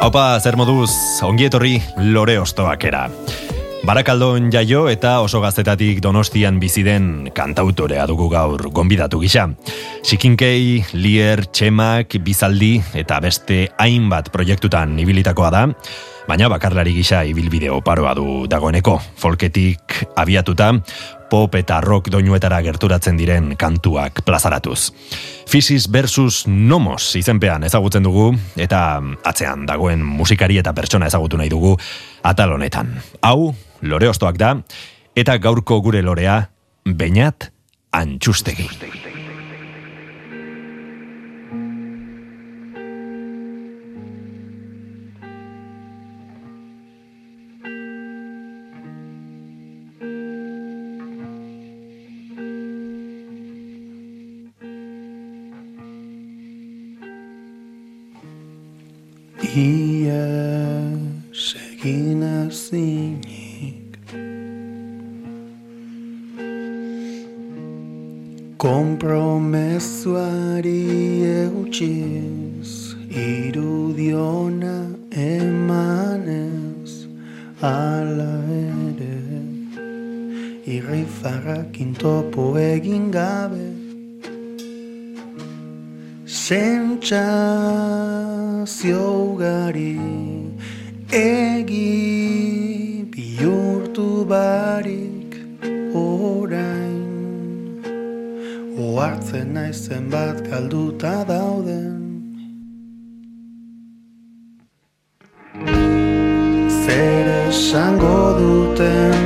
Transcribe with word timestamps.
Haupa, 0.00 0.40
zer 0.40 0.56
moduz, 0.56 0.88
ongi 1.20 1.44
etorri 1.44 1.74
lore 2.08 2.38
ostoak 2.40 2.86
era. 2.88 3.02
Barakaldon 3.84 4.46
jaio 4.52 4.86
eta 4.88 5.18
oso 5.20 5.42
gaztetatik 5.44 6.00
donostian 6.00 6.56
bizi 6.60 6.80
den 6.86 7.28
kantautorea 7.36 8.06
dugu 8.08 8.30
gaur 8.32 8.70
gonbidatu 8.72 9.20
gisa. 9.20 9.44
Sikinkei, 10.00 10.80
Lier, 10.96 11.44
Txemak, 11.52 12.16
Bizaldi 12.24 12.78
eta 12.96 13.20
beste 13.20 13.66
hainbat 13.76 14.32
proiektutan 14.32 14.96
ibilitakoa 15.04 15.52
da, 15.52 15.66
baina 16.28 16.48
bakarlari 16.48 16.96
gisa 16.96 17.20
ibilbide 17.28 17.68
oparoa 17.68 18.16
du 18.16 18.46
dagoeneko. 18.48 18.96
Folketik 19.20 20.00
abiatuta, 20.16 20.72
pop 21.30 21.54
eta 21.54 21.80
rock 21.80 22.10
doinuetara 22.12 22.60
gerturatzen 22.66 23.18
diren 23.18 23.54
kantuak 23.58 24.24
plazaratuz. 24.26 24.90
Fisis 25.50 25.86
versus 25.92 26.44
Nomos 26.46 27.14
izenpean 27.18 27.64
ezagutzen 27.66 28.04
dugu 28.06 28.30
eta 28.56 29.00
atzean 29.24 29.64
dagoen 29.66 30.02
musikari 30.04 30.58
eta 30.60 30.74
pertsona 30.74 31.08
ezagutu 31.10 31.38
nahi 31.40 31.50
dugu 31.50 31.76
atal 32.22 32.56
honetan. 32.58 32.92
Hau, 33.22 33.54
lore 33.82 34.10
ostoak 34.10 34.38
da, 34.38 34.56
eta 35.16 35.38
gaurko 35.38 35.80
gure 35.82 36.02
lorea, 36.02 36.42
bainat 36.84 37.50
antxustegi. 37.92 38.68
Ia 59.50 60.30
segin 61.34 62.22
azinik 62.22 63.98
Kompromesuari 68.54 70.86
eutxiz 71.42 72.94
Irudiona 73.10 74.86
emanez 75.10 77.10
Ala 77.58 78.38
ere 78.54 79.34
Irrifarrak 80.62 81.74
intopo 81.74 82.54
egin 82.54 83.10
gabe 83.10 83.79
Sentsazio 86.30 87.34
ugari 89.34 89.98
egi 91.10 93.02
bihurtu 93.10 94.24
barik 94.30 95.34
orain. 95.92 97.82
Oartzen 98.78 99.54
naizen 99.58 100.06
bat 100.14 100.38
galduta 100.46 101.26
dauden. 101.26 101.98
Zer 106.84 107.26
esango 107.50 108.22
duten 108.38 109.18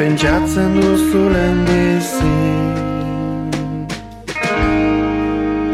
pentsatzen 0.00 0.80
duzulen 0.80 1.56
bizi 1.68 2.71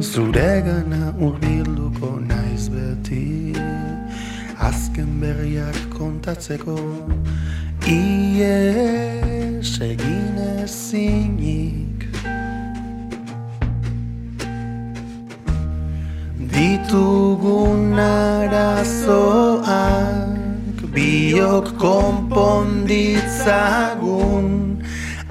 zure 0.03 0.53
gana 0.69 1.05
urbilduko 1.17 2.09
naiz 2.29 2.69
beti. 2.69 3.57
Azken 4.61 5.11
berriak 5.21 5.79
kontatzeko 5.97 6.77
Ies 7.89 9.00
ezinik 10.71 11.99
Ditugun 16.55 17.99
arazoak 17.99 19.67
Biok 20.95 21.67
konponditzagun. 21.79 24.49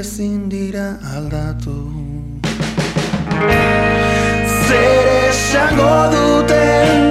ezin 0.00 0.50
dira 0.50 0.86
aldatu 1.14 1.74
Zer 4.66 5.06
esango 5.28 5.94
duten 6.14 7.04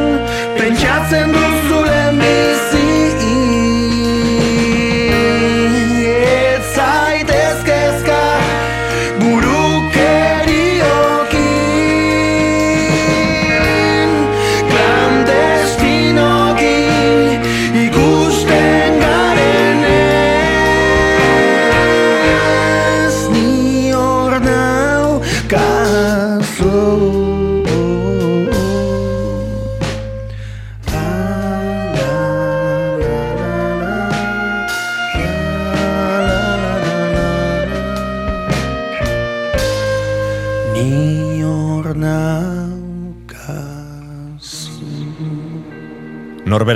pentsatzen 0.58 1.32
duzulen 1.36 2.20
bizi 2.24 2.73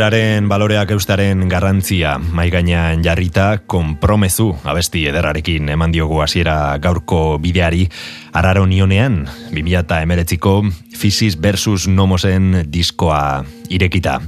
Norberaren 0.08 0.46
baloreak 0.48 0.92
eustaren 0.96 1.42
garrantzia 1.52 2.14
mai 2.16 2.46
gainean 2.48 3.02
jarrita 3.04 3.58
konpromezu 3.68 4.54
abesti 4.64 5.02
ederrarekin 5.12 5.68
eman 5.74 5.92
diogu 5.92 6.22
hasiera 6.24 6.78
gaurko 6.80 7.36
bideari 7.44 7.90
araro 8.32 8.64
nionean 8.72 9.26
2019ko 9.52 10.72
Fisis 10.96 11.36
versus 11.36 11.90
Nomosen 11.92 12.64
diskoa 12.72 13.44
irekita. 13.68 14.22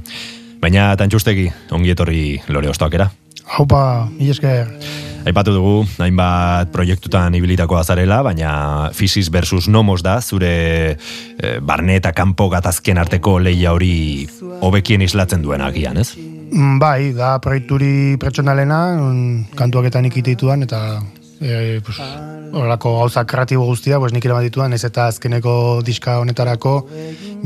Baina 0.60 0.90
tantxustegi 1.00 1.48
ongi 1.72 1.96
etorri 1.96 2.42
lore 2.52 2.68
ostoakera. 2.68 3.08
Haupa, 3.56 4.10
mila 4.18 4.36
esker. 4.36 5.08
Aipatu 5.20 5.52
dugu, 5.52 5.84
hainbat 6.00 6.70
proiektutan 6.72 7.34
ibilitakoa 7.36 7.82
zarela, 7.84 8.22
baina 8.24 8.90
Fisis 8.96 9.28
versus 9.32 9.68
Nomos 9.68 10.00
da, 10.02 10.16
zure 10.24 10.52
eh, 10.96 11.58
barne 11.60 11.98
eta 12.00 12.14
kanpo 12.16 12.48
gatazken 12.48 12.98
arteko 12.98 13.36
leia 13.38 13.74
hori 13.76 14.26
hobekien 14.64 15.04
islatzen 15.04 15.44
duen 15.44 15.60
agian, 15.60 16.00
ez? 16.00 16.14
Mm, 16.16 16.78
Bai, 16.80 17.12
da 17.14 17.34
proiekturi 17.38 18.16
pertsonalena, 18.20 18.80
mm, 18.96 19.56
kantuak 19.60 19.90
eta 19.92 20.00
nik 20.00 20.16
eta 20.16 20.80
e, 21.40 21.80
pues, 21.84 21.98
horrelako 22.52 22.98
gauza 22.98 23.24
kreatibo 23.24 23.64
guztia, 23.64 23.98
pues, 23.98 24.12
nik 24.12 24.24
eraman 24.24 24.44
dituan, 24.44 24.72
ez 24.76 24.82
eta 24.84 25.06
azkeneko 25.08 25.80
diska 25.84 26.18
honetarako, 26.20 26.74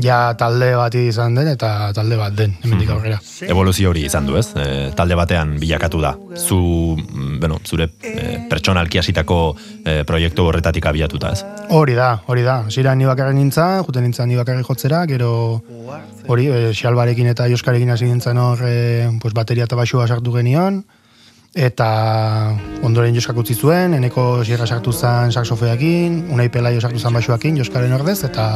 ja 0.03 0.35
talde 0.37 0.73
bat 0.75 0.95
izan 0.99 1.37
den, 1.37 1.47
eta 1.53 1.91
talde 1.95 2.17
bat 2.19 2.35
den, 2.35 2.57
hemendik 2.63 2.91
aurrera. 2.91 3.19
Evoluzio 3.47 3.93
hori 3.93 4.05
izan 4.09 4.27
du, 4.27 4.35
ez? 4.39 4.49
E, 4.59 4.91
talde 4.97 5.15
batean 5.17 5.55
bilakatu 5.61 6.01
da. 6.03 6.15
Zu, 6.35 6.59
mm, 6.97 7.39
bueno, 7.39 7.61
zure 7.63 7.89
e, 8.03 8.47
pertsonalki 8.51 8.99
hasitako 8.99 9.39
e, 9.85 10.03
proiektu 10.07 10.49
horretatik 10.49 10.89
abiatuta, 10.91 11.31
ez? 11.31 11.45
Hori 11.75 11.95
da, 11.95 12.11
hori 12.27 12.43
da. 12.45 12.59
Zira 12.69 12.95
ni 12.95 13.07
bakarrik 13.07 13.39
nintzen, 13.39 13.85
juten 13.87 14.05
nintzen 14.07 14.29
ni 14.29 14.35
bakarrik 14.39 14.67
jotzera, 14.67 15.05
gero 15.09 15.31
hori, 16.27 16.49
e, 16.49 16.75
xalbarekin 16.75 17.31
eta 17.31 17.47
joskarekin 17.51 17.95
hasi 17.95 18.11
nintzen 18.11 18.37
hor, 18.41 18.67
e, 18.67 19.09
pues, 19.21 19.33
bateria 19.33 19.69
eta 19.69 19.79
basua 19.79 20.07
sartu 20.07 20.35
genion, 20.35 20.83
eta 21.55 21.87
ondoren 22.83 23.15
joskak 23.15 23.37
utzi 23.39 23.55
zuen, 23.55 23.95
eneko 23.95 24.43
sierra 24.43 24.67
sartu 24.67 24.91
zen 24.91 25.31
saxofeakin, 25.31 26.25
unai 26.35 26.49
pelaio 26.51 26.81
sartu 26.83 26.99
zen 26.99 27.15
basuakin, 27.15 27.55
joskaren 27.61 27.95
ordez, 27.95 28.19
eta 28.27 28.49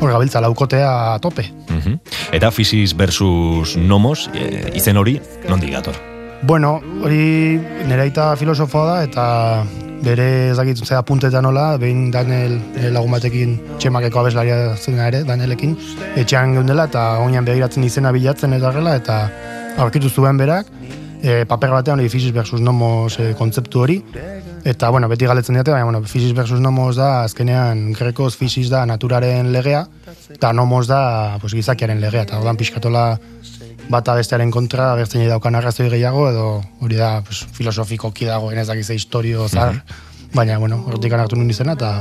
hor 0.00 0.12
gabiltza 0.12 0.42
laukotea 0.44 1.18
tope. 1.24 1.48
Mhm. 1.68 1.96
Eta 2.32 2.50
Physis 2.50 2.94
versus 2.96 3.76
Nomos, 3.76 4.28
e, 4.34 4.70
izen 4.74 4.96
hori, 4.96 5.20
nondik 5.48 5.72
dator? 5.72 5.96
Bueno, 6.42 6.82
hori 7.02 7.58
nire 7.88 8.02
aita 8.02 8.36
filosofoa 8.36 8.84
da, 8.86 9.02
eta 9.04 9.64
bere 10.04 10.50
ezakit 10.50 10.84
zera 10.84 11.00
punteta 11.02 11.40
nola, 11.40 11.78
behin 11.80 12.10
Daniel 12.12 12.58
lagun 12.92 13.10
batekin 13.10 13.56
txemakeko 13.78 14.20
abeslaria 14.20 14.76
zena 14.76 15.08
ere, 15.08 15.22
Danielekin, 15.24 15.78
etxean 16.14 16.52
geundela, 16.58 16.84
eta 16.84 17.20
oinan 17.24 17.48
begiratzen 17.48 17.84
izena 17.84 18.12
bilatzen 18.12 18.52
eta 18.52 18.68
horrela, 18.68 18.96
eta 19.00 19.30
aurkitu 19.78 20.10
zuen 20.10 20.36
berak, 20.36 20.68
e, 21.24 21.44
paper 21.48 21.72
batean 21.72 22.00
hori 22.00 22.10
Physis 22.12 22.32
versus 22.36 22.60
Nomos 22.60 23.16
e, 23.18 23.32
kontzeptu 23.38 23.80
hori, 23.80 23.96
eta, 24.64 24.90
bueno, 24.92 25.08
beti 25.08 25.26
galetzen 25.26 25.56
diate, 25.56 25.72
baina, 25.72 25.86
bueno, 25.88 26.02
Physis 26.04 26.34
versus 26.36 26.60
Nomos 26.60 26.96
da, 27.00 27.24
azkenean, 27.24 27.92
grekoz 27.96 28.34
Physis 28.36 28.68
da 28.72 28.84
naturaren 28.86 29.50
legea, 29.54 29.86
eta 30.36 30.52
Nomos 30.52 30.86
da, 30.90 31.38
pues, 31.40 31.56
gizakiaren 31.56 32.02
legea, 32.04 32.26
eta 32.28 32.40
ordan 32.42 32.60
pixkatola 32.60 33.06
bata 33.88 34.14
bestearen 34.16 34.52
kontra 34.52 34.92
agertzen 34.92 35.24
daukan 35.28 35.56
arrazoi 35.56 35.88
gehiago, 35.92 36.28
edo 36.30 36.46
hori 36.84 37.00
da, 37.00 37.16
pues, 37.24 37.44
filosofikoki 37.56 38.28
dago, 38.28 38.52
ez 38.52 38.68
dakize 38.68 38.94
historio 38.94 39.48
zar, 39.48 39.80
baina, 40.34 40.58
bueno, 40.58 40.82
hortik 40.88 41.12
hartu 41.14 41.38
nun 41.38 41.50
izena, 41.50 41.76
eta 41.78 41.92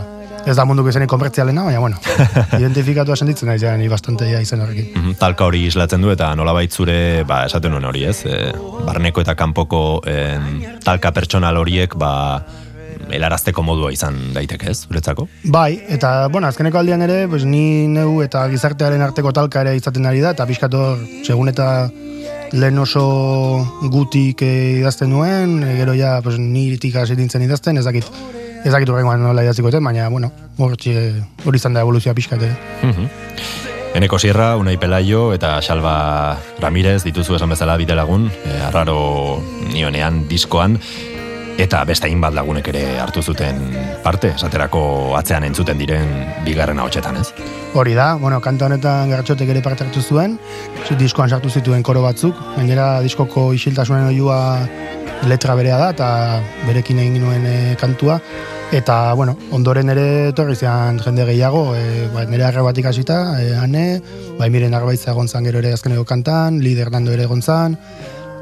ez 0.43 0.55
da 0.57 0.65
munduko 0.67 0.91
izenik 0.91 1.09
konbertzialena, 1.11 1.63
baina, 1.67 1.79
bueno, 1.79 1.99
identifikatu 2.61 3.15
sentitzen 3.15 3.49
naiz, 3.51 3.63
ni 3.79 3.87
bastante 3.91 4.27
ja 4.29 4.41
izen 4.43 4.63
horrekin. 4.63 4.89
Mhm, 4.95 5.15
Talka 5.21 5.47
hori 5.47 5.65
islatzen 5.69 6.03
du 6.03 6.11
eta 6.11 6.33
nolabait 6.35 6.73
zure, 6.73 7.23
ba, 7.29 7.43
esaten 7.47 7.71
nuen 7.71 7.87
hori, 7.87 8.03
ez? 8.09 8.25
E, 8.25 8.51
barneko 8.87 9.23
eta 9.23 9.37
kanpoko 9.39 10.01
em, 10.09 10.61
talka 10.83 11.13
pertsonal 11.15 11.61
horiek, 11.61 11.95
ba, 11.99 12.13
helarazteko 13.13 13.63
modua 13.65 13.91
izan 13.93 14.17
daiteke, 14.35 14.71
ez? 14.71 14.87
Zuretzako? 14.87 15.27
Bai, 15.53 15.77
eta, 15.95 16.27
bueno, 16.33 16.49
azkeneko 16.49 16.81
aldian 16.81 17.03
ere, 17.05 17.23
pues, 17.31 17.45
ni 17.45 17.85
neu 17.91 18.21
eta 18.25 18.45
gizartearen 18.51 19.03
arteko 19.05 19.33
talka 19.35 19.63
ere 19.63 19.75
izaten 19.77 20.09
ari 20.09 20.23
da, 20.23 20.33
eta 20.35 20.47
pixkator, 20.49 20.99
segun 21.23 21.51
eta 21.53 21.69
lehen 22.53 22.77
oso 22.79 23.65
gutik 23.89 24.43
eh, 24.45 24.79
idazten 24.79 25.09
nuen, 25.09 25.63
eh, 25.65 25.75
gero 25.79 25.95
ja, 25.97 26.19
pues, 26.21 26.37
niritik 26.39 26.95
hasi 27.01 27.17
nintzen 27.17 27.41
idazten, 27.41 27.77
ez 27.81 27.85
dakit, 27.85 28.05
ez 28.63 28.71
dakit 28.71 28.89
horrengoan 28.93 29.23
nola 29.25 29.43
idatziko 29.43 29.71
eten, 29.73 29.83
baina, 29.83 30.07
bueno, 30.13 30.31
hori 30.61 31.57
izan 31.57 31.73
da 31.73 31.81
evoluzioa 31.81 32.13
pixkat 32.13 32.45
ere. 32.45 32.55
Mhm. 32.83 33.09
Eneko 33.93 34.17
Sierra, 34.17 34.55
Unai 34.57 34.79
Pelaio 34.81 35.33
eta 35.35 35.59
Salva 35.61 36.39
Ramirez 36.59 37.03
dituzu 37.05 37.35
esan 37.37 37.51
bezala 37.53 37.75
bidelagun, 37.77 38.25
e, 38.41 38.55
arraro 38.65 38.95
nionean 39.69 40.23
diskoan, 40.29 40.79
eta 41.57 41.83
beste 41.85 42.07
hainbat 42.07 42.33
lagunek 42.33 42.67
ere 42.71 42.83
hartu 42.99 43.21
zuten 43.21 43.59
parte, 44.03 44.33
esaterako 44.33 45.15
atzean 45.19 45.45
entzuten 45.45 45.77
diren 45.77 46.09
bigarren 46.45 46.79
ahotsetan, 46.79 47.19
ez? 47.21 47.29
Hori 47.73 47.93
da, 47.97 48.13
bueno, 48.21 48.39
kantu 48.41 48.67
honetan 48.67 49.11
gartxotek 49.13 49.49
ere 49.53 49.61
parte 49.65 49.85
hartu 49.85 50.01
zuen, 50.01 50.37
diskoan 50.99 51.29
sartu 51.29 51.49
zituen 51.49 51.83
koro 51.83 52.01
batzuk, 52.05 52.37
gainera 52.57 53.01
diskoko 53.05 53.51
isiltasunen 53.53 54.09
oiua 54.09 54.39
letra 55.29 55.55
berea 55.55 55.77
da, 55.79 55.91
eta 55.93 56.09
berekin 56.67 56.99
egin 56.99 57.21
nuen 57.23 57.45
e, 57.47 57.75
kantua, 57.79 58.19
eta, 58.73 59.13
bueno, 59.13 59.37
ondoren 59.55 59.93
ere 59.93 60.05
etorri 60.31 60.55
zian 60.57 60.99
jende 61.03 61.25
gehiago, 61.29 61.63
e, 61.77 62.09
ba, 62.13 62.25
nire 62.29 62.47
arrebatik 62.49 62.89
hasita, 62.89 63.19
e, 63.39 63.53
ane, 63.55 63.85
bai 64.39 64.49
miren 64.53 64.73
arbaitza 64.73 65.13
egon 65.13 65.29
gero 65.29 65.59
ere 65.59 65.73
azkeneko 65.73 66.03
kantan, 66.03 66.59
lider 66.59 66.89
dando 66.91 67.13
ere 67.13 67.23
egon 67.29 67.41
zan, 67.41 67.77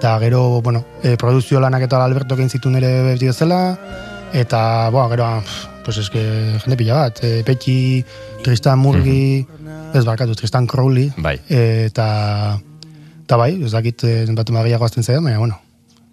eta 0.01 0.17
gero, 0.17 0.61
bueno, 0.63 0.83
e, 1.03 1.15
produzio 1.15 1.59
lanak 1.61 1.83
eta 1.85 1.99
Alberto 2.01 2.33
egin 2.33 2.49
zituen 2.49 2.79
ere 2.79 2.89
beti 3.05 3.27
bezala, 3.29 3.59
eta, 4.33 4.89
boa, 4.89 5.03
gero, 5.11 5.27
pff, 5.45 5.67
pues 5.85 5.99
eske, 6.01 6.23
jende 6.63 6.77
pila 6.79 6.95
bat, 7.03 7.21
e, 7.21 7.43
Petxi, 7.45 8.01
Tristan 8.41 8.81
Murgi, 8.81 9.45
ez 9.93 10.01
barkatu, 10.07 10.33
Tristan 10.33 10.65
Crowley, 10.65 11.11
Bai. 11.21 11.35
e, 11.45 11.85
eta, 11.91 12.07
eta 13.27 13.37
bai, 13.37 13.51
ez 13.61 13.69
dakit, 13.75 14.01
bat 14.33 14.49
magiago 14.57 14.89
azten 14.89 15.05
zaidan, 15.05 15.29
baina, 15.29 15.37
bueno, 15.37 15.61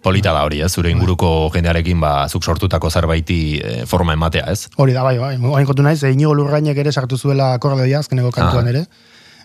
Polita 0.05 0.31
da 0.31 0.45
hori, 0.45 0.61
ez? 0.63 0.69
Zure 0.71 0.93
inguruko 0.93 1.49
jendearekin 1.51 1.97
ba, 1.99 2.13
zuk 2.29 2.45
sortutako 2.45 2.87
zerbaiti 2.93 3.57
e, 3.57 3.85
forma 3.89 4.13
ematea, 4.13 4.45
ez? 4.53 4.69
hori 4.77 4.93
da, 4.93 5.01
bai, 5.03 5.17
bai, 5.17 5.33
hain 5.35 5.65
kontu 5.67 5.81
naiz, 5.81 6.03
e, 6.05 6.13
Inigo 6.13 6.37
Lurrainek 6.37 6.77
ere 6.77 6.93
sartu 6.93 7.17
zuela 7.17 7.55
akordeoia, 7.57 8.05
azkeneko 8.05 8.29
kantuan 8.37 8.69
Ah. 8.69 8.69
ere, 8.69 8.85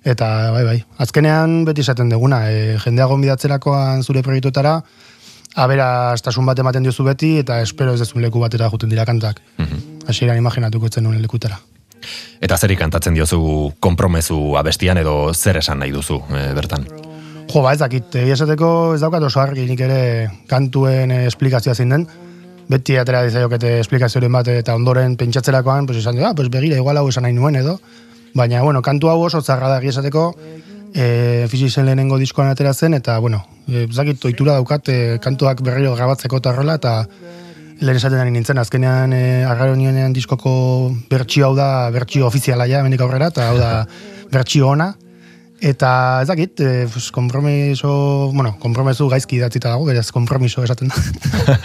eta, 0.04 0.28
bai, 0.52 0.64
bai, 0.64 0.78
azkenean 0.98 1.64
beti 1.64 1.84
esaten 1.84 2.12
duguna, 2.12 2.44
e, 2.50 2.78
jendea 2.84 3.06
gonbidatzerakoan 3.10 4.04
zure 4.04 4.22
proiektuetara, 4.22 4.78
aberastasun 5.64 6.46
bat 6.46 6.58
ematen 6.58 6.82
diozu 6.84 7.06
beti, 7.06 7.38
eta 7.44 7.60
espero 7.62 7.94
ez 7.94 8.02
dezun 8.02 8.22
leku 8.22 8.42
batera 8.42 8.68
juten 8.70 8.90
dira 8.90 9.06
kantak. 9.06 9.40
Mhm. 9.58 10.04
Hasieran 10.08 10.38
imaginatuko 10.38 10.86
etzen 10.86 11.04
nuen 11.04 11.22
lekutara. 11.22 11.60
Eta 12.44 12.58
zeri 12.58 12.76
kantatzen 12.76 13.14
diozu 13.14 13.72
konpromezu 13.80 14.56
abestian 14.60 14.98
edo 15.00 15.32
zer 15.32 15.56
esan 15.62 15.78
nahi 15.80 15.94
duzu 15.94 16.20
e, 16.28 16.52
bertan? 16.54 16.84
Jo, 17.50 17.62
ba, 17.62 17.72
ez 17.72 17.80
dakit, 17.80 18.14
egia 18.18 18.36
esateko 18.36 18.68
ez 18.96 19.00
daukat 19.02 19.22
oso 19.22 19.40
argi 19.40 19.66
nik 19.68 19.80
ere 19.84 19.98
kantuen 20.50 21.12
eh, 21.12 21.24
esplikazioa 21.28 21.74
zein 21.74 21.92
den. 21.92 22.06
Beti 22.68 22.96
atera 22.96 23.20
dizaiokete 23.26 23.78
esplikazioren 23.82 24.32
bat 24.32 24.48
eta 24.48 24.74
ondoren 24.74 25.18
pentsatzerakoan, 25.20 25.86
pues 25.86 26.00
esan 26.00 26.16
du, 26.16 26.24
ah, 26.24 26.32
pues 26.34 26.48
begira, 26.50 26.78
igual 26.80 26.96
hau 26.96 27.08
esan 27.08 27.26
nahi 27.28 27.36
nuen 27.36 27.56
edo. 27.60 27.76
Baina, 28.34 28.62
bueno, 28.62 28.82
kantu 28.82 29.08
hau 29.08 29.20
oso 29.22 29.40
zarra 29.42 29.68
da 29.70 29.78
esateko, 29.78 30.32
e, 30.94 31.46
fizisen 31.50 31.86
lehenengo 31.86 32.18
diskoan 32.18 32.50
atera 32.50 32.74
zen, 32.74 32.94
eta, 32.94 33.18
bueno, 33.18 33.44
e, 33.68 33.84
ez 33.84 33.96
dakit, 33.96 34.24
ohitura 34.24 34.58
daukat, 34.58 34.88
e, 34.88 35.18
kantuak 35.22 35.62
berriro 35.62 35.94
grabatzeko 35.94 36.42
eta 36.42 36.50
horrela, 36.50 36.74
eta 36.74 37.06
lehen 37.80 37.96
esaten 37.96 38.18
ari 38.18 38.34
nintzen, 38.34 38.58
azkenean 38.58 39.14
e, 39.14 39.22
agarro 39.46 39.76
nionean 39.78 40.12
diskoko 40.12 40.90
bertsio 41.10 41.48
hau 41.48 41.54
da, 41.54 41.88
bertsio 41.94 42.26
ofiziala 42.26 42.66
ja, 42.66 42.82
hemendik 42.82 43.06
aurrera, 43.06 43.30
eta 43.30 43.48
hau 43.52 43.56
da 43.58 43.72
bertsio 44.34 44.68
ona, 44.74 44.94
Eta 45.64 46.20
ez 46.20 46.26
dakit, 46.28 46.60
e, 46.60 46.86
pues, 46.92 47.10
kompromiso, 47.14 48.30
bueno, 48.34 48.56
kompromiso 48.60 49.06
gaizki 49.08 49.38
idatzita 49.38 49.70
dago, 49.70 49.86
beraz 49.88 50.10
kompromiso 50.12 50.64
esaten 50.66 50.90
da. 50.90 50.98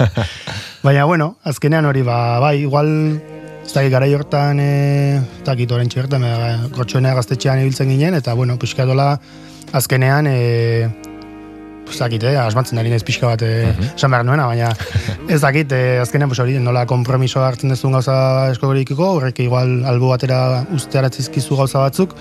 Baina, 0.85 1.03
bueno, 1.03 1.33
azkenean 1.43 1.89
hori, 1.89 2.05
ba, 2.07 2.39
bai, 2.39 2.61
igual, 2.61 3.19
ez 3.69 3.75
dakit, 3.75 3.91
garai 3.93 4.13
hortan, 4.17 4.57
e, 4.57 4.69
ez 5.21 5.43
dakit, 5.45 5.69
orain 5.75 5.91
txertan, 5.93 6.23
e, 6.25 6.37
gotxoenea 6.73 7.13
gaztetxean 7.19 7.61
ibiltzen 7.61 7.91
ginen, 7.93 8.17
eta, 8.17 8.33
bueno, 8.33 8.55
pixkatola, 8.57 9.11
azkenean, 9.77 10.25
e, 10.25 10.89
ez 11.89 11.97
dakit, 11.97 12.23
eh, 12.23 12.37
asmatzen 12.37 12.79
ari 12.79 12.91
naiz 12.91 13.03
pixka 13.05 13.31
bat 13.31 13.43
eh, 13.45 13.71
esan 13.95 14.13
behar 14.13 14.25
nuena, 14.27 14.45
baina 14.49 14.69
ez 15.33 15.39
dakit, 15.41 15.71
eh, 15.73 15.99
azkenean 16.01 16.29
pues, 16.31 16.39
hori, 16.43 16.57
nola 16.61 16.85
kompromisoa 16.89 17.47
hartzen 17.49 17.73
duzun 17.73 17.97
gauza 17.97 18.15
eskolorikiko, 18.53 19.07
horrek 19.17 19.41
igual 19.45 19.79
albo 19.89 20.11
batera 20.13 20.63
ustearatzizkizu 20.75 21.57
gauza 21.59 21.83
batzuk, 21.85 22.15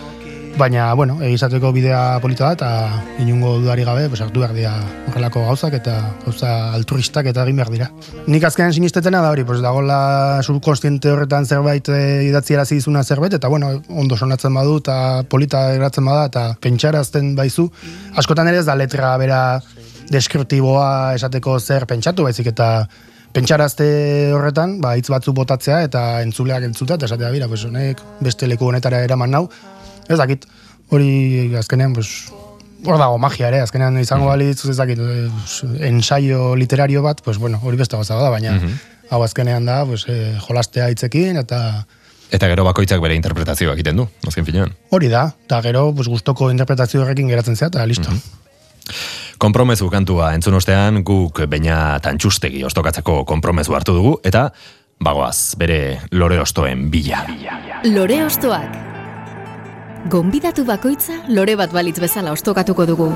baina, 0.58 0.92
bueno, 0.94 1.16
egizateko 1.22 1.70
bidea 1.72 2.18
polita 2.20 2.48
da, 2.48 2.52
eta 2.56 3.20
inungo 3.22 3.54
dudari 3.62 3.84
gabe, 3.86 4.08
pues, 4.10 4.20
hartu 4.20 4.42
behar 4.42 4.54
dira 4.56 4.72
horrelako 5.08 5.44
gauzak, 5.46 5.76
eta 5.78 5.94
gauza 6.24 6.50
altruistak 6.74 7.30
eta 7.30 7.44
egin 7.46 7.60
behar 7.60 7.70
dira. 7.72 7.88
Nik 8.26 8.44
azkenean 8.44 8.74
sinistetena 8.74 9.22
da 9.22 9.30
hori, 9.30 9.44
pues, 9.48 9.62
dagoela 9.64 10.42
subkonstiente 10.42 11.12
horretan 11.14 11.46
zerbait 11.46 11.88
e, 11.88 12.00
idatziarazi 12.28 12.80
dizuna 12.80 13.04
zerbait, 13.04 13.38
eta 13.38 13.48
bueno, 13.48 13.70
ondo 13.88 14.16
sonatzen 14.16 14.54
badu, 14.54 14.78
eta 14.82 15.24
polita 15.30 15.68
geratzen 15.76 16.08
bada, 16.10 16.26
eta 16.32 16.46
pentsarazten 16.60 17.34
baizu. 17.38 17.68
Askotan 18.18 18.50
ere 18.50 18.64
ez 18.64 18.66
da 18.66 18.76
letra 18.76 19.16
bera 19.16 19.42
deskriptiboa 20.10 21.14
esateko 21.14 21.58
zer 21.60 21.86
pentsatu, 21.86 22.26
baizik 22.26 22.50
eta 22.50 22.88
pentsarazte 23.32 23.88
horretan, 24.34 24.78
ba, 24.82 24.96
hitz 24.98 25.08
batzuk 25.12 25.36
botatzea 25.36 25.82
eta 25.86 26.22
entzuleak 26.24 26.64
entzuta, 26.66 26.96
eta 26.96 27.06
esatea 27.06 27.30
bira, 27.34 27.48
pues, 27.48 27.64
honek 27.68 28.00
beste 28.24 28.48
leku 28.50 28.68
honetara 28.72 29.04
eraman 29.06 29.36
nau. 29.36 29.48
Ez 30.08 30.18
dakit, 30.18 30.46
hori 30.90 31.54
azkenean, 31.58 31.92
pues, 31.92 32.32
hor 32.84 32.98
dago 33.00 33.18
magia 33.18 33.48
ere, 33.50 33.60
azkenean 33.60 33.98
izango 34.00 34.30
balitz, 34.30 34.64
ez 34.64 34.76
dakit, 34.78 34.98
eh, 34.98 35.88
ensaio 35.88 36.54
literario 36.56 37.02
bat, 37.02 37.20
pues, 37.24 37.38
bueno, 37.38 37.60
hori 37.62 37.76
beste 37.76 37.96
gauza 37.96 38.16
da, 38.16 38.30
baina 38.30 38.58
hau 39.10 39.22
azkenean 39.24 39.64
da, 39.68 39.84
pues, 39.86 40.06
eh, 40.08 40.36
jolastea 40.46 40.90
hitzekin, 40.90 41.36
eta 41.36 41.86
Eta 42.30 42.44
gero 42.44 42.60
bakoitzak 42.66 43.00
bere 43.00 43.14
interpretazioa 43.16 43.72
egiten 43.72 43.96
du, 43.96 44.04
azken 44.28 44.44
finean. 44.44 44.74
hori 44.90 45.08
da, 45.08 45.32
eta 45.46 45.62
gero, 45.64 45.94
pues, 45.94 46.08
gustoko 46.08 46.50
interpretazio 46.50 47.00
horrekin 47.00 47.28
geratzen 47.28 47.56
zea, 47.56 47.68
eta 47.68 47.86
listo. 47.86 48.12
Kompromezu 49.38 49.88
kantua 49.88 50.34
entzun 50.34 50.54
ostean 50.58 51.04
guk 51.06 51.44
baina 51.46 51.98
tantxustegi 52.02 52.64
ostokatzeko 52.64 53.24
kompromezu 53.24 53.76
hartu 53.78 53.94
dugu 53.94 54.16
eta 54.24 54.48
bagoaz 55.00 55.54
bere 55.56 56.00
lore 56.10 56.40
ostoen 56.42 56.90
bila. 56.90 57.24
Lore 57.86 58.24
ostoak. 58.26 58.97
Gonbidatu 60.06 60.62
bakoitza 60.64 61.24
lore 61.28 61.56
bat 61.58 61.72
balitz 61.74 61.98
bezala 61.98 62.30
ostokatuko 62.30 62.86
dugu. 62.86 63.08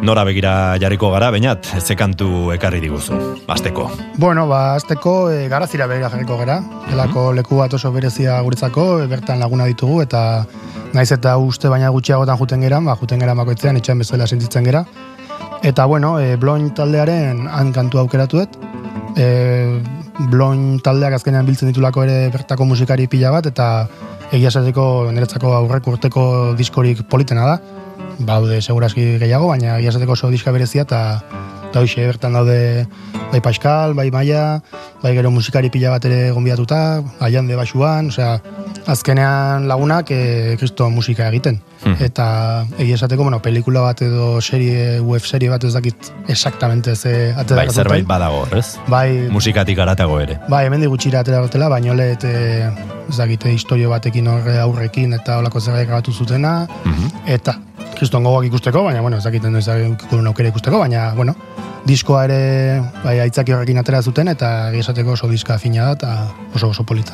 Nora 0.00 0.22
begira 0.24 0.78
jarriko 0.80 1.10
gara, 1.12 1.28
bainat, 1.34 1.66
ze 1.82 1.94
kantu 1.94 2.52
ekarri 2.54 2.80
diguzu, 2.80 3.18
azteko. 3.46 3.90
Bueno, 4.16 4.46
ba, 4.48 4.76
azteko 4.78 5.28
e, 5.28 5.48
garazira 5.52 5.86
begira 5.90 6.08
jarriko 6.08 6.38
gara. 6.38 6.62
Elako 6.92 7.32
leku 7.36 7.58
bat 7.60 7.74
oso 7.74 7.92
berezia 7.92 8.40
guretzako, 8.46 9.02
e, 9.02 9.06
bertan 9.10 9.42
laguna 9.42 9.66
ditugu, 9.68 10.00
eta 10.06 10.46
naiz 10.94 11.10
eta 11.12 11.36
uste 11.36 11.68
baina 11.68 11.90
gutxiagotan 11.92 12.38
juten 12.40 12.64
gera, 12.64 12.80
ba, 12.80 12.96
juten 12.96 13.20
gera 13.20 13.36
bakoitzean, 13.36 13.76
itxan 13.76 14.00
bezala 14.00 14.26
sentitzen 14.26 14.64
gera. 14.64 14.86
Eta, 15.62 15.84
bueno, 15.84 16.16
e, 16.18 16.36
Bloin 16.40 16.70
taldearen 16.72 17.44
han 17.50 17.74
kantu 17.76 18.00
aukeratuet. 18.06 18.56
E, 19.18 19.28
Bloin 20.18 20.80
taldeak 20.82 21.14
azkenean 21.14 21.46
biltzen 21.46 21.70
ditulako 21.70 22.02
ere 22.02 22.28
bertako 22.34 22.66
musikari 22.66 23.06
pila 23.06 23.30
bat, 23.30 23.46
eta 23.46 23.86
egia 24.34 24.50
esateko 24.50 25.12
niretzako 25.14 25.52
aurrek 25.54 25.86
urteko 25.86 26.24
diskorik 26.58 27.04
politena 27.08 27.46
da. 27.46 27.58
Baude 28.26 28.58
segurazki 28.60 29.04
gehiago, 29.22 29.52
baina 29.52 29.76
egia 29.78 29.94
esateko 29.94 30.16
oso 30.18 30.30
diska 30.34 30.50
berezia, 30.54 30.82
eta 30.82 31.02
eta 31.68 31.82
hoxe 31.84 32.06
bertan 32.08 32.32
daude 32.32 32.86
bai 33.30 33.40
Pascal, 33.44 33.94
bai 33.94 34.08
Maia, 34.10 34.60
bai 35.02 35.12
gero 35.14 35.30
musikari 35.30 35.70
pila 35.70 35.92
bat 35.94 36.04
ere 36.08 36.30
gonbidatuta, 36.32 37.02
aian 37.20 37.46
de 37.46 37.58
basuan, 37.58 38.08
osea, 38.08 38.38
azkenean 38.88 39.68
lagunak 39.68 40.10
e, 40.10 40.56
kristo 40.58 40.88
musika 40.90 41.28
egiten. 41.28 41.60
Mhm. 41.84 42.02
Eta 42.04 42.66
egia 42.78 42.94
esateko, 42.96 43.22
bueno, 43.22 43.40
pelikula 43.42 43.80
bat 43.80 44.00
edo 44.02 44.40
serie, 44.40 45.00
web 45.00 45.22
serie 45.22 45.48
bat 45.48 45.62
ez 45.64 45.72
dakit 45.72 46.10
exactamente 46.28 46.94
ze 46.96 47.32
atera 47.36 47.62
Bai, 47.62 47.70
zerbait 47.70 48.06
badago, 48.06 48.46
ez? 48.56 48.78
Bai, 48.88 49.28
Musikatik 49.30 49.78
aratago 49.78 50.18
ere. 50.20 50.38
Bai, 50.48 50.64
hemen 50.66 50.84
gutxira 50.88 51.20
atera 51.20 51.40
batela, 51.40 51.68
baina 51.68 51.94
let, 51.94 52.24
e, 52.24 52.68
ez 53.08 53.16
dakite, 53.16 53.52
historio 53.52 53.90
batekin 53.90 54.26
horre 54.26 54.58
aurrekin 54.58 55.12
eta 55.14 55.38
olako 55.38 55.60
zerbait 55.60 55.86
grabatu 55.86 56.12
zutena, 56.12 56.66
Mhm. 56.84 57.10
eta 57.26 57.58
kriston 57.98 58.22
gogoak 58.24 58.46
ikusteko, 58.46 58.82
baina, 58.84 59.00
bueno, 59.00 59.16
ez 59.18 59.24
dakiten 59.24 59.54
ez 59.56 59.66
dakiten 59.66 60.26
aukera 60.26 60.48
ikusteko, 60.48 60.78
baina, 60.78 61.12
bueno, 61.14 61.34
diskoa 61.86 62.24
ere, 62.24 62.82
bai, 63.04 63.20
aitzaki 63.20 63.52
horrekin 63.52 63.78
atera 63.78 64.02
zuten, 64.02 64.28
eta 64.28 64.70
egia 64.70 64.80
esateko 64.80 65.12
oso 65.12 65.28
diska 65.28 65.58
fina 65.58 65.84
da, 65.86 65.92
eta 65.92 66.28
oso 66.54 66.68
oso 66.68 66.84
polita. 66.84 67.12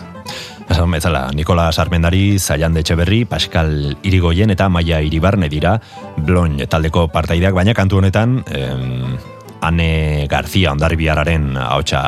Esan 0.68 0.90
bezala, 0.90 1.28
Nikola 1.34 1.68
Sarmendari, 1.72 2.38
Zaian 2.38 2.76
Etxeberri, 2.76 3.24
Pascal 3.28 3.96
Irigoyen 4.02 4.50
eta 4.54 4.70
Maia 4.72 5.02
Iribarne 5.04 5.50
dira 5.52 5.76
Bloin 6.16 6.56
taldeko 6.68 7.08
partaideak, 7.12 7.54
baina 7.54 7.74
kantu 7.76 8.00
honetan 8.00 8.40
em, 8.48 9.16
Ane 9.64 10.26
Garzia 10.28 10.72
ondarribiararen 10.74 11.54
ahotsa 11.56 12.00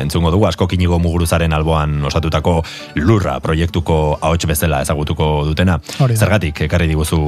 entzungo 0.00 0.32
dugu, 0.34 0.48
asko 0.48 0.66
kinigo 0.66 0.98
muguruzaren 0.98 1.54
alboan 1.54 2.00
osatutako 2.10 2.56
lurra 2.98 3.36
proiektuko 3.44 4.18
ahots 4.18 4.48
bezala 4.50 4.80
ezagutuko 4.82 5.28
dutena. 5.46 5.78
Hori 6.02 6.16
da. 6.16 6.24
Zergatik 6.26 6.64
ekarri 6.66 6.90
diguzu 6.90 7.20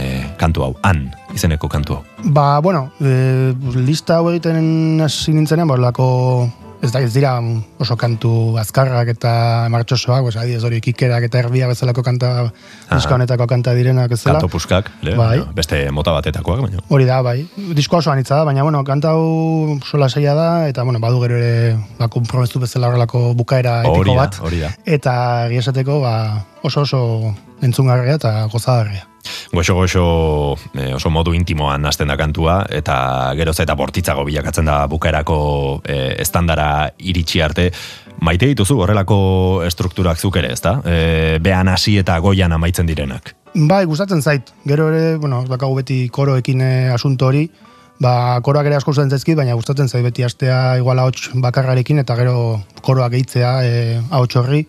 eh, 0.00 0.22
kantu 0.40 0.64
hau, 0.64 0.72
han, 0.82 1.10
izeneko 1.36 1.68
kantu 1.68 1.98
hau. 1.98 2.04
Ba, 2.24 2.46
bueno, 2.64 2.88
e, 3.00 3.52
lista 3.76 4.18
hau 4.18 4.32
egiten 4.32 5.02
hasi 5.04 5.36
nintzenean, 5.36 5.68
borlako, 5.68 6.08
ez 6.82 6.92
da, 6.94 7.00
ez 7.02 7.10
dira 7.14 7.32
oso 7.82 7.96
kantu 7.98 8.56
azkarrak 8.60 9.08
eta 9.14 9.32
martxosoak, 9.72 10.22
pues, 10.26 10.36
adibidez 10.38 10.62
hori 10.64 10.80
kikerak 10.84 11.24
eta 11.26 11.40
erbia 11.42 11.66
bezalako 11.70 12.04
kanta, 12.06 12.30
diska 12.92 13.16
honetako 13.16 13.46
kanta 13.50 13.74
direnak 13.74 14.12
ez 14.14 14.20
dela. 14.22 14.38
Kanto 14.38 14.48
puskak, 14.52 14.90
le, 15.02 15.16
Bai. 15.18 15.40
beste 15.56 15.80
mota 15.90 16.12
batetakoak, 16.14 16.60
baina. 16.66 16.84
Hori 16.88 17.08
da, 17.08 17.20
bai. 17.22 17.42
Disko 17.74 17.98
oso 17.98 18.12
anitza 18.12 18.36
da, 18.36 18.44
baina, 18.44 18.62
bueno, 18.62 18.84
kanta 18.86 19.10
hau 19.16 19.78
sola 19.84 20.08
saia 20.08 20.34
da, 20.38 20.68
eta, 20.68 20.84
bueno, 20.84 21.00
badu 21.02 21.20
gero 21.24 21.36
ere, 21.40 21.76
ba, 21.98 22.08
kompromestu 22.08 22.60
bezala 22.62 22.88
horrelako 22.92 23.34
bukaera 23.34 23.80
Hori 23.88 24.10
epiko 24.10 24.14
da, 24.14 24.22
bat. 24.22 24.38
hori 24.46 24.60
da. 24.62 24.70
Eta, 24.86 25.16
egia 25.48 25.66
esateko, 25.66 26.00
ba, 26.04 26.14
oso 26.62 26.82
oso 26.82 27.34
entzungarria 27.62 28.18
eta 28.18 28.46
gozagarria. 28.52 29.06
Goxo 29.52 29.74
goxo 29.74 30.04
eh, 30.74 30.94
oso 30.94 31.10
modu 31.10 31.34
intimoan 31.36 31.84
hasten 31.86 32.08
da 32.08 32.16
kantua 32.16 32.62
eta 32.70 33.32
geroz 33.36 33.58
eta 33.60 33.74
bortitzago 33.76 34.24
bilakatzen 34.24 34.68
da 34.68 34.86
bukaerako 34.86 35.38
eh, 35.84 36.16
estandara 36.22 36.90
iritsi 36.98 37.42
arte. 37.44 37.70
Maite 38.20 38.48
dituzu 38.50 38.80
horrelako 38.82 39.62
estrukturak 39.66 40.18
zuk 40.18 40.36
ere, 40.40 40.52
ezta? 40.52 40.80
Eh, 40.84 41.38
behan 41.42 41.68
hasi 41.68 41.98
eta 41.98 42.18
goian 42.18 42.52
amaitzen 42.52 42.86
direnak. 42.86 43.34
Bai, 43.54 43.84
gustatzen 43.86 44.22
zait. 44.22 44.50
Gero 44.66 44.88
ere, 44.92 45.16
bueno, 45.16 45.42
ez 45.42 45.48
bakagu 45.48 45.78
beti 45.78 46.08
koroekin 46.12 46.62
asunto 46.92 47.30
hori, 47.30 47.46
ba, 48.02 48.40
koroak 48.44 48.68
ere 48.70 48.78
asko 48.78 48.92
gustatzen 48.92 49.14
zaizkit, 49.14 49.36
baina 49.38 49.56
gustatzen 49.58 49.88
zait 49.88 50.04
beti 50.06 50.24
astea 50.26 50.78
igual 50.80 50.98
ahots 51.02 51.30
bakarrarekin 51.34 52.02
eta 52.02 52.16
gero 52.18 52.60
koroak 52.82 53.12
gehitzea 53.16 53.54
eh, 53.66 54.00
ahots 54.10 54.36
horri. 54.40 54.66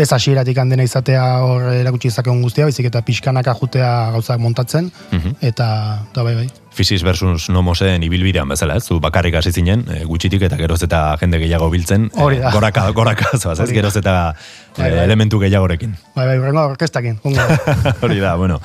Ez 0.00 0.08
hasieratik 0.16 0.56
handena 0.58 0.82
izatea 0.86 1.22
hor 1.44 1.66
erakutsi 1.74 2.08
izakeun 2.08 2.40
guztia, 2.42 2.64
baizik 2.68 2.86
eta 2.88 3.02
pixkanaka 3.04 3.52
jutea 3.60 3.90
gauzak 4.14 4.40
montatzen, 4.40 4.90
Mhm. 5.12 5.34
eta, 5.50 5.66
eta 6.10 6.22
bai, 6.24 6.34
bai. 6.40 6.48
Fisis 6.70 7.02
versus 7.02 7.48
nomosen 7.50 8.02
ibilbidean 8.06 8.48
bezala, 8.48 8.76
ez? 8.78 8.84
Zu 8.86 9.00
bakarrik 9.02 9.34
hasi 9.34 9.52
zinen, 9.52 9.82
eh, 9.90 10.04
gutxitik 10.06 10.42
eta 10.46 10.56
geroz 10.56 10.80
eta 10.86 11.16
jende 11.20 11.40
gehiago 11.42 11.68
biltzen, 11.70 12.06
eh, 12.14 12.22
Hori 12.22 12.38
da. 12.38 12.52
goraka, 12.56 12.86
goraka, 12.94 13.36
zoaz, 13.38 13.58
ez? 13.60 13.70
Geroz 13.74 13.96
eta 13.98 14.34
bai. 14.78 14.90
elementu 15.02 15.40
gehiagorekin. 15.42 15.96
Bai, 16.14 16.26
bai, 16.26 16.38
urrengo 16.38 16.64
orkestakin. 16.70 17.18
Hori 18.04 18.20
da, 18.22 18.36
bueno, 18.36 18.60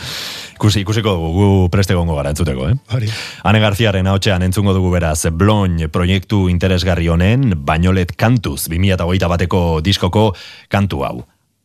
ikusi, 0.54 0.86
ikusiko 0.86 1.16
dugu, 1.18 1.34
gu 1.34 1.70
preste 1.74 1.98
gongo 1.98 2.16
gara 2.16 2.30
entzuteko, 2.30 2.70
eh? 2.70 2.78
Hori. 2.94 3.10
Ane 3.44 3.64
Garziaren 3.64 4.08
haotxean 4.08 4.46
entzungo 4.46 4.78
dugu 4.78 4.94
beraz 4.94 5.26
Bloin 5.34 5.90
proiektu 5.92 6.46
interesgarri 6.50 7.10
honen 7.10 7.54
Bainolet 7.66 8.14
kantuz 8.16 8.68
2008 8.70 9.30
bateko 9.34 9.82
diskoko 9.82 10.30
kantu 10.70 11.04
hau. 11.04 11.16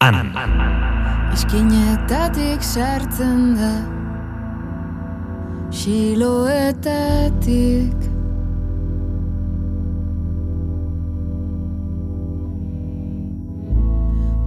Han. 0.01 0.33
Eskinetatik 1.37 2.65
sartzen 2.65 3.55
da 3.61 4.10
Siloetatik 5.71 7.95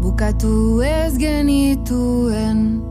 Bukatu 0.02 0.82
ez 0.84 1.18
genituen 1.18 2.82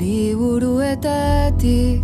Liburuetatik 0.00 2.00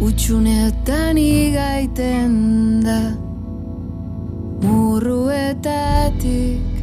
Utsunetan 0.00 1.20
igaiten 1.20 2.80
da 2.80 3.12
Murruetatik 4.64 6.79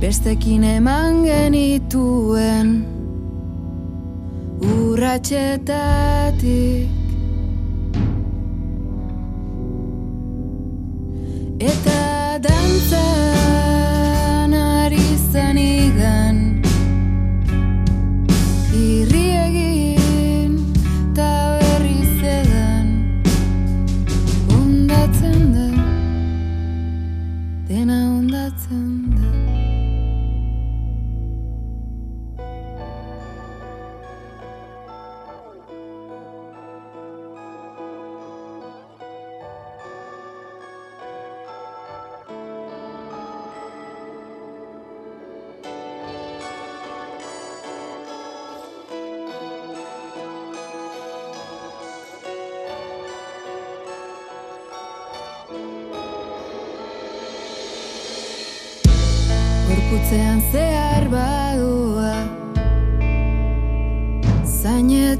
Bestekin 0.00 0.62
eman 0.62 1.24
genituen 1.26 2.86
Urratxetatik. 4.62 6.88
Eta 11.58 12.38
dantzan 12.46 14.54
ari 14.54 15.02
zanigan 15.32 16.37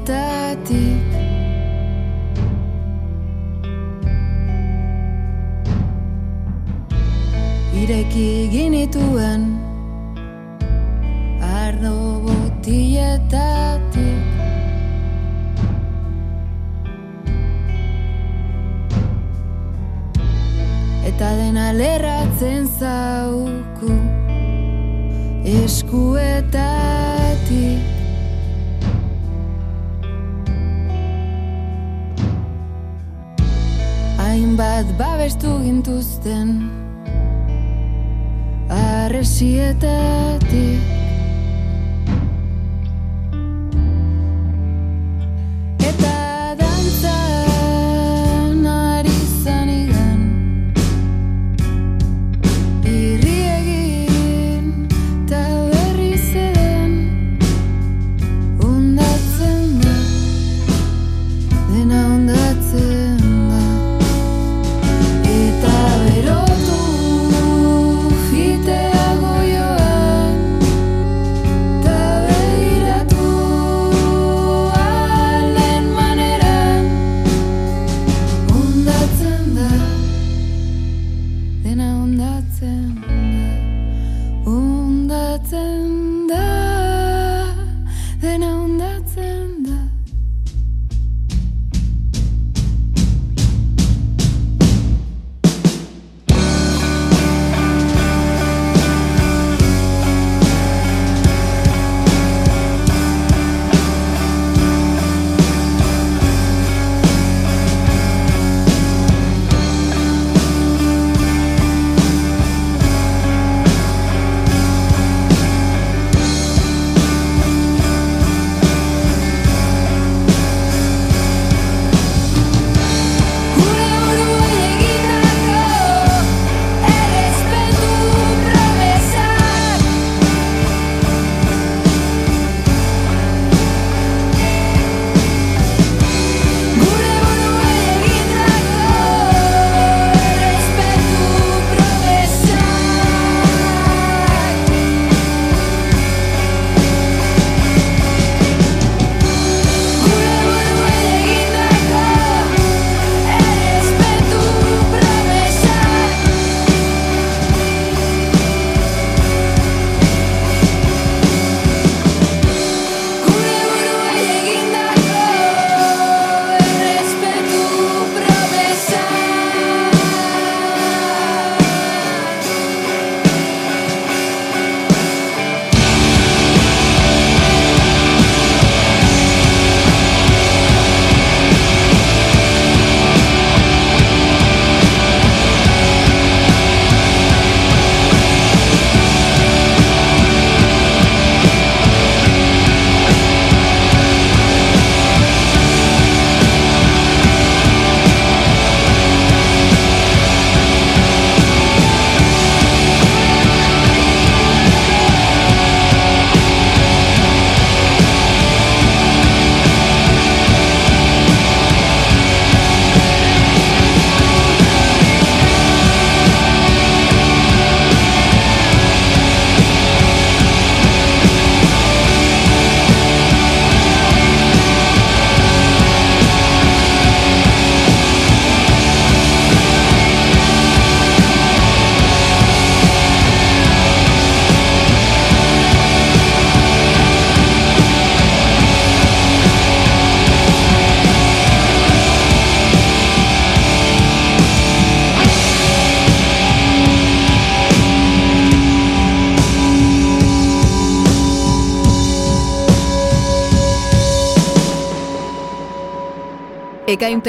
Oinetatik 0.09 1.05
Ireki 7.81 8.49
ginituen 8.49 9.43
ardo 11.45 11.93
botietatik. 12.25 14.25
Eta 21.05 21.29
dena 21.37 21.69
lerratzen 21.77 22.65
zauku 22.79 23.93
eskuetatik 25.45 26.68
babestu 34.99 35.47
gintuzten. 35.63 36.69
Arresietatik 38.69 40.88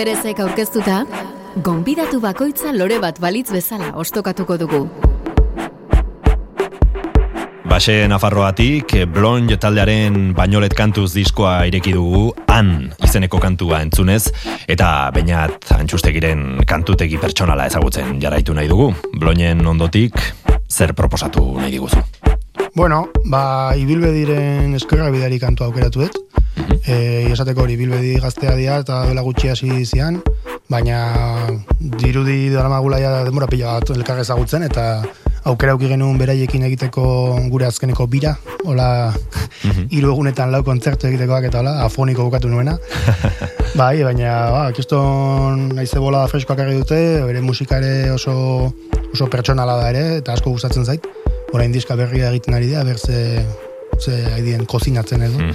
Perezek 0.01 0.39
aurkeztuta, 0.41 1.03
gonbidatu 1.61 2.23
bakoitza 2.23 2.71
lore 2.73 2.97
bat 3.03 3.19
balitz 3.21 3.51
bezala 3.53 3.91
ostokatuko 4.01 4.55
dugu. 4.57 4.79
Base 7.69 8.07
Nafarroatik, 8.09 8.95
Blonj 9.13 9.59
taldearen 9.61 10.31
bainolet 10.39 10.73
kantuz 10.79 11.11
diskoa 11.13 11.67
ireki 11.69 11.93
dugu, 11.93 12.31
han 12.49 12.89
izeneko 13.05 13.43
kantua 13.45 13.83
entzunez, 13.85 14.23
eta 14.73 14.89
bainat 15.13 15.69
antxustegiren 15.77 16.65
kantutegi 16.65 17.21
pertsonala 17.21 17.69
ezagutzen 17.69 18.17
jarraitu 18.25 18.57
nahi 18.57 18.73
dugu. 18.73 18.95
Blonjen 19.21 19.61
ondotik, 19.69 20.17
zer 20.65 20.97
proposatu 20.97 21.45
nahi 21.61 21.77
diguzu? 21.77 22.01
Bueno, 22.73 23.11
ba, 23.29 23.75
ibilbediren 23.77 24.81
eskerra 24.81 25.13
bidari 25.13 25.37
kantu 25.45 25.69
aukeratu 25.69 26.07
dut. 26.07 26.30
E, 26.87 27.29
esateko 27.33 27.65
hori 27.65 27.77
ibilbedi 27.77 28.15
gaztea 28.23 28.55
dira 28.57 28.79
eta 28.81 29.05
duela 29.07 29.25
gutxi 29.27 29.51
hasi 29.53 29.85
zian, 29.85 30.21
baina 30.71 31.01
dirudi 32.01 32.49
dara 32.53 32.71
magulaia 32.73 33.25
denbora 33.27 33.49
pila 33.51 33.79
bat 33.79 33.91
elkar 33.97 34.23
ezagutzen 34.23 34.65
eta 34.69 35.03
aukera 35.49 35.73
auki 35.75 35.89
genuen 35.89 36.19
beraiekin 36.21 36.65
egiteko 36.69 37.05
gure 37.53 37.67
azkeneko 37.67 38.07
bira, 38.13 38.35
hola 38.65 39.13
hiru 39.91 40.13
egunetan 40.13 40.53
lau 40.53 40.63
kontzertu 40.65 41.09
egitekoak 41.09 41.49
eta 41.49 41.63
hola, 41.63 41.79
afoniko 41.87 42.27
bukatu 42.29 42.51
nuena. 42.53 42.77
bai, 43.81 44.03
baina, 44.05 44.35
ba, 44.53 44.63
kiston 44.77 45.71
naize 45.77 46.03
bola 46.03 46.27
freskoak 46.31 46.61
egin 46.67 46.83
dute, 46.83 47.01
bere 47.29 47.43
musika 47.45 47.81
ere 47.81 48.11
oso, 48.13 48.35
oso 49.11 49.31
pertsonala 49.33 49.79
da 49.81 49.89
ere, 49.93 50.05
eta 50.21 50.37
asko 50.37 50.53
gustatzen 50.57 50.85
zait. 50.85 51.09
Orain 51.51 51.73
diska 51.75 51.97
berria 51.99 52.31
egiten 52.31 52.55
ari 52.55 52.71
dira, 52.71 52.85
berze 52.87 53.45
ze 54.01 54.17
haidien 54.33 54.65
kozinatzen 54.67 55.25
edo. 55.27 55.51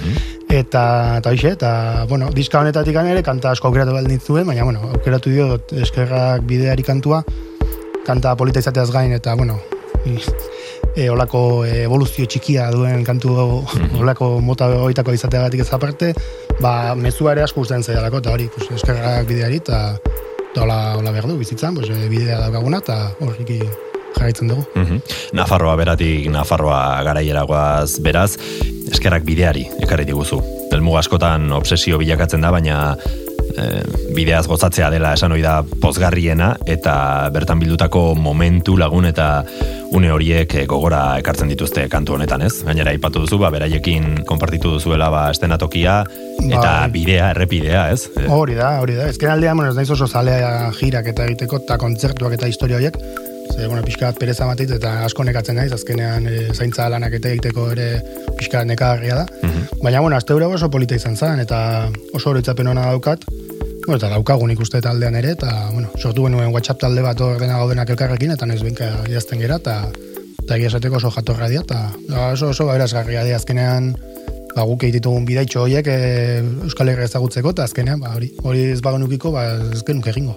Eta, 0.48 1.18
eta 1.18 1.30
hoxe, 1.30 1.50
eta, 1.56 2.06
bueno, 2.08 2.30
diska 2.30 2.60
honetatik 2.60 2.94
ere, 2.94 3.22
kanta 3.22 3.50
asko 3.50 3.68
aukeratu 3.68 3.92
behar 3.92 4.06
nintzuen, 4.06 4.46
baina, 4.46 4.64
bueno, 4.64 4.80
aukeratu 4.94 5.30
dio 5.30 5.60
eskerrak 5.72 6.44
bideari 6.46 6.82
kantua, 6.86 7.24
kanta 8.06 8.36
polita 8.36 8.62
izateaz 8.62 8.90
gain, 8.94 9.12
eta, 9.12 9.34
bueno, 9.34 9.58
e, 10.96 11.08
olako 11.10 11.64
evoluzio 11.66 12.26
txikia 12.30 12.70
duen 12.70 13.02
kantu 13.04 13.34
olako 13.98 14.36
mota 14.40 14.70
hoitako 14.70 15.16
izateagatik 15.18 15.64
ez 15.66 15.72
aparte, 15.74 16.12
ba, 16.60 16.94
mezua 16.94 17.34
ere 17.34 17.42
asko 17.42 17.66
usten 17.66 17.82
zaidalako, 17.82 18.22
eta 18.22 18.36
hori, 18.38 18.46
pues, 18.54 18.70
eskerrak 18.78 19.26
bideari, 19.26 19.58
eta 19.64 19.98
eta 20.56 20.62
hola, 20.62 20.78
hola 20.96 21.10
behar 21.12 21.26
du, 21.28 21.36
bizitzan, 21.36 21.74
pues, 21.74 21.90
bidea 22.08 22.38
daukaguna, 22.46 22.78
eta 22.80 23.10
horriki 23.20 23.60
jarraitzen 24.16 24.50
dugu. 24.52 24.66
Mhm. 24.74 25.00
Nafarroa 25.36 25.76
beratik, 25.76 26.26
Nafarroa 26.32 27.02
garaieragoaz 27.06 28.00
beraz, 28.02 28.32
eskerrak 28.90 29.24
bideari 29.24 29.66
ekarri 29.84 30.08
diguzu. 30.08 30.40
Delmuga 30.70 31.04
askotan 31.04 31.52
obsesio 31.52 31.98
bilakatzen 31.98 32.42
da, 32.42 32.50
baina 32.50 32.96
e, 33.56 33.82
bideaz 34.16 34.46
gozatzea 34.48 34.90
dela 34.92 35.12
esan 35.16 35.34
ohi 35.36 35.42
da 35.44 35.60
pozgarriena 35.82 36.52
eta 36.66 36.94
bertan 37.34 37.60
bildutako 37.62 38.14
momentu 38.18 38.76
lagun 38.78 39.08
eta 39.08 39.28
une 39.96 40.10
horiek 40.10 40.54
eh, 40.58 40.64
gogora 40.66 41.18
ekartzen 41.20 41.48
dituzte 41.52 41.86
kantu 41.88 42.16
honetan, 42.16 42.42
ez? 42.42 42.64
Gainera 42.66 42.92
aipatu 42.92 43.22
duzu, 43.22 43.38
ba, 43.40 43.52
beraiekin 43.54 44.24
konpartitu 44.28 44.74
duzuela 44.76 45.08
ba, 45.12 45.28
estenatokia 45.30 46.00
eta 46.40 46.72
Bai. 46.72 46.90
bidea, 46.96 47.30
errepidea, 47.36 47.86
ez? 47.94 48.10
Hori 48.28 48.58
da, 48.58 48.76
hori 48.82 48.98
da. 48.98 49.08
Ezken 49.12 49.30
aldean, 49.32 49.56
bueno, 49.56 49.70
ez 49.70 49.78
naiz 49.78 49.90
oso 49.94 50.08
zalea 50.08 50.72
jirak 50.80 51.12
eta 51.14 51.30
egiteko, 51.30 51.62
eta 51.64 51.78
kontzertuak 51.80 52.36
eta 52.36 52.50
historia 52.50 52.80
horiek. 52.80 52.98
Ze, 53.54 53.66
bueno, 53.66 53.82
pixka 53.86 54.10
bat 54.10 54.18
pereza 54.20 54.46
matit, 54.48 54.70
eta 54.76 54.92
asko 55.06 55.24
nekatzen 55.24 55.56
naiz, 55.58 55.70
azkenean 55.76 56.26
e, 56.28 56.38
zaintza 56.54 56.88
lanak 56.92 57.16
eta 57.18 57.32
egiteko 57.34 57.70
ere 57.74 57.88
pixka 58.38 58.64
nekagarria 58.68 59.22
da. 59.22 59.26
Baina, 59.82 60.00
bueno, 60.00 60.16
azte 60.16 60.34
oso 60.34 60.70
polita 60.70 60.96
izan 60.96 61.16
zen, 61.16 61.40
eta 61.40 61.88
oso 62.12 62.30
oroitzapen 62.30 62.66
ona 62.68 62.86
daukat. 62.90 63.24
Bueno, 63.86 63.98
eta 64.00 64.10
daukagun 64.10 64.50
ikuste 64.50 64.80
taldean 64.82 65.14
ere, 65.14 65.36
eta, 65.38 65.70
bueno, 65.72 65.88
sortu 65.98 66.24
genuen 66.26 66.52
WhatsApp 66.52 66.80
talde 66.80 67.02
bat 67.02 67.20
ordena 67.20 67.58
gaudenak 67.58 67.90
elkarrekin, 67.94 68.32
eta 68.34 68.46
naiz 68.46 68.62
benka 68.62 68.90
idazten 69.08 69.40
gera, 69.40 69.60
eta 69.62 69.86
eta 70.46 70.56
egia 70.56 70.70
esateko 70.70 71.00
oso 71.00 71.10
jatorra 71.10 71.48
dira, 71.50 71.62
eta 71.66 72.28
oso, 72.32 72.50
oso 72.54 72.66
berazgarria 72.70 73.24
dira 73.26 73.38
azkenean, 73.40 73.94
ba, 74.56 74.64
guk 74.64 74.86
egitugun 74.88 75.26
bidaitxo 75.28 75.66
horiek 75.66 75.88
e, 75.92 75.98
Euskal 76.64 76.90
Herria 76.92 77.10
ezagutzeko, 77.10 77.52
eta 77.52 77.66
azkenean, 77.68 78.00
ba, 78.00 78.14
hori, 78.16 78.30
hori 78.42 78.64
ez 78.72 78.80
bagenukiko, 78.84 79.34
ba, 79.34 79.44
ez 79.76 79.82
genuke 79.84 80.12
egingo. 80.14 80.36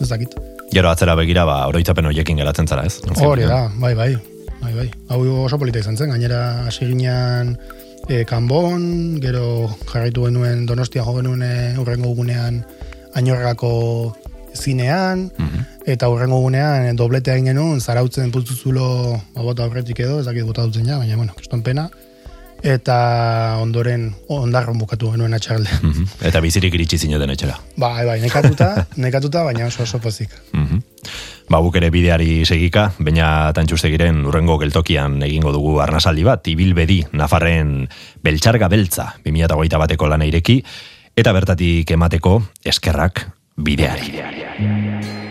Ez 0.00 0.10
dakit. 0.10 0.34
Gero 0.74 0.90
atzera 0.90 1.14
begira, 1.18 1.46
ba, 1.46 1.60
oroitzapen 1.70 2.10
horiekin 2.10 2.40
geratzen 2.42 2.66
zara, 2.66 2.86
ez? 2.90 2.98
Hori 3.22 3.46
da, 3.46 3.64
bai, 3.78 3.94
bai, 3.94 4.10
bai, 4.58 4.72
bai. 4.74 4.88
Hau 5.14 5.22
oso 5.44 5.60
polita 5.60 5.78
izan 5.84 5.96
zen, 5.96 6.10
gainera 6.10 6.66
hasi 6.66 6.88
ginean 6.90 7.54
e, 8.08 8.24
kanbon, 8.28 9.20
gero 9.22 9.70
jarraitu 9.86 10.26
genuen 10.26 10.66
donostia 10.66 11.06
jo 11.06 11.14
genuen 11.20 11.46
e, 11.46 11.54
urrengo 11.80 12.10
gunean 12.18 12.64
ainorrako 13.14 13.70
zinean, 14.54 15.28
eta 15.90 16.08
urrengo 16.10 16.40
gunean 16.42 16.96
doblete 16.98 17.32
egin 17.34 17.52
genuen, 17.52 17.78
zarautzen 17.80 18.34
putzuzulo 18.34 18.88
ba, 19.34 19.46
bota 19.46 19.66
aurretik 19.66 20.02
edo, 20.02 20.18
ez 20.18 20.26
dakit 20.26 20.46
bota 20.46 20.66
dutzen 20.66 20.90
ja, 20.90 20.98
baina, 20.98 21.18
bueno, 21.20 21.34
kriston 21.38 21.62
pena. 21.62 21.88
Eta 22.64 23.58
ondoren 23.60 24.06
ondarron 24.32 24.78
bukatu 24.80 25.10
genuen 25.12 25.36
atxaralde. 25.36 25.68
Mhm. 25.82 26.06
Eta 26.30 26.40
bizirik 26.40 26.74
iritsi 26.74 26.96
zineten 26.98 27.30
etxera. 27.34 27.58
Bai, 27.76 28.06
bai, 28.08 28.18
nekatuta, 28.22 28.86
nekatuta, 29.04 29.42
baina 29.44 29.66
oso 29.68 29.84
oso 29.84 30.00
pozik. 30.00 30.32
Mhm. 30.52 30.80
Ba, 31.52 31.60
guk 31.60 31.76
ere 31.76 31.90
bideari 31.92 32.46
segika, 32.48 32.86
baina 32.98 33.52
tantxustegiren 33.52 34.24
urrengo 34.24 34.56
geltokian 34.62 35.20
egingo 35.26 35.52
dugu 35.52 35.76
arnasaldi 35.84 36.24
bat, 36.24 36.48
ibilbedi 36.48 37.02
Nafarren 37.12 37.84
beltxarga 38.24 38.70
beltza 38.72 39.10
2008 39.26 39.82
bateko 39.84 40.08
lana 40.08 40.24
ireki, 40.24 40.62
eta 41.14 41.36
bertatik 41.36 41.90
emateko 41.98 42.40
eskerrak 42.64 43.26
bideari. 43.60 45.22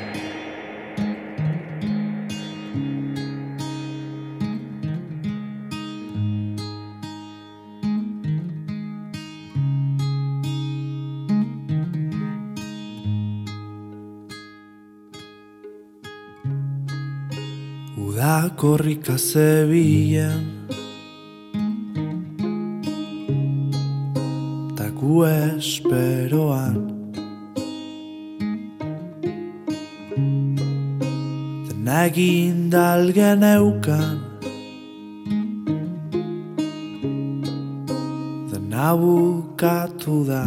Udak 18.33 18.63
horrika 18.65 19.13
zebilen 19.13 20.65
Ta 24.73 24.87
gu 24.89 25.21
esperoan 25.29 26.79
Dena 31.67 31.99
egin 32.09 32.73
dalgen 32.73 33.45
eukan 33.53 34.17
Dena 38.49 38.89
bukatu 38.97 40.25
da 40.25 40.45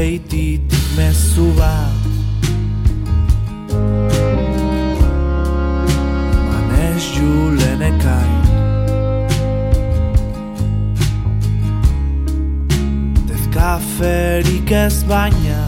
Azpeititik 0.00 0.60
mezu 0.96 1.52
bat. 1.58 2.04
Manez 6.46 7.04
julen 7.16 7.82
ekai 7.84 8.32
Dezkaferik 13.28 14.70
ez 14.70 15.04
baina 15.04 15.59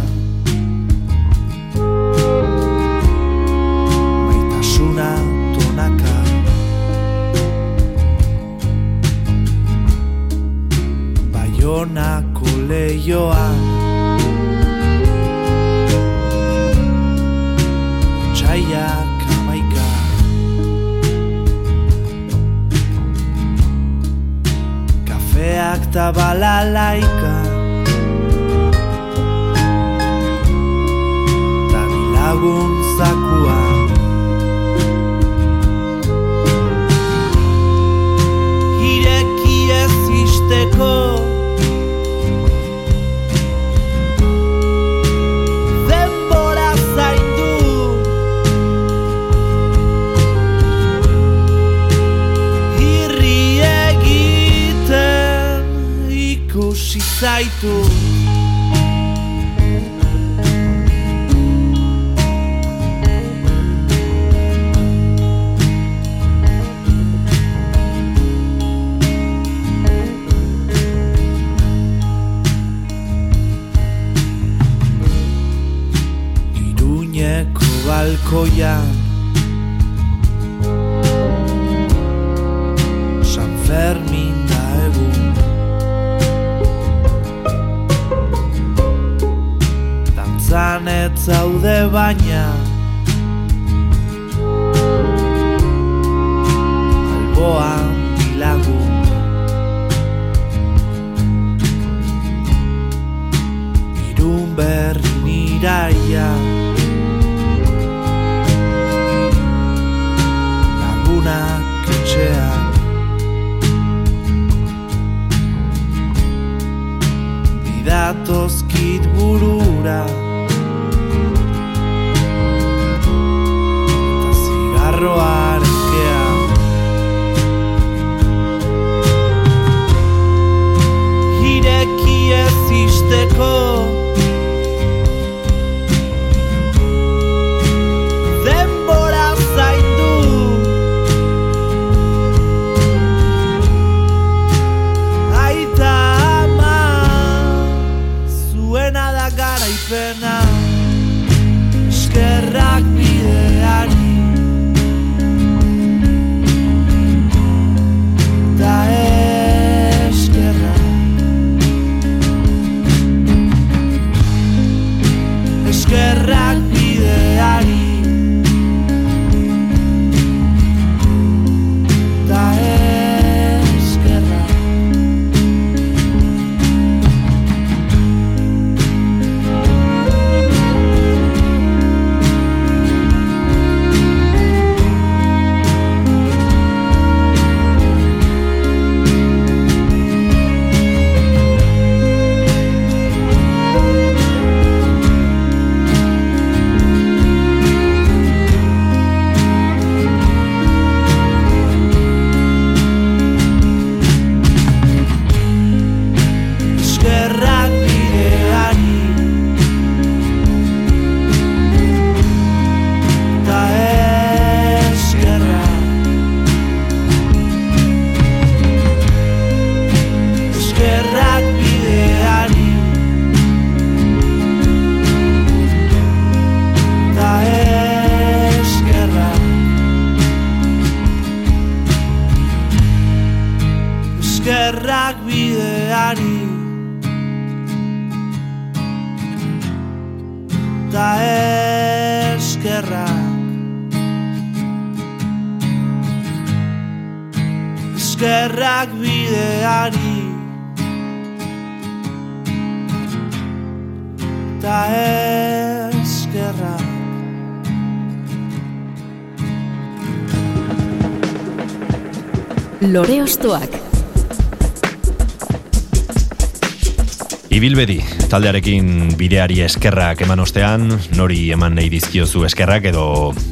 Ibilbedi, 267.52 267.98
taldearekin 268.32 269.12
bideari 269.20 269.58
eskerrak 269.60 270.22
eman 270.24 270.40
ostean, 270.40 270.86
nori 271.18 271.50
eman 271.52 271.74
nahi 271.76 271.90
dizkiozu 271.92 272.46
eskerrak 272.48 272.86
edo 272.88 273.04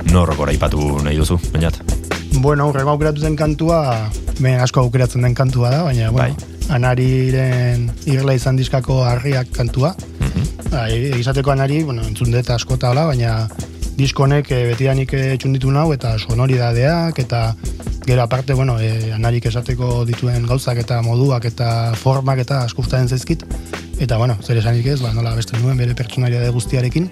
nor 0.09 0.33
goraipatu 0.39 1.03
nahi 1.05 1.19
duzu, 1.21 1.37
bainat? 1.53 1.77
Bueno, 2.41 2.71
urrengo 2.71 2.95
aukeratu 2.95 3.21
den 3.21 3.37
kantua, 3.37 4.09
ben 4.39 4.57
asko 4.65 4.81
aukeratzen 4.87 5.27
den 5.27 5.37
kantua 5.37 5.75
da, 5.75 5.83
baina, 5.85 6.09
bueno, 6.15 6.49
anariren 6.73 7.91
irla 8.09 8.39
izan 8.39 8.57
diskako 8.57 9.03
harriak 9.05 9.53
kantua. 9.53 9.93
Bai, 10.71 11.19
izateko 11.19 11.53
anari, 11.53 11.83
bueno, 11.85 12.07
entzun 12.09 12.33
dut 12.33 12.49
asko 12.55 12.79
eta 12.81 12.95
hola, 12.95 13.05
baina 13.11 13.35
disko 14.01 14.25
honek 14.25 14.49
eh, 14.55 14.63
betidanik 14.71 15.13
eh, 15.19 15.35
txunditu 15.37 15.73
nau 15.75 15.91
eta 15.93 16.15
sonoridadeak 16.17 17.19
eta 17.21 17.43
gero 18.07 18.23
aparte, 18.23 18.57
bueno, 18.57 18.79
eh, 18.81 19.13
anarik 19.13 19.51
esateko 19.51 20.07
dituen 20.09 20.47
gauzak 20.49 20.81
eta 20.87 21.03
moduak 21.05 21.51
eta 21.51 21.93
formak 22.01 22.41
eta 22.47 22.65
asko 22.65 22.81
gustatzen 22.87 23.13
zaizkit. 23.13 23.45
Eta, 24.01 24.17
bueno, 24.17 24.39
zer 24.43 24.57
esanik 24.57 24.87
ez, 24.89 24.99
ba, 25.05 25.13
nola 25.13 25.35
beste 25.37 25.59
nuen 25.61 25.77
bere 25.77 25.95
pertsonaria 25.95 26.49
guztiarekin. 26.51 27.11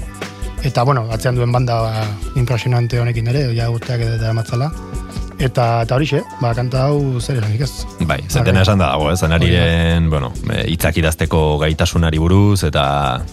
Eta, 0.64 0.82
bueno, 0.88 1.04
atzean 1.12 1.36
duen 1.36 1.52
banda 1.52 1.82
ba, 1.84 2.06
impresionante 2.40 2.98
honekin 2.98 3.28
ere, 3.28 3.44
ja 3.54 3.68
urteak 3.70 4.06
edo 4.06 4.32
matzala. 4.34 4.70
Eta, 5.38 5.66
eta 5.84 5.94
horixe, 5.94 6.22
ba, 6.40 6.50
kanta 6.56 6.88
hau 6.88 7.20
zer 7.20 7.38
esanik 7.38 7.60
ez. 7.62 7.84
Bai, 8.08 8.18
zentena 8.26 8.64
esan 8.64 8.80
da 8.80 8.88
dago, 8.90 9.10
ez? 9.12 9.20
Anariren, 9.22 10.08
bueno, 10.10 10.32
e, 10.48 10.64
hitzak 10.72 10.98
idazteko 10.98 11.42
gaitasunari 11.60 12.18
buruz, 12.18 12.64
eta 12.66 12.86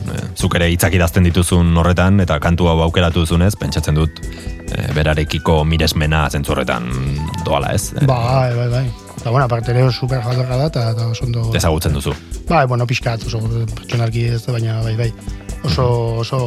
e, 0.04 0.20
zuk 0.36 0.60
ere 0.60 0.68
hitzak 0.70 0.94
idazten 1.00 1.26
dituzun 1.26 1.72
horretan, 1.82 2.20
eta 2.22 2.38
kantu 2.44 2.70
hau 2.70 2.78
aukeratu 2.86 3.24
duzunez, 3.24 3.56
pentsatzen 3.58 3.98
dut, 3.98 4.22
e, 4.68 4.86
berarekiko 4.94 5.64
miresmena 5.66 6.28
zentzu 6.30 6.54
horretan 6.54 6.92
doala, 7.48 7.74
ez? 7.74 7.96
Bai, 8.04 8.52
bai, 8.54 8.70
bai. 8.78 8.86
Eta, 9.26 9.32
bueno, 9.32 9.46
aparte 9.48 9.72
ere 9.72 9.92
super 9.92 10.22
jatorra 10.22 10.56
da, 10.60 10.66
eta, 10.70 10.82
eta 10.94 11.08
oso 11.10 11.26
ondo... 11.26 11.48
Ezagutzen 11.58 11.94
duzu. 11.98 12.12
Bai, 12.46 12.68
bueno, 12.70 12.86
pixkat, 12.86 13.24
oso 13.26 13.40
pertsonalki 13.74 14.28
ez 14.36 14.44
da, 14.46 14.52
baina 14.54 14.76
bai, 14.86 14.94
bai. 15.00 15.08
Oso, 15.66 15.86
oso 16.22 16.38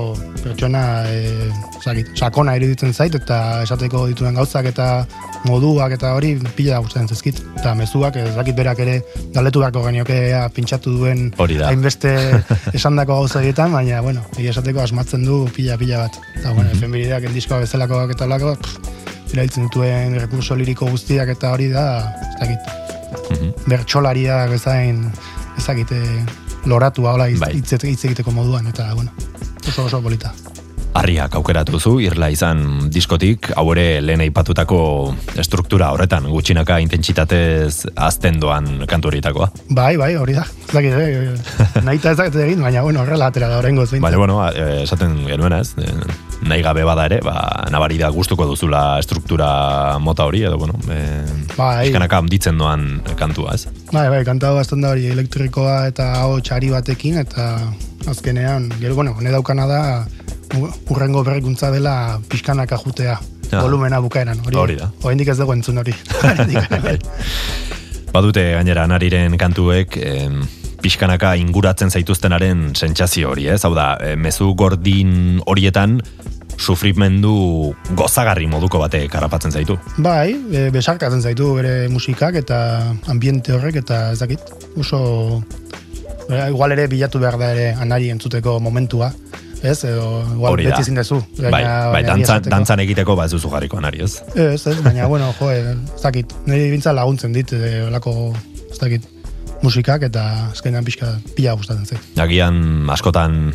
pertsona, 0.45 0.83
e, 1.11 1.49
zakit, 1.83 2.13
sakona 2.15 2.55
iruditzen 2.55 2.95
zait, 2.95 3.17
eta 3.19 3.65
esateko 3.65 4.05
dituen 4.07 4.39
gauzak 4.39 4.69
eta 4.71 4.87
moduak 5.49 5.97
eta 5.97 6.13
hori 6.15 6.37
pila 6.55 6.79
gustatzen 6.85 7.11
zaizkit. 7.11 7.41
Eta 7.59 7.73
mezuak, 7.75 8.15
ez 8.23 8.37
dakit 8.37 8.55
berak 8.55 8.79
ere 8.87 9.01
galdetu 9.35 9.65
beharko 9.65 9.83
genioke 9.89 10.15
ea 10.29 10.45
pintxatu 10.55 10.95
duen 11.01 11.33
Hori 11.43 11.59
da. 11.59 11.73
hainbeste 11.73 12.15
esandako 12.79 13.19
gauza 13.25 13.41
horietan, 13.43 13.75
baina, 13.75 13.99
bueno, 14.07 14.23
esateko 14.39 14.85
asmatzen 14.87 15.27
du 15.27 15.49
pila-pila 15.57 16.05
bat. 16.07 16.21
Eta, 16.37 16.53
bueno, 16.53 16.69
Mhm. 16.71 16.77
efemerideak 16.79 17.27
diskoak 17.35 17.67
bezalakoak 17.67 18.15
eta 18.15 18.31
olako, 18.31 18.55
erabiltzen 19.33 19.69
dituen 19.69 20.19
rekurso 20.21 20.57
liriko 20.57 20.87
guztiak 20.91 21.29
eta 21.37 21.53
hori 21.53 21.69
da, 21.73 21.87
ez 22.33 22.37
dakit, 22.41 22.59
Mhm. 23.29 23.53
bertsolariak 23.69 24.51
bezain 24.51 25.03
ezagite 25.59 25.99
loratua 26.65 27.13
hola 27.13 27.27
hitz 27.29 27.41
Bai. 27.41 27.53
egiteko 27.61 28.31
moduan 28.33 28.67
eta 28.67 28.93
bueno 28.95 29.11
oso 29.69 29.85
oso 29.85 30.01
polita 30.03 30.33
Harriak 30.99 31.35
aukeratu 31.37 31.73
duzu, 31.77 32.01
irla 32.01 32.31
izan 32.33 32.89
diskotik, 32.91 33.53
hau 33.55 33.71
ere 33.75 34.01
lehen 34.01 34.21
aipatutako 34.25 35.15
estruktura 35.39 35.93
horretan, 35.93 36.25
gutxinaka 36.27 36.81
intentsitatez 36.81 37.85
azten 37.95 38.41
doan 38.41 38.87
kantu 38.89 39.09
horietakoa. 39.13 39.51
bai 39.69 39.97
bai 39.97 40.15
hori 40.17 40.33
da 40.33 40.43
ez 40.49 40.73
dakit 40.73 40.93
eh, 40.93 41.37
nahi 41.87 41.97
eta 42.01 42.11
ez 42.13 42.17
dakit 42.17 42.35
egin 42.41 42.63
baina 42.63 42.83
bueno 42.83 43.01
horrela 43.05 43.27
atera 43.27 43.49
da 43.49 43.59
horrengo 43.59 43.87
zein 43.87 44.03
Baina, 44.03 44.17
bueno, 44.17 44.41
eh, 44.51 44.83
esaten 44.83 45.27
genuena 45.27 45.61
ez, 45.61 45.75
eh, 45.77 45.93
nahi 46.43 46.63
gabe 46.63 46.85
bada 46.87 47.05
ere, 47.09 47.19
ba, 47.25 47.67
nabari 47.71 47.99
da 47.99 48.09
gustuko 48.15 48.47
duzula 48.47 49.01
struktura 49.03 49.99
mota 49.99 50.25
hori, 50.25 50.43
edo, 50.47 50.59
bueno, 50.59 50.75
e, 50.91 50.99
Bai. 51.57 51.87
pixkanaka 51.89 52.19
handitzen 52.23 52.59
doan 52.59 53.03
kantua, 53.19 53.55
ez? 53.55 53.67
Bai, 53.93 54.09
bai, 54.09 54.23
kanta 54.25 54.53
bastan 54.55 54.81
da 54.85 54.93
hori 54.95 55.07
elektrikoa 55.11 55.87
eta 55.91 56.13
hau 56.23 56.39
txari 56.41 56.71
batekin, 56.71 57.19
eta 57.19 57.49
azkenean, 58.09 58.71
gero, 58.81 58.95
bueno, 58.95 59.17
hone 59.19 59.31
daukana 59.35 59.67
da, 59.67 59.81
urrengo 60.89 61.25
berrikuntza 61.27 61.71
dela 61.75 62.21
pixkanaka 62.29 62.79
jutea, 62.85 63.19
Ah. 63.51 63.63
volumena 63.63 63.97
bukaeran. 63.99 64.43
Hori, 64.45 64.57
Hori 64.61 64.75
da. 64.77 64.91
Oraindik 65.03 65.29
ez 65.33 65.39
dugu 65.39 65.55
entzun 65.55 65.79
hori. 65.81 65.95
Bai. 66.85 66.99
Badute 68.13 68.43
gainera 68.53 68.83
anariren 68.85 69.37
kantuek 69.41 69.97
em, 70.05 70.43
pixkanaka 70.83 71.35
inguratzen 71.41 71.91
zaituztenaren 71.91 72.73
sentsazio 72.77 73.33
hori, 73.33 73.49
ez? 73.51 73.63
Hau 73.67 73.75
da, 73.77 73.93
e, 74.01 74.17
mezu 74.17 74.53
gordin 74.59 75.41
horietan 75.47 75.99
sufrimendu 76.59 77.73
gozagarri 77.99 78.49
moduko 78.51 78.81
batek 78.83 79.15
harrapatzen 79.15 79.55
zaitu. 79.55 79.79
bai, 79.99 80.35
e, 80.53 80.69
besarkatzen 80.75 81.23
zaitu 81.23 81.55
bere 81.55 81.89
musikak 81.89 82.35
eta 82.43 82.59
ambiente 83.07 83.55
horrek 83.55 83.81
eta 83.85 84.11
ez 84.13 84.19
dakit, 84.19 84.41
oso 84.77 85.43
e, 86.29 86.49
igual 86.49 86.75
ere 86.75 86.89
bilatu 86.89 87.23
behar 87.23 87.39
da 87.39 87.53
ere 87.55 87.73
anari 87.79 88.11
entzuteko 88.15 88.59
momentua, 88.61 89.13
ez? 89.63 89.85
Edo 89.85 90.23
igual 90.35 90.53
Hori 90.53 90.67
beti 90.67 90.83
ezin 90.83 90.99
dezu. 90.99 91.21
Bai, 91.39 91.51
bai, 91.51 91.63
baina 91.95 92.15
dantzan, 92.15 92.51
dantzan 92.51 92.83
egiteko 92.87 93.17
ba 93.19 93.27
ez 93.27 93.35
duzu 93.35 93.51
jarriko 93.55 93.79
anari, 93.79 94.03
ez? 94.07 94.19
Ez, 94.35 94.67
ez, 94.67 94.79
baina, 94.83 95.07
bueno, 95.07 95.31
jo, 95.39 95.51
ez 95.51 96.03
dakit, 96.03 96.35
niri 96.47 96.71
bintza 96.75 96.95
laguntzen 96.95 97.35
dit, 97.35 97.55
e, 97.55 97.87
olako, 97.87 98.33
ez 98.71 98.79
dakit, 98.83 99.07
musikak 99.63 100.05
eta 100.09 100.25
azkenean 100.53 100.87
pixka 100.87 101.15
pila 101.37 101.57
gustatzen 101.59 101.87
zait. 101.87 102.21
Agian 102.23 102.89
askotan 102.95 103.53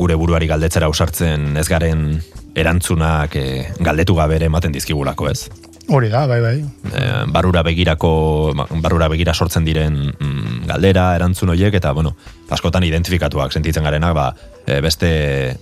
gure 0.00 0.16
buruari 0.18 0.48
galdetzera 0.50 0.88
ausartzen 0.90 1.56
ez 1.56 1.68
garen 1.70 2.20
erantzunak 2.58 3.36
e, 3.38 3.46
galdetu 3.80 4.16
gabe 4.18 4.36
ere 4.38 4.48
ematen 4.50 4.74
dizkigulako, 4.74 5.30
ez? 5.30 5.48
Hori 5.88 6.10
da, 6.12 6.26
bai, 6.28 6.40
bai. 6.44 6.56
e, 6.92 7.02
barrura 7.32 7.62
begirako 7.64 8.10
ba, 8.56 8.66
barrura 8.84 9.08
begira 9.08 9.32
sortzen 9.32 9.64
diren 9.64 9.96
mm, 10.10 10.66
galdera 10.68 11.14
erantzun 11.16 11.54
horiek 11.54 11.78
eta 11.80 11.94
bueno 11.96 12.12
askotan 12.52 12.84
identifikatuak 12.84 13.54
sentitzen 13.56 13.86
garenak 13.88 14.12
ba, 14.16 14.26
e, 14.66 14.82
beste 14.84 15.10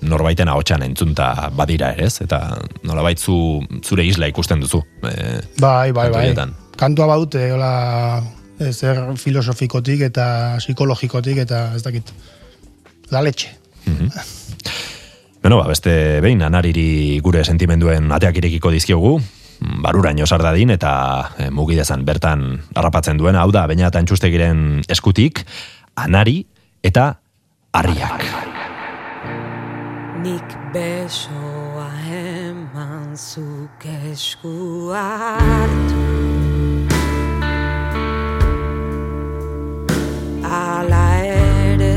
norbaiten 0.03 0.51
ahotsan 0.51 0.83
entzunta 0.83 1.51
badira 1.55 1.93
ere 1.95 2.09
ez 2.11 2.19
eta 2.27 2.41
nolabait 2.83 3.23
zu 3.23 3.63
zure 3.85 4.07
isla 4.07 4.27
ikusten 4.27 4.61
duzu 4.61 4.83
e, 5.07 5.39
Bai, 5.63 5.93
bai, 5.93 6.11
bai. 6.11 6.33
Kantua 6.77 7.07
badute, 7.09 7.53
hola, 7.55 8.19
zer 8.59 9.03
filosofikotik 9.21 10.07
eta 10.09 10.57
psikologikotik 10.59 11.39
eta 11.45 11.71
ez 11.77 11.83
dakit, 11.85 12.13
la 13.11 13.23
letxe. 13.23 13.53
Beno, 15.43 15.61
ba, 15.61 15.69
beste 15.71 16.21
behin 16.25 16.43
anariri 16.43 17.21
gure 17.23 17.45
sentimenduen 17.45 18.11
ateak 18.13 18.41
irekiko 18.41 18.73
dizkiogu, 18.75 19.21
baruraino 19.85 20.27
sardadin 20.27 20.73
eta 20.75 20.93
e, 21.39 21.51
mugidezan 21.55 22.05
bertan 22.05 22.49
harrapatzen 22.75 23.21
duena, 23.21 23.45
hau 23.45 23.53
da, 23.55 23.67
baina 23.71 23.93
eta 23.93 24.03
entxustegiren 24.03 24.83
eskutik, 24.91 25.45
anari 25.95 26.41
eta 26.83 27.13
harriak. 27.77 28.27
Nik 30.27 30.59
besoa 30.75 31.91
eman 32.11 33.15
zuk 33.15 33.87
esku 34.11 34.91
hartu 34.97 36.26
Ala 40.57 41.09
ere 41.21 41.97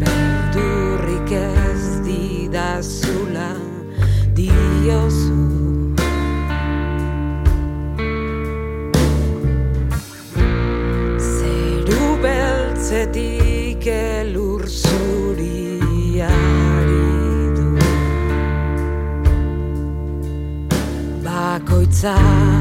beldurrik 0.00 1.30
ez 1.34 1.84
didazula 2.06 3.50
diozu. 4.36 5.42
Zeru 11.18 12.06
beltzetik 12.22 13.84
elur 13.98 14.62
zuriari 14.82 16.30
du. 17.58 17.68
Bakoitzak 21.26 22.53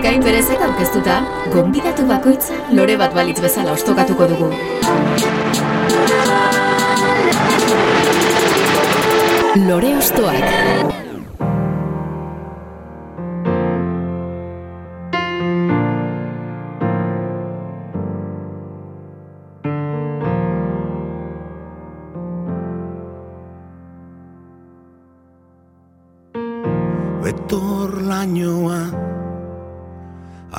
perezek 0.00 0.60
aurkeztuta, 0.64 1.18
gonbidatu 1.52 2.06
bakoitza 2.08 2.54
lore 2.72 2.96
bat 2.96 3.12
balitz 3.12 3.40
bezala 3.44 3.74
ostokatuko 3.76 4.24
dugu. 4.30 4.48
Lore 9.68 9.96
ostoak. 9.98 11.11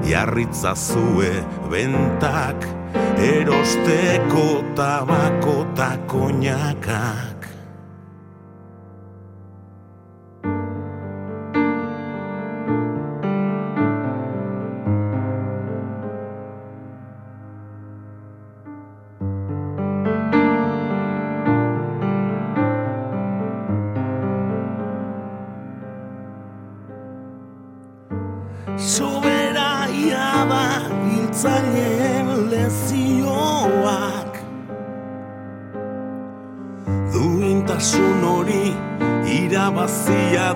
jarritza 0.05 0.75
zue 0.77 1.33
bentak 1.73 2.69
erosteko 3.17 4.61
tabako 4.77 5.65
ta 5.73 5.95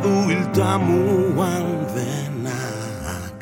du 0.10 0.18
hiltamuan 0.32 1.66
denak 1.96 3.38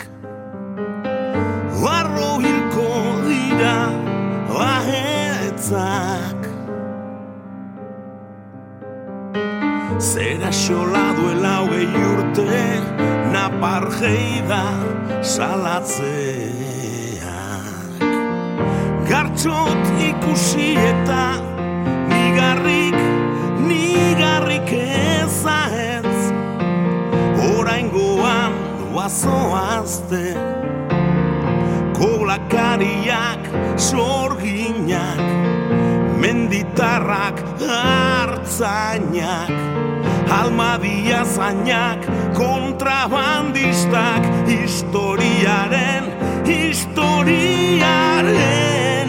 Barro 1.82 2.32
hilko 2.43 2.91
dira 3.28 3.80
bahetzak 4.51 6.39
Zera 10.11 10.51
xola 10.63 11.07
duela 11.18 11.55
hogei 11.63 11.91
urte 12.11 12.63
Naparjeida 13.36 14.65
salatzeak 15.34 16.68
Gartxot 19.09 19.84
ikusi 20.11 20.70
eta 20.91 21.26
Nigarrik, 22.11 22.99
nigarrik 23.70 24.70
ezaetz 24.78 25.66
Oraingoan 27.68 28.53
doazoazte 28.80 30.39
Kolakariak, 31.99 33.43
sorginak 33.76 35.20
Menditarrak, 36.15 37.43
hartzainak 37.59 39.51
Almadia 40.32 41.26
zainak, 41.28 42.07
kontrabandistak 42.39 44.24
Historiaren, 44.47 46.07
historiaren 46.47 47.28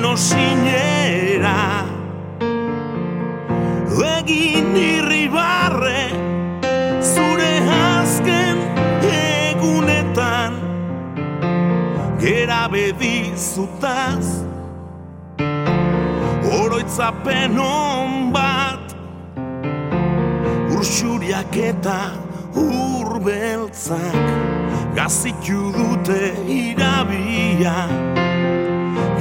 osinera. 0.02 1.86
Egin 4.18 4.74
irribarre, 4.74 5.17
Gera 12.68 12.72
bedizutaz, 12.72 14.44
oroitzapen 16.60 17.56
hon 17.58 18.32
bat 18.32 18.94
Ursuriak 20.76 21.56
eta 21.56 22.12
urbeltzak 22.54 24.28
Gazitu 24.94 25.72
dute 25.72 26.34
irabia. 26.44 27.88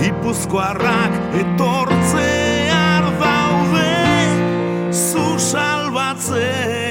Gipuzkoarrak 0.02 1.16
etortzear 1.44 3.08
daude 3.22 4.92
Zu 4.92 5.40
salbatzera 5.40 6.87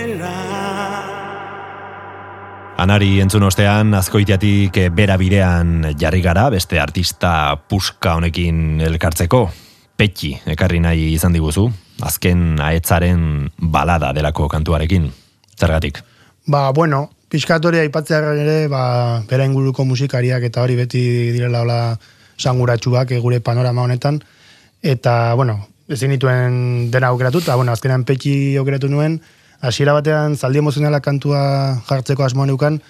Anari 2.77 3.23
entzun 3.25 3.47
ostean, 3.47 3.95
azkoitiatik 3.97 4.77
eh, 4.77 4.91
bera 4.93 5.15
bidean 5.17 5.95
jarri 5.97 6.19
gara, 6.21 6.51
beste 6.53 6.77
artista 6.77 7.31
puska 7.71 8.19
honekin 8.19 8.83
elkartzeko. 8.85 9.47
Petxi, 9.97 10.35
ekarri 10.53 10.83
nahi 10.85 11.07
izan 11.15 11.33
diguzu, 11.33 11.65
azken 12.05 12.61
aetzaren 12.61 13.47
balada 13.73 14.11
delako 14.13 14.51
kantuarekin. 14.53 15.09
Zergatik. 15.57 16.03
Ba, 16.53 16.69
bueno, 16.77 17.07
pixkatoria 17.33 17.81
aipatzearen 17.87 18.43
ere, 18.45 18.59
ba, 18.69 18.83
bera 19.31 19.49
inguruko 19.49 19.89
musikariak 19.89 20.45
eta 20.51 20.61
hori 20.61 20.77
beti 20.77 21.03
direla 21.33 21.65
hola 21.65 21.81
sanguratsuak 22.37 23.17
eh, 23.17 23.23
gure 23.25 23.41
panorama 23.41 23.89
honetan. 23.89 24.21
Eta, 24.85 25.33
bueno, 25.33 25.63
ezin 25.89 26.13
dituen 26.13 26.91
dena 26.93 27.09
aukeratu, 27.09 27.41
eta, 27.41 27.57
bueno, 27.57 27.73
azkenean 27.73 28.05
petxi 28.05 28.37
aukeratu 28.61 28.93
nuen, 28.93 29.17
hasiera 29.61 29.95
batean 29.97 30.37
zaldi 30.37 30.61
emozionala 30.63 31.01
kantua 31.01 31.41
jartzeko 31.89 32.25
asmoa 32.25 32.47
neukan, 32.47 32.81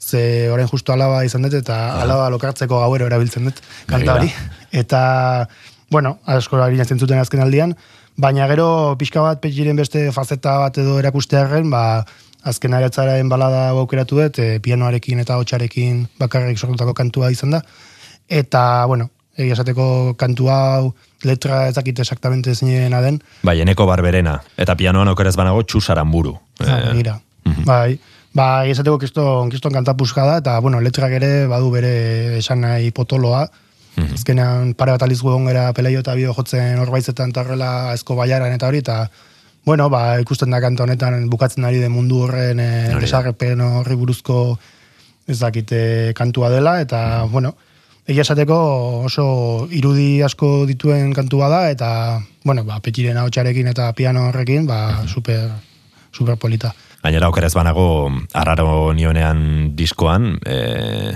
ze 0.00 0.50
orain 0.50 0.68
justu 0.68 0.92
alaba 0.92 1.24
izan 1.24 1.42
dut, 1.46 1.54
eta 1.54 2.00
alaba 2.02 2.28
lokartzeko 2.34 2.80
gauero 2.82 3.06
erabiltzen 3.06 3.48
dut, 3.48 3.60
kanta 3.86 4.18
hori. 4.18 4.30
Eta, 4.72 5.48
bueno, 5.90 6.18
asko 6.26 6.60
ari 6.62 6.82
zentzuten 6.84 7.18
azken 7.18 7.40
aldian, 7.40 7.74
baina 8.16 8.46
gero 8.50 8.96
pixka 8.98 9.22
bat 9.22 9.40
petxiren 9.40 9.76
beste 9.76 10.10
fazeta 10.12 10.58
bat 10.58 10.78
edo 10.78 10.98
erakustearen, 11.00 11.70
ba, 11.70 12.04
azken 12.44 12.76
aretzaren 12.76 13.28
balada 13.32 13.68
aukeratu 13.72 14.20
dut, 14.20 14.38
e, 14.38 14.60
pianoarekin 14.60 15.20
eta 15.24 15.38
hotxarekin 15.40 16.06
bakarrik 16.20 16.58
sortutako 16.58 16.94
kantua 16.94 17.30
izan 17.32 17.56
da. 17.56 17.62
Eta, 18.28 18.84
bueno, 18.86 19.08
egia 19.36 19.56
esateko 19.56 20.14
kantu 20.20 20.48
hau, 20.52 20.94
letra 21.24 21.66
ez 21.68 21.74
dakit 21.74 21.98
exactamente 21.98 22.54
zeinena 22.54 23.00
den, 23.02 23.20
Bai, 23.42 23.60
eneko 23.60 23.86
barberena. 23.86 24.38
Eta 24.56 24.76
pianoan 24.76 25.10
okerez 25.12 25.34
banago 25.36 25.62
txusaran 25.62 26.10
buru. 26.10 26.36
Ah, 26.60 26.80
begira. 26.90 27.18
Bai, 27.66 27.98
ba, 28.34 28.64
esateko 28.70 28.98
kiston, 29.02 29.50
kiston 29.52 29.72
kanta 29.72 29.96
puska 29.96 30.24
da, 30.26 30.38
eta, 30.42 30.58
bueno, 30.60 30.80
letrak 30.80 31.12
ere 31.18 31.46
badu 31.50 31.70
bere 31.74 32.38
esan 32.38 32.64
nahi 32.64 32.90
potoloa. 32.94 33.46
Azkenean 33.94 34.72
pare 34.74 34.90
bat 34.90 35.04
aliz 35.06 35.20
egon 35.20 35.44
gara 35.46 35.68
peleio 35.72 36.00
eta 36.02 36.16
bio 36.18 36.32
jotzen 36.34 36.80
horbaizetan 36.82 37.30
eta 37.30 37.44
horrela 37.44 37.68
ezko 37.94 38.16
baiaran 38.18 38.54
eta 38.54 38.66
hori, 38.66 38.80
eta, 38.82 39.04
bueno, 39.64 39.88
ba, 39.90 40.18
ikusten 40.20 40.50
da 40.50 40.60
kanta 40.60 40.82
honetan 40.82 41.28
bukatzen 41.30 41.64
ari 41.64 41.78
den 41.78 41.94
mundu 41.94 42.24
horren 42.26 42.58
e, 42.60 42.70
da. 42.90 42.98
desarrepen 43.00 43.62
horri 43.64 43.94
buruzko 43.96 44.58
ez 45.30 45.38
dakite 45.38 46.12
kantua 46.18 46.50
dela, 46.50 46.80
eta, 46.82 47.24
bueno, 47.30 47.54
egia 48.06 48.24
esateko 48.24 48.56
oso 49.08 49.26
irudi 49.72 50.22
asko 50.22 50.64
dituen 50.68 51.12
kantua 51.16 51.48
da, 51.48 51.60
eta, 51.72 52.20
bueno, 52.44 52.64
ba, 52.68 52.80
petxiren 52.84 53.18
haotxarekin 53.20 53.70
eta 53.72 53.92
piano 53.96 54.28
horrekin, 54.28 54.66
ba, 54.68 55.06
super, 55.08 55.48
super 56.12 56.36
polita. 56.36 56.74
Gainera 57.04 57.28
okerez 57.28 57.52
banago, 57.56 58.10
arraro 58.32 58.92
nionean 58.96 59.74
diskoan, 59.76 60.34
e, 60.44 61.14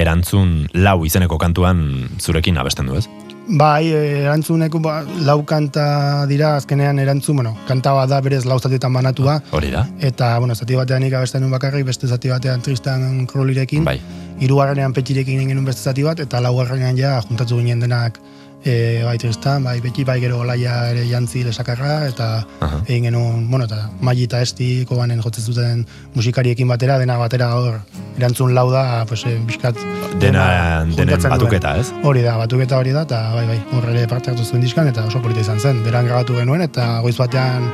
erantzun 0.00 0.70
lau 0.74 1.02
izeneko 1.04 1.38
kantuan 1.40 1.82
zurekin 2.20 2.60
abesten 2.60 2.88
du, 2.88 2.96
ez? 2.96 3.29
Bai, 3.48 3.88
eh, 3.88 4.22
erantzuneko 4.22 4.78
ba, 4.78 5.00
lau 5.26 5.40
kanta 5.44 6.26
dira, 6.30 6.52
azkenean 6.56 6.98
erantzun, 7.02 7.40
bueno, 7.40 7.56
kanta 7.66 7.92
bat 7.96 8.08
da 8.08 8.20
berez 8.20 8.44
lau 8.46 8.58
zatietan 8.60 8.92
banatua, 8.92 9.40
Hori 9.50 9.70
da? 9.72 9.86
eta, 9.98 10.38
bueno, 10.38 10.54
zati 10.54 10.76
batean 10.76 11.02
nik 11.02 11.14
abesten 11.14 11.40
nuen 11.42 11.50
bakarrik, 11.50 11.86
beste 11.86 12.06
zati 12.06 12.28
batean 12.30 12.62
Tristan 12.62 13.26
Crowleyrekin, 13.26 13.84
Bai. 13.84 13.98
hirugarrenean 14.40 14.92
petxirekin 14.92 15.40
egin 15.40 15.64
beste 15.64 15.82
zati 15.82 16.02
bat, 16.06 16.20
eta 16.20 16.40
laugarrenean 16.40 16.96
ja 16.96 17.20
juntatu 17.26 17.56
ginen 17.58 17.80
denak 17.80 18.20
e, 18.64 19.02
bai 19.04 19.16
Tristan, 19.18 19.64
bai 19.64 19.80
Betxi, 19.80 20.04
bai 20.04 20.18
gero 20.20 20.42
laia 20.44 20.90
ere 20.90 21.06
jantzi 21.08 21.42
lesakarra, 21.44 22.06
eta 22.08 22.28
Aha. 22.60 22.80
egin 22.86 23.08
genuen, 23.08 23.48
bueno, 23.50 23.64
eta 23.64 23.88
Magi 24.00 24.24
eta 24.28 24.40
Esti 24.42 24.84
kobanen 24.88 25.22
jotzen 25.22 25.44
zuten 25.44 25.84
musikariekin 26.14 26.68
batera, 26.68 26.98
dena 26.98 27.16
batera 27.18 27.54
hor, 27.56 27.80
erantzun 28.18 28.54
lau 28.54 28.70
da, 28.72 29.04
pues, 29.08 29.24
eh, 29.26 29.38
bizkat, 29.46 29.76
Dena, 30.20 30.84
duen. 30.84 31.08
batuketa, 31.30 31.76
ez? 31.78 31.92
Hori 32.02 32.22
da, 32.22 32.36
batuketa 32.36 32.78
hori 32.78 32.92
da, 32.92 33.02
eta 33.02 33.20
bai, 33.34 33.46
bai, 33.46 33.60
horre 33.72 33.94
ere 33.96 34.06
parte 34.08 34.30
hartu 34.30 34.44
zuen 34.44 34.62
diskan, 34.62 34.88
eta 34.88 35.04
oso 35.06 35.22
polita 35.22 35.40
izan 35.40 35.60
zen. 35.60 35.84
Beran 35.84 36.06
grabatu 36.06 36.36
genuen, 36.36 36.62
eta 36.62 37.00
goiz 37.00 37.16
batean, 37.16 37.70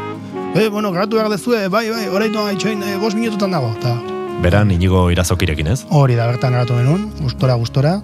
e, 0.55 0.68
bueno, 0.68 0.93
grabatu 0.93 1.16
behar 1.16 1.30
dezue, 1.30 1.68
bai, 1.68 1.89
bai, 1.91 2.09
horreitu 2.09 2.39
haitxoin, 2.47 2.82
e, 2.82 2.97
bost 2.99 3.16
minututan 3.16 3.51
dago, 3.51 3.72
eta 3.80 3.97
Beran, 4.43 4.70
inigo 4.70 5.11
irazokirekin, 5.11 5.66
ez? 5.66 5.87
hori 5.89 6.14
da, 6.14 6.26
bertan 6.26 6.53
grabatu 6.53 6.76
genuen, 6.76 7.11
gustora, 7.22 7.55
gustora, 7.55 8.03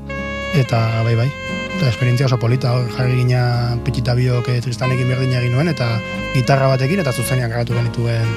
eta 0.54 1.02
bai, 1.04 1.14
bai, 1.14 1.30
eta 1.82 1.90
esperientzia 1.90 2.28
oso 2.28 2.38
polita, 2.38 2.76
hor 2.78 2.86
jarri 2.94 3.16
gina 3.24 3.74
petxita 3.82 4.14
biok 4.14 4.46
eh, 4.52 4.60
tristanekin 4.62 5.08
berdina 5.10 5.40
egin 5.40 5.56
nuen, 5.56 5.66
eta 5.72 5.88
gitarra 6.30 6.68
batekin, 6.70 7.00
eta 7.02 7.10
zuzenean 7.10 7.50
grabatu 7.50 7.74
genituen 7.74 8.28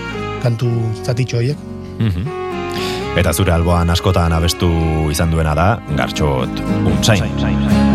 kantu 0.41 0.71
zatitxo 1.03 1.37
horiek. 1.37 1.59
Mhm. 1.99 2.25
Eta 3.21 3.31
zure 3.31 3.53
alboan 3.53 3.93
askotan 3.93 4.33
abestu 4.33 4.67
izan 5.13 5.29
duena 5.31 5.53
da, 5.55 5.67
gartxot 5.95 6.57
untzain. 6.89 7.37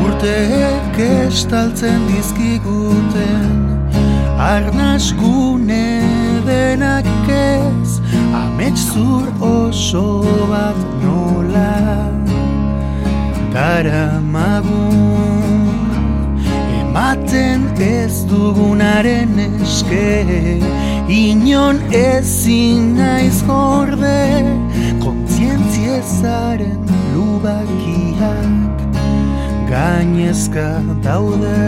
urteek 0.07 1.03
estaltzen 1.27 2.07
dizkiguten 2.09 3.59
arnaz 4.39 5.13
gune 5.19 6.01
denak 6.47 7.29
ez 7.29 7.99
amets 8.33 8.87
zur 8.95 9.27
oso 9.41 10.23
bat 10.49 10.79
nola 11.03 11.75
daramagun 13.53 15.40
ematen 16.91 17.63
ez 17.79 18.25
dugunaren 18.27 19.39
eske 19.63 20.27
inon 21.09 21.79
ezin 21.95 22.97
naiz 22.97 23.43
gorde 23.47 24.43
kontzientziezaren 25.05 26.83
lubakiak 27.15 28.79
gainezka 29.71 30.83
daude. 31.05 31.63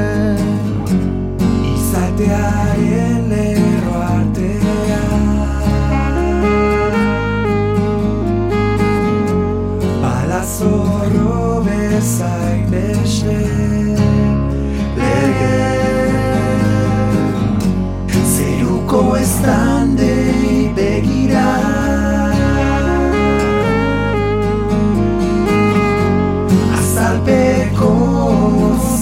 Izatearen 1.75 3.23
lerro 3.31 3.97
artea. 4.17 5.07
Palazorro 10.03 11.63
bezain 11.67 12.67
beste 12.71 13.52
Zeruko 18.33 19.01
estandei 19.17 20.73
begira 20.77 21.47
azalpeko 26.79 27.93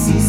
zizae 0.01 0.20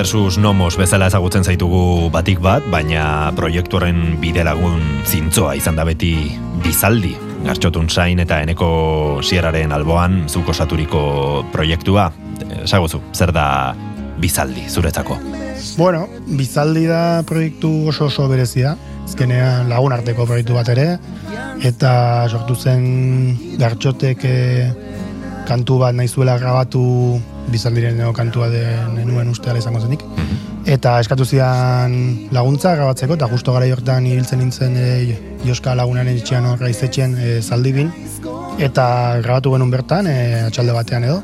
versus 0.00 0.38
Nomos 0.38 0.78
bezala 0.80 1.10
ezagutzen 1.10 1.44
zaitugu 1.44 2.08
batik 2.08 2.38
bat, 2.40 2.64
baina 2.72 3.02
proiektu 3.36 3.76
horren 3.76 4.14
bidelagun 4.22 4.80
zintzoa 5.04 5.52
izan 5.58 5.76
da 5.76 5.84
beti 5.84 6.14
bizaldi. 6.64 7.10
Gartxotun 7.44 7.90
zain 7.92 8.22
eta 8.24 8.38
eneko 8.40 8.70
sierraren 9.20 9.74
alboan 9.76 10.22
zuk 10.24 10.48
osaturiko 10.54 11.02
proiektua. 11.52 12.06
Esaguzu, 12.62 13.02
zer 13.12 13.34
da 13.36 13.44
bizaldi 14.24 14.64
zuretzako? 14.72 15.18
Bueno, 15.76 16.06
bizaldi 16.40 16.86
da 16.88 17.20
proiektu 17.28 17.74
oso 17.92 18.08
oso 18.08 18.24
berezia, 18.32 18.78
azkenean 19.04 19.68
lagun 19.68 19.92
arteko 19.92 20.24
proiektu 20.24 20.56
bat 20.56 20.72
ere, 20.72 20.94
eta 21.60 21.92
sortu 22.32 22.56
zen 22.56 22.86
gartxotek 23.60 24.24
eh, 24.24 24.72
kantu 25.50 25.80
bat 25.82 25.96
nahizuela 25.96 26.36
grabatu 26.38 26.82
bizaldiren 27.50 27.98
kantua 28.14 28.48
den 28.52 29.00
nuen 29.08 29.30
uste 29.32 29.50
ala 29.50 29.58
izango 29.58 29.82
zenik. 29.82 30.04
Eta 30.70 30.98
eskatu 31.02 31.24
zidan 31.24 31.94
laguntza 32.36 32.74
grabatzeko, 32.76 33.16
eta 33.16 33.26
justo 33.32 33.54
gara 33.56 33.66
hortan 33.74 34.06
ibiltzen 34.06 34.38
nintzen 34.42 34.76
e, 34.76 34.88
Joska 35.46 35.74
lagunaren 35.74 36.20
etxean 36.20 36.46
horra 36.46 36.68
izetxean 36.70 37.16
e, 37.16 37.30
zaldibin, 37.40 37.90
eta 38.60 38.84
grabatu 39.24 39.54
genuen 39.56 39.72
bertan, 39.72 40.06
e, 40.06 40.44
atxalde 40.46 40.76
batean 40.76 41.06
edo. 41.08 41.22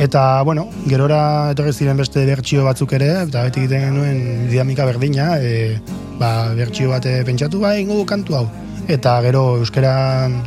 Eta, 0.00 0.22
bueno, 0.48 0.68
gerora 0.88 1.50
etorri 1.52 1.74
ziren 1.74 1.98
beste 2.00 2.22
bertsio 2.24 2.62
batzuk 2.64 2.94
ere, 2.96 3.10
eta 3.26 3.42
beti 3.48 3.64
egiten 3.64 3.90
genuen 3.90 4.46
dinamika 4.48 4.86
berdina, 4.88 5.34
e, 5.36 5.76
ba, 6.22 6.54
bertsio 6.56 6.94
bate 6.94 7.18
pentsatu, 7.28 7.60
ba, 7.66 7.74
ingo 7.82 7.98
kantu 8.08 8.38
hau. 8.38 8.46
Eta 8.88 9.18
gero 9.26 9.44
euskera 9.58 9.92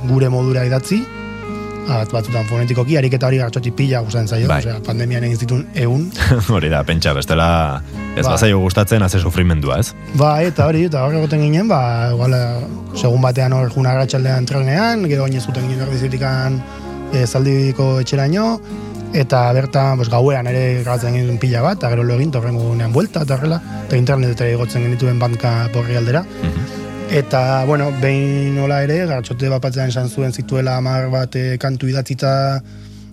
gure 0.07 0.31
modura 0.33 0.65
idatzi, 0.65 1.03
bat 1.87 2.11
batzutan 2.13 2.47
fonetikoki, 2.49 2.97
ariketa 2.97 3.27
hori 3.29 3.37
gartxotik 3.41 3.75
pila 3.77 4.01
gustatzen 4.05 4.27
zaio, 4.27 4.47
Bai. 4.49 4.59
osea, 4.63 4.79
pandemian 4.85 5.23
egin 5.27 5.37
zituen 5.37 5.65
egun, 5.75 6.07
Hori 6.55 6.69
da, 6.71 6.83
pentsa, 6.87 7.13
bestela 7.17 7.47
ez 8.15 8.23
Ba. 8.25 8.31
bazaio 8.31 8.59
gustatzen 8.63 9.03
haze 9.05 9.19
sufrimendua, 9.19 9.79
ez? 9.83 9.93
Ba, 10.17 10.37
eta 10.45 10.65
hori, 10.69 10.85
eta 10.89 11.03
hor 11.05 11.17
egoten 11.19 11.43
ginen, 11.45 11.67
ba, 11.69 12.09
igual, 12.13 12.33
eh, 12.33 12.97
segun 12.97 13.21
batean 13.21 13.53
hor 13.53 13.69
juna 13.73 13.93
gratxaldean 13.97 14.45
trenean, 14.49 15.05
gero 15.11 15.27
oinez 15.27 15.43
zuten 15.45 15.67
ginen 15.67 15.85
erdizitikan 15.87 16.61
e, 17.13 17.25
zaldibiko 17.25 17.99
etxeraino, 18.01 18.47
eta 19.15 19.43
bertan, 19.55 19.95
pues, 19.99 20.09
gauean 20.11 20.47
ere 20.51 20.81
grabatzen 20.81 21.13
ginen 21.15 21.37
pila 21.39 21.61
bat, 21.63 21.77
eta 21.79 21.91
gero 21.93 22.03
lo 22.03 22.15
egin, 22.17 22.31
torrengo 22.31 22.63
gunean 22.71 22.91
buelta, 22.95 23.23
eta 23.23 23.37
horrela, 23.37 23.61
eta 23.85 23.99
internetetara 23.99 24.55
igotzen 24.57 24.83
genituen 24.89 25.19
bandka 25.21 25.69
porri 25.75 25.95
aldera. 25.99 26.25
Eta, 27.11 27.65
bueno, 27.65 27.91
behin 28.01 28.55
nola 28.57 28.81
ere, 28.83 29.05
gartxote 29.05 29.49
bapatzean 29.49 29.91
esan 29.91 30.09
zuen 30.09 30.33
zituela 30.33 30.75
amar 30.79 31.07
bat 31.13 31.35
eh, 31.37 31.57
kantu 31.61 31.87
idatzita 31.87 32.61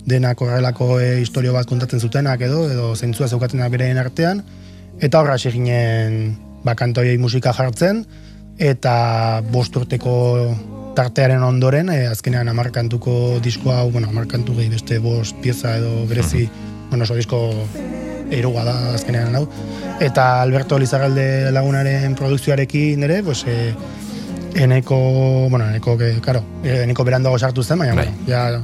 denak 0.05 0.41
horrelako 0.41 0.97
e, 0.99 1.21
historio 1.21 1.53
bat 1.53 1.69
kontatzen 1.69 2.01
zutenak 2.01 2.41
edo, 2.41 2.65
edo 2.71 2.91
zentzua 2.95 3.29
zeukatenak 3.29 3.71
bereen 3.71 4.01
artean, 4.01 4.43
eta 4.99 5.21
horra 5.21 5.37
hasi 5.37 5.53
ginen 5.53 6.35
ba, 6.65 6.75
kantoiei 6.75 7.17
musika 7.21 7.53
jartzen, 7.55 8.03
eta 8.59 9.41
bost 9.53 9.75
urteko 9.79 10.15
tartearen 10.97 11.43
ondoren, 11.45 11.89
e, 11.93 12.03
azkenean 12.09 12.51
amarkantuko 12.51 13.39
diskoa, 13.45 13.79
hau, 13.81 13.91
bueno, 13.93 14.09
amarkantu 14.11 14.57
gehi 14.59 14.69
beste 14.73 14.99
bost 15.03 15.37
pieza 15.41 15.77
edo 15.79 16.03
berezi, 16.09 16.49
bueno, 16.89 17.05
oso 17.05 17.15
disko 17.15 17.45
eruga 18.33 18.65
da 18.67 18.75
azkenean 18.93 19.35
hau. 19.39 19.47
Eta 20.01 20.41
Alberto 20.41 20.79
Lizarralde 20.81 21.51
lagunaren 21.55 22.15
produkzioarekin 22.19 23.03
ere, 23.07 23.21
pues, 23.23 23.45
e, 23.47 23.73
eneko, 24.55 24.99
bueno, 25.49 25.67
eneko, 25.69 25.97
que, 25.97 26.15
karo, 26.21 26.43
eneko 26.63 27.03
berandago 27.03 27.39
sartu 27.39 27.63
zen, 27.63 27.79
baina, 27.79 27.95
Bai. 27.95 28.07
bueno, 28.07 28.27
ja, 28.27 28.61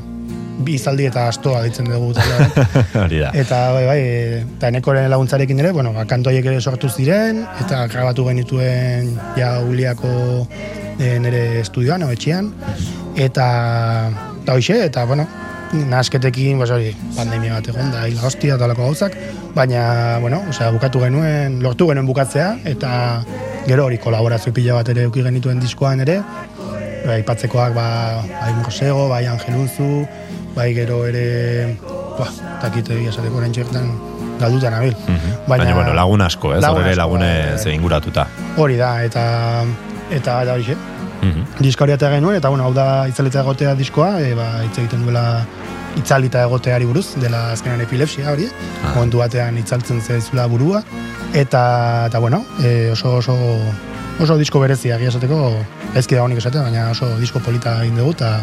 bi 0.59 0.75
izaldi 0.75 1.05
eta 1.07 1.25
astoa 1.31 1.61
ditzen 1.63 1.87
dugu 1.89 2.11
taldean. 2.17 2.51
Hori 3.03 3.21
da. 3.23 3.31
Eta 3.37 3.59
bai, 3.75 3.83
bai, 3.87 3.99
eta 4.41 4.71
enekoren 4.73 5.09
laguntzarekin 5.11 5.63
ere, 5.63 5.71
bueno, 5.75 5.93
ba, 5.95 6.05
kantoiek 6.09 6.45
ere 6.51 6.59
sortu 6.61 6.89
ziren, 6.89 7.45
eta 7.63 7.85
grabatu 7.91 8.27
genituen 8.27 9.13
ja 9.37 9.53
uliako 9.63 10.11
e, 10.99 11.15
nire 11.23 11.43
estudioan, 11.61 12.03
o 12.03 12.11
etxean, 12.15 12.51
eta, 13.15 13.47
eta 14.43 14.57
hoxe, 14.57 14.81
eta, 14.89 15.05
bueno, 15.09 15.27
nasketekin, 15.73 16.57
pues 16.57 16.71
hori, 16.71 16.93
pandemia 17.15 17.57
bat 17.57 17.67
egon 17.71 17.91
da, 17.93 18.05
hila 18.09 18.25
hostia, 18.27 18.55
eta 18.55 18.67
gauzak, 18.73 19.15
baina, 19.55 20.17
bueno, 20.21 20.41
osea, 20.49 20.71
bukatu 20.73 21.01
genuen, 21.03 21.59
lortu 21.63 21.87
genuen 21.89 22.07
bukatzea, 22.07 22.55
eta 22.65 23.23
gero 23.67 23.85
hori 23.85 23.99
kolaborazio 24.01 24.53
pila 24.53 24.79
bat 24.79 24.89
ere 24.89 25.05
euki 25.07 25.23
genituen 25.23 25.59
diskoan 25.59 26.01
ere, 26.05 26.19
bai, 27.05 27.19
aipatzekoak, 27.19 27.73
ba, 27.75 27.87
bai 28.41 28.53
Mosego, 28.57 29.07
bai 29.09 29.25
Angelunzu, 29.29 30.05
bai 30.55 30.73
gero 30.73 31.03
ere, 31.07 31.75
ba, 32.17 32.29
takite 32.61 32.97
esateko 33.09 33.37
orain 33.37 33.53
txertan 33.53 33.91
galdutan 34.39 34.73
abil. 34.73 34.95
Mhm. 35.07 35.37
Baina, 35.47 35.73
bueno, 35.75 35.93
lagun 35.93 36.21
asko, 36.21 36.55
ez? 36.55 36.61
Lagun 36.61 36.81
Horre 36.81 36.91
asko, 36.91 37.01
lagunez 37.01 37.65
bai. 37.65 37.73
inguratuta. 37.75 38.27
Hori 38.57 38.77
da, 38.79 39.03
eta 39.03 39.23
eta 40.09 40.43
da 40.45 40.55
Mhm. 41.21 41.45
Diska 41.59 41.83
hori 41.83 41.93
atea 41.93 42.09
genuen, 42.15 42.35
eta 42.37 42.49
bueno, 42.49 42.63
hau 42.65 42.73
da 42.73 43.07
itzalita 43.09 43.41
egotea 43.41 43.75
diskoa, 43.75 44.21
e, 44.21 44.33
ba, 44.35 44.63
hitz 44.63 44.77
egiten 44.77 45.03
duela 45.03 45.45
itzalita 45.97 46.43
egoteari 46.45 46.85
buruz, 46.85 47.15
dela 47.19 47.51
azkenan 47.51 47.81
epilepsia 47.81 48.31
hori, 48.31 48.45
Ah. 48.83 48.93
momentu 48.95 49.17
batean 49.19 49.57
itzaltzen 49.57 50.01
zaizula 50.01 50.45
burua, 50.47 50.83
eta, 51.33 52.05
eta 52.07 52.19
bueno, 52.19 52.45
e, 52.63 52.91
oso, 52.91 53.15
oso, 53.17 53.35
oso 54.19 54.37
disko 54.37 54.59
berezia, 54.59 54.95
egia 54.95 55.09
esateko, 55.09 55.53
ezki 55.95 56.15
da 56.15 56.23
honik 56.23 56.37
esatea, 56.37 56.61
baina 56.61 56.89
oso 56.91 57.17
disko 57.19 57.39
polita 57.39 57.81
egin 57.83 57.97
dugu, 57.97 58.11
eta 58.11 58.39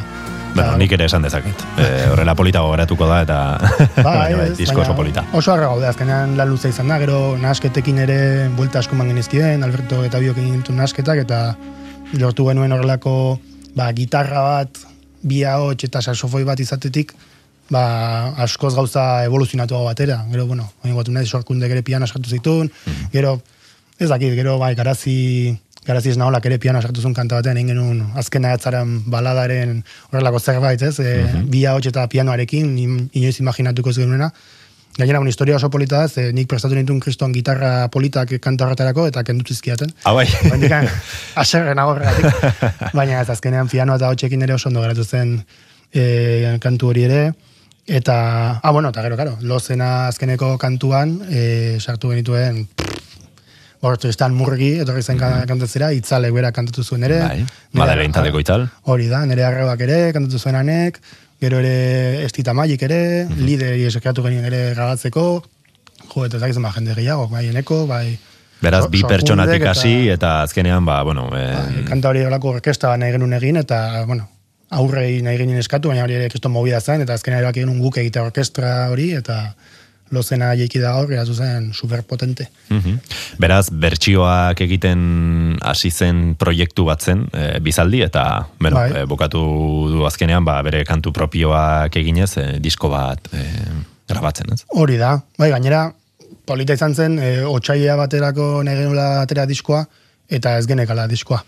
Bueno, 0.57 0.71
eta- 0.71 0.79
nik 0.79 0.93
ere 0.93 1.05
esan 1.05 1.21
dezaket. 1.23 1.55
E, 1.79 2.09
horrela 2.11 2.35
polita 2.35 2.61
gogoratuko 2.65 3.07
da, 3.07 3.23
eta 3.23 3.59
bai, 4.03 4.33
ez, 4.47 4.57
disko 4.59 4.81
oso 4.81 4.95
polita. 4.97 5.25
Oso 5.33 5.53
harra 5.53 5.67
gaude, 5.69 5.87
azkenean 5.87 6.37
lan 6.37 6.49
luze 6.49 6.69
izan 6.71 6.89
da, 6.89 6.97
gero 6.99 7.37
nasketekin 7.39 7.99
ere 7.99 8.49
buelta 8.57 8.79
asko 8.81 8.97
man 8.97 9.09
genizkien, 9.09 9.63
Alberto 9.65 10.03
eta 10.05 10.19
biok 10.19 10.39
egin 10.39 10.65
nasketak, 10.77 11.19
eta 11.27 11.57
lortu 12.21 12.47
genuen 12.49 12.73
horrelako 12.73 13.39
ba, 13.77 13.91
gitarra 13.93 14.43
bat, 14.43 14.79
bi 15.23 15.43
ahots 15.45 15.85
eta 15.85 16.01
saxofoi 16.03 16.45
bat 16.45 16.61
izatetik, 16.61 17.13
ba, 17.71 18.33
askoz 18.45 18.75
gauza 18.75 19.25
evoluzionatu 19.27 19.75
batera. 19.85 20.25
Gero, 20.31 20.47
bueno, 20.47 20.71
oin 20.85 20.95
batu 20.97 21.13
nahi 21.13 21.27
sorkunde 21.27 21.67
ere 21.67 21.83
piano 21.83 22.07
sartu 22.07 22.31
zituen, 22.31 22.71
Mm. 22.87 23.11
gero, 23.13 23.43
ez 23.99 24.09
dakit, 24.09 24.35
gero, 24.35 24.59
bai, 24.59 24.75
garazi, 24.75 25.59
garazi 25.87 26.11
ez 26.11 26.17
naholak 26.17 26.47
ere 26.47 26.59
piano 26.59 26.81
sartu 26.83 27.01
zuen 27.01 27.15
kanta 27.15 27.37
batean, 27.37 27.57
egin 27.57 27.69
genuen 27.75 28.01
azkena 28.17 28.53
etzaren 28.55 29.03
baladaren 29.11 29.85
horrelako 30.11 30.39
zerbait, 30.41 30.83
ez, 30.83 30.99
e, 31.01 31.25
Mhm. 31.25 31.51
bi 31.51 31.65
ahots 31.67 31.87
eta 31.87 32.07
pianoarekin, 32.09 32.79
in- 32.79 33.11
inoiz 33.13 33.41
imaginatuko 33.41 33.91
ez 33.91 33.97
genuena, 33.99 34.33
Gainera, 34.97 35.21
un 35.21 35.29
historia 35.29 35.57
oso 35.57 35.69
polita 35.69 35.99
da, 36.01 36.09
ze 36.09 36.33
nik 36.33 36.49
prestatu 36.49 36.75
nituen 36.75 37.01
kriston 37.05 37.35
gitarra 37.35 37.89
politak 37.93 38.31
kanta 38.41 38.65
horretarako 38.65 39.05
eta 39.11 39.23
kendu 39.29 39.45
zizkiaten. 39.45 39.93
Ah, 40.05 40.15
bai. 40.17 40.25
Baina 40.49 40.81
aserren 41.43 41.79
agorregatik. 41.79 42.95
Baina 42.97 43.21
ez 43.21 43.29
azkenean 43.29 43.69
piano 43.69 43.97
eta 44.01 44.09
hotxekin 44.09 44.47
ere 44.47 44.57
oso 44.57 44.71
ondo 44.71 44.81
geratu 44.81 45.05
zen 45.05 45.37
e, 45.93 46.57
kantu 46.65 46.95
hori 46.95 47.05
ere. 47.11 47.21
Eta, 47.87 48.17
ah, 48.63 48.71
bueno, 48.73 48.89
eta 48.89 49.05
gero, 49.05 49.21
karo, 49.21 49.37
lozena 49.43 50.09
azkeneko 50.09 50.57
kantuan 50.59 51.19
e, 51.29 51.77
sartu 51.79 52.15
genituen 52.15 52.65
hor 53.85 53.99
Tristan 54.01 54.35
Murgi, 54.35 54.73
etorri 54.81 55.03
zen 55.03 55.21
mm 55.21 55.45
kantatzera, 55.47 55.93
itzalek 55.93 56.33
bera 56.35 56.51
kantatu 56.57 56.83
zuen 56.83 57.05
ere. 57.05 57.21
Bai. 57.21 58.09
Taldeko 58.17 58.41
itzal. 58.41 58.67
Hori 58.89 59.13
da, 59.13 59.25
nire 59.29 59.45
arrebak 59.45 59.85
ere, 59.87 60.01
kantatu 60.17 60.41
zuen 60.41 60.57
anek, 60.57 60.99
gero 61.41 61.59
ere 61.61 62.25
estita 62.25 62.55
maik 62.55 62.83
ere, 62.83 63.27
Mhm. 63.27 63.45
lideri 63.45 63.85
esekatu 63.85 64.23
genien 64.23 64.45
ere 64.45 64.75
grabatzeko, 64.75 65.45
jo, 66.15 66.25
eta 66.25 66.47
ez 66.47 66.59
ba, 66.59 66.73
jende 66.73 66.95
gehiago, 66.95 67.29
bai 67.29 67.49
eneko, 67.49 67.87
bai... 67.87 68.19
Beraz, 68.63 68.87
bi 68.89 69.03
pertsonatik 69.05 69.67
hasi, 69.69 70.09
eta 70.09 70.43
azkenean, 70.43 70.85
ba, 70.85 71.03
bueno, 71.03 71.29
eh, 71.37 71.85
kanta 71.85 72.09
hori 72.09 72.25
olako 72.25 72.55
orkesta 72.57 72.97
nahi 72.97 73.13
genuen 73.13 73.35
egin, 73.37 73.57
eta, 73.61 74.05
bueno, 74.07 74.31
aurrei 74.71 75.21
nahi 75.23 75.37
ginen 75.37 75.59
eskatu, 75.61 75.89
baina 75.89 76.05
hori 76.05 76.15
ere 76.15 76.31
kriston 76.33 76.53
movida 76.53 76.81
zen, 76.81 77.03
eta 77.03 77.15
azkenean 77.15 77.43
erabaki 77.43 77.61
genuen 77.61 77.83
guk 77.85 77.99
egitea 77.99 78.23
orkestra 78.23 78.89
hori, 78.91 79.13
eta 79.13 79.55
lozena 80.15 80.53
jeiki 80.59 80.81
da 80.83 80.95
hor, 80.99 81.09
geratu 81.11 81.35
zen 81.35 81.73
superpotente. 81.75 82.49
Mhm. 82.71 82.99
Beraz, 83.43 83.69
bertsioak 83.71 84.61
egiten 84.61 85.57
hasi 85.63 85.91
zen 85.91 86.35
proiektu 86.39 86.87
bat 86.87 87.03
zen, 87.03 87.27
e, 87.33 87.59
bizaldi, 87.61 88.03
eta, 88.07 88.47
bueno, 88.61 88.77
Bai. 88.77 89.03
e, 89.03 89.05
bukatu 89.07 89.43
du 89.93 90.07
azkenean, 90.07 90.45
ba, 90.45 90.61
bere 90.63 90.85
kantu 90.85 91.13
propioak 91.13 91.97
eginez, 91.97 92.37
e, 92.39 92.47
disko 92.63 92.91
bat 92.93 93.29
e, 93.33 93.45
grabatzen, 94.09 94.53
ez? 94.55 94.65
Hori 94.69 94.97
da, 94.97 95.17
bai, 95.39 95.51
gainera, 95.51 95.91
polita 96.47 96.77
izan 96.79 96.95
zen, 96.95 97.19
e, 97.19 97.43
otxaila 97.45 97.97
baterako 97.97 98.63
nahi 98.67 98.83
genuela 98.83 99.23
atera 99.23 99.47
diskoa, 99.47 99.85
eta 100.31 100.57
ez 100.59 100.67
genekala 100.67 101.07
diskoa. 101.11 101.43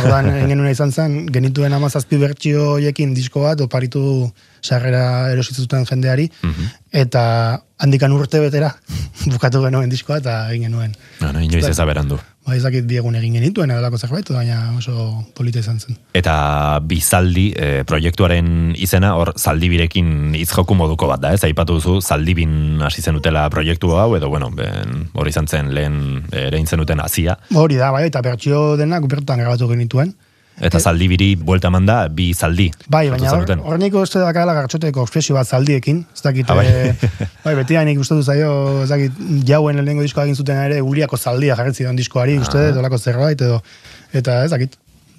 Ordan 0.00 0.30
egin 0.36 0.54
genuen 0.54 0.70
izan 0.70 0.92
zen, 0.92 1.24
genituen 1.32 1.74
amazazpi 1.76 2.18
bertsio 2.20 2.74
hoiekin 2.76 3.14
disko 3.14 3.44
bat, 3.48 3.60
oparitu 3.60 4.30
sarrera 4.64 5.30
erositzuten 5.34 5.84
jendeari, 5.88 6.30
eta 6.92 7.24
handikan 7.84 8.12
urte 8.16 8.40
betera 8.40 8.72
bukatu 9.34 9.64
genuen 9.66 9.90
diskoa, 9.92 10.22
eta 10.22 10.44
egin 10.52 10.70
genuen. 10.70 10.94
No, 11.20 11.32
no, 11.34 11.42
inoiz 11.44 11.66
ez 11.68 11.80
aberandu. 11.82 12.20
Ba, 12.44 12.52
ezakit 12.58 12.84
bi 12.84 12.98
egun 13.00 13.14
egin 13.16 13.38
genituen, 13.38 13.70
edalako 13.72 13.96
zerbait, 13.96 14.28
baina 14.28 14.58
oso 14.76 15.24
polita 15.36 15.62
izan 15.62 15.78
zen. 15.80 15.96
Eta 16.16 16.34
bizaldi 16.84 17.46
e, 17.56 17.68
proiektuaren 17.88 18.74
izena, 18.76 19.14
hor 19.16 19.32
zaldibirekin 19.38 20.34
izjoku 20.36 20.76
moduko 20.76 21.08
bat 21.08 21.22
da, 21.22 21.32
ez? 21.32 21.40
Aipatu 21.48 21.78
duzu, 21.78 21.96
zaldibin 22.04 22.84
hasi 22.84 23.00
zenutela 23.00 23.46
proiektu 23.52 23.94
hau, 23.96 24.10
edo, 24.18 24.28
bueno, 24.28 24.50
hori 24.52 25.32
izan 25.32 25.48
zen 25.48 25.72
lehen 25.72 25.96
ere 26.36 26.60
zenuten 26.66 27.00
hasia, 27.00 27.38
Hori 27.54 27.80
da, 27.80 27.90
bai, 27.94 28.04
eta 28.10 28.20
bertsio 28.24 28.76
denak 28.76 29.08
bertan 29.08 29.40
grabatu 29.40 29.70
genituen. 29.72 30.12
Eta 30.60 30.78
zaldibiri 30.78 31.34
buelta 31.36 31.70
manda, 31.70 32.08
bi 32.08 32.32
zaldi. 32.34 32.68
Bai, 32.88 33.08
baina 33.10 33.30
hor, 33.30 33.40
zenuten. 33.42 33.60
hor 33.66 33.78
nik 33.78 33.94
uste 33.94 34.18
dakala 34.22 34.54
gartxoteko 34.54 35.02
ekspresio 35.02 35.34
bat 35.34 35.46
zaldiekin, 35.48 36.04
ez 36.14 36.22
dakit, 36.22 36.50
Ah, 36.50 36.54
bai. 36.54 36.66
eh, 36.66 36.94
bai, 37.44 37.54
beti 37.56 37.76
nik 37.84 37.98
uste 37.98 38.20
zaio, 38.22 38.82
ez 38.84 38.88
dakit, 38.88 39.12
jauen 39.46 39.76
lehenengo 39.76 40.02
diskoa 40.02 40.24
egin 40.24 40.36
zuten 40.36 40.56
ere, 40.56 40.80
uliako 40.82 41.16
zaldia 41.16 41.56
jarretzi 41.56 41.82
zidan 41.84 41.96
diskoari, 41.96 42.38
uste 42.38 42.58
Ah. 42.58 42.70
dut, 42.70 42.78
olako 42.84 42.98
zerbait, 42.98 43.40
edo, 43.40 43.60
eta 44.12 44.44
ez 44.44 44.50
dakit, 44.50 44.76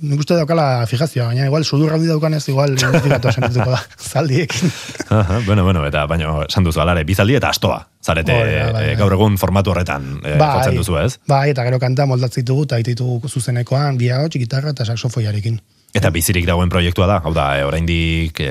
nik 0.09 0.21
uste 0.23 0.37
daukala 0.37 0.85
fijazioa, 0.89 1.27
baina 1.31 1.47
igual 1.49 1.65
sudur 1.65 1.95
handi 1.95 2.09
daukanez, 2.09 2.43
igual 2.51 2.75
identifikatu 2.77 3.33
sentituko 3.33 3.73
da, 3.73 3.81
zaldiekin. 4.11 4.73
Aha, 5.09 5.41
bueno, 5.45 5.65
bueno, 5.67 5.85
eta 5.87 6.05
baina 6.09 6.37
esan 6.45 6.67
duzu 6.67 6.83
alare, 6.83 7.05
bizaldi 7.07 7.37
eta 7.39 7.51
astoa. 7.53 7.81
Zarete 8.05 8.33
da, 8.33 8.65
bai, 8.69 8.73
bai. 8.73 8.89
gaur 8.99 9.15
egun 9.15 9.39
formatu 9.41 9.73
horretan 9.73 10.11
jotzen 10.23 10.77
duzu, 10.77 10.99
ez? 11.01 11.15
Bai, 11.27 11.49
eta 11.55 11.65
gero 11.65 11.79
kanta 11.81 12.05
moldatzen 12.09 12.45
ditugu, 12.45 12.67
eta 12.69 12.81
ditugu 12.85 13.31
zuzenekoan, 13.31 13.97
bi 13.97 14.11
ahots, 14.13 14.35
gitarra 14.37 14.75
eta 14.75 14.85
saxofoiarekin. 14.85 15.57
Eta 15.95 16.09
bizirik 16.11 16.43
dagoen 16.43 16.67
proiektua 16.67 17.05
da, 17.07 17.21
hau 17.23 17.31
da, 17.31 17.45
e, 17.55 17.63
oraindik 17.63 18.39
e, 18.43 18.49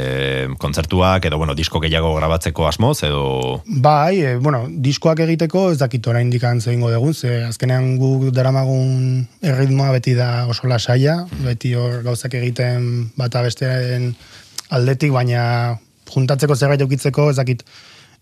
kontzertuak 0.60 1.26
edo 1.28 1.36
bueno, 1.36 1.52
disko 1.56 1.80
gehiago 1.82 2.14
grabatzeko 2.16 2.64
asmoz 2.70 3.02
edo 3.04 3.24
Bai, 3.84 4.16
e, 4.24 4.30
bueno, 4.40 4.62
diskoak 4.86 5.20
egiteko 5.26 5.66
ez 5.74 5.78
dakit 5.82 6.08
oraindik 6.08 6.46
antzo 6.48 6.70
egingo 6.72 6.88
dugun, 6.94 7.12
ze 7.12 7.42
azkenean 7.44 7.98
guk 8.00 8.30
daramagun 8.32 9.26
erritmoa 9.44 9.90
beti 9.92 10.16
da 10.16 10.46
oso 10.48 10.70
lasaia, 10.72 11.18
beti 11.44 11.74
hor 11.76 12.00
gauzak 12.06 12.38
egiten 12.40 13.10
bata 13.20 13.44
bestearen 13.44 14.14
aldetik, 14.72 15.12
baina 15.12 15.76
juntatzeko 16.14 16.56
zerbait 16.56 16.80
eukitzeko 16.80 17.28
ez 17.34 17.36
dakit, 17.36 17.60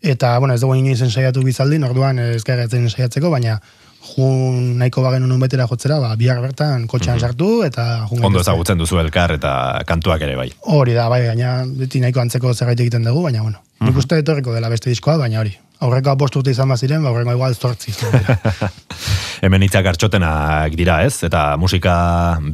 eta, 0.03 0.35
bueno, 0.43 0.59
ez 0.59 0.65
dugu 0.67 0.75
inoiz 0.81 0.99
ensaiatu 1.07 1.47
bizaldin, 1.47 1.87
orduan 1.87 2.19
ez 2.19 2.43
gaiatzen 2.43 2.91
ensaiatzeko, 2.91 3.31
baina 3.31 3.61
jun 4.03 4.79
nahiko 4.81 5.03
bagen 5.05 5.27
unun 5.27 5.41
betera 5.43 5.67
jotzera, 5.71 5.99
ba, 6.03 6.15
bihar 6.19 6.41
bertan 6.43 6.87
kotxean 6.91 7.21
sartu, 7.21 7.51
eta 7.67 8.07
jun 8.11 8.25
ondo 8.29 8.43
ezagutzen 8.43 8.81
duzu 8.81 9.01
elkar 9.03 9.37
eta 9.39 9.53
kantuak 9.89 10.23
ere 10.27 10.37
bai. 10.39 10.51
Hori 10.75 10.97
da, 10.99 11.09
bai, 11.13 11.25
gaina 11.31 11.61
beti 11.67 12.03
nahiko 12.03 12.23
antzeko 12.25 12.55
zerbait 12.55 12.81
egiten 12.81 13.07
dugu, 13.07 13.27
baina 13.29 13.45
bueno. 13.45 13.63
Nik 13.83 13.97
uste 13.99 14.19
etorriko 14.23 14.55
dela 14.55 14.71
beste 14.71 14.91
diskoa, 14.91 15.19
baina 15.19 15.41
hori. 15.41 15.57
Aurrekoa 15.83 16.15
bost 16.15 16.37
urte 16.39 16.53
izan 16.55 16.71
baziren, 16.71 17.03
ba, 17.03 17.11
aurreko 17.11 17.33
igual 17.35 17.57
zortzi. 17.59 17.95
Hemen 19.43 19.65
hitzak 19.67 19.89
hartxotenak 19.91 20.77
dira, 20.79 21.01
ez? 21.03 21.25
Eta 21.27 21.57
musika 21.59 21.95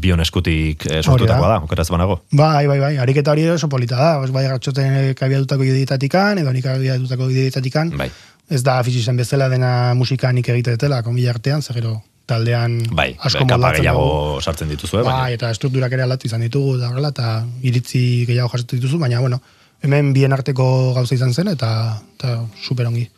bion 0.00 0.24
eskutik 0.24 0.86
eh, 0.88 1.02
sortutakoa 1.02 1.50
da, 1.50 1.58
okeraz 1.66 1.90
banago. 1.92 2.22
bai, 2.32 2.64
bai, 2.70 2.78
bai, 2.80 2.94
ariketa 2.96 3.34
hori 3.34 3.44
oso 3.52 3.68
polita 3.68 3.98
da. 4.00 4.14
Os, 4.22 4.32
bai, 4.32 4.46
ratxoten 4.48 5.12
kabiatutako 5.18 5.68
idiotatikan, 5.68 6.40
edo 6.40 6.54
nik 6.56 6.64
kabiatutako 6.64 7.28
idiotatikan. 7.34 7.92
Bai. 8.00 8.08
Ez 8.48 8.62
da 8.64 8.78
afixi 8.80 9.02
zen 9.02 9.16
bezala 9.16 9.48
dena 9.52 9.94
musika 9.94 10.30
nik 10.32 10.48
egite 10.48 10.76
detela, 10.76 11.02
konbila 11.04 11.34
artean, 11.34 11.62
zer 11.62 11.76
gero 11.76 11.98
taldean 12.28 12.78
Bai, 12.92 13.10
asko 13.16 13.44
kapa 13.44 13.56
moldatzen 13.56 13.84
gehiago 13.84 14.04
dugu. 14.04 14.40
sartzen 14.42 14.72
dituzue, 14.72 15.02
baina. 15.02 15.20
Bai, 15.20 15.36
eta 15.36 15.52
estrukturak 15.54 15.92
ere 15.96 16.04
aldatu 16.04 16.28
izan 16.28 16.44
ditugu, 16.44 16.76
da 16.80 16.90
horrela, 16.90 17.12
eta 17.14 17.44
iritzi 17.64 18.02
gehiago 18.28 18.50
jasatu 18.52 18.76
dituzu, 18.76 19.00
baina, 19.00 19.20
bueno, 19.24 19.40
hemen 19.84 20.12
bien 20.16 20.32
arteko 20.36 20.66
gauza 20.96 21.16
izan 21.16 21.32
zen, 21.32 21.52
eta, 21.54 21.70
eta 22.16 22.40
super 22.64 22.88
ongi. 22.88 23.08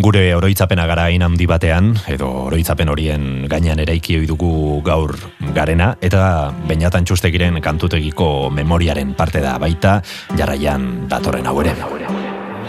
Gure 0.00 0.22
oroitzapena 0.34 0.86
gara 0.88 1.10
handi 1.12 1.46
batean, 1.46 1.92
edo 2.08 2.28
oroitzapen 2.46 2.88
horien 2.88 3.44
gainean 3.48 3.78
eraiki 3.78 4.16
ohi 4.16 4.26
dugu 4.26 4.80
gaur 4.82 5.18
garena, 5.52 5.96
eta 6.00 6.50
bainatan 6.68 7.04
txustegiren 7.04 7.60
kantutegiko 7.60 8.48
memoriaren 8.50 9.12
parte 9.14 9.40
da 9.40 9.58
baita, 9.58 10.00
jarraian 10.36 11.08
datorren 11.08 11.46
hau 11.46 11.60
ere. 11.60 11.76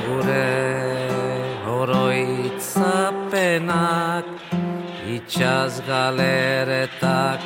Gure 0.03 0.72
oroitzapenak 3.33 4.25
itxaz 5.07 5.81
galeretak 5.87 7.41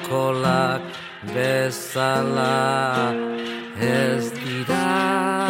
bezala. 1.33 3.13
Ez 3.79 4.31
dira 4.31 5.49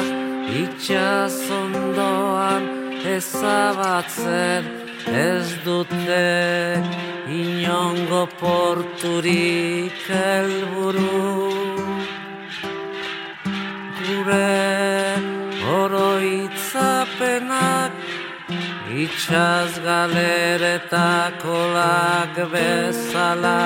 itxaz 0.63 1.49
ondoan 1.61 2.63
ezabatzen 3.15 4.63
ez 5.07 5.47
dute 5.65 6.83
inongo 7.29 8.27
porturik 8.39 9.97
helburu. 10.07 11.51
Gure 14.05 14.63
oroitzapenak 15.79 17.76
itxaz 19.03 19.71
galeretako 19.87 21.57
lak 21.75 22.35
bezala 22.53 23.63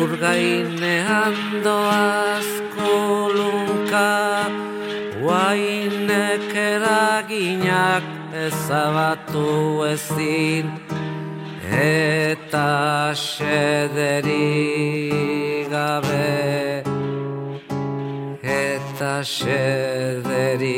urgainean 0.00 1.36
doaz 1.66 2.48
kolunka 2.76 4.12
Guainek 5.22 6.50
eraginak 6.72 8.06
ezabatu 8.46 9.48
ezin 9.92 10.66
eta 11.68 13.12
xederik 13.26 14.28
gabe 15.74 16.82
eta 18.42 19.14
xederik 19.34 20.68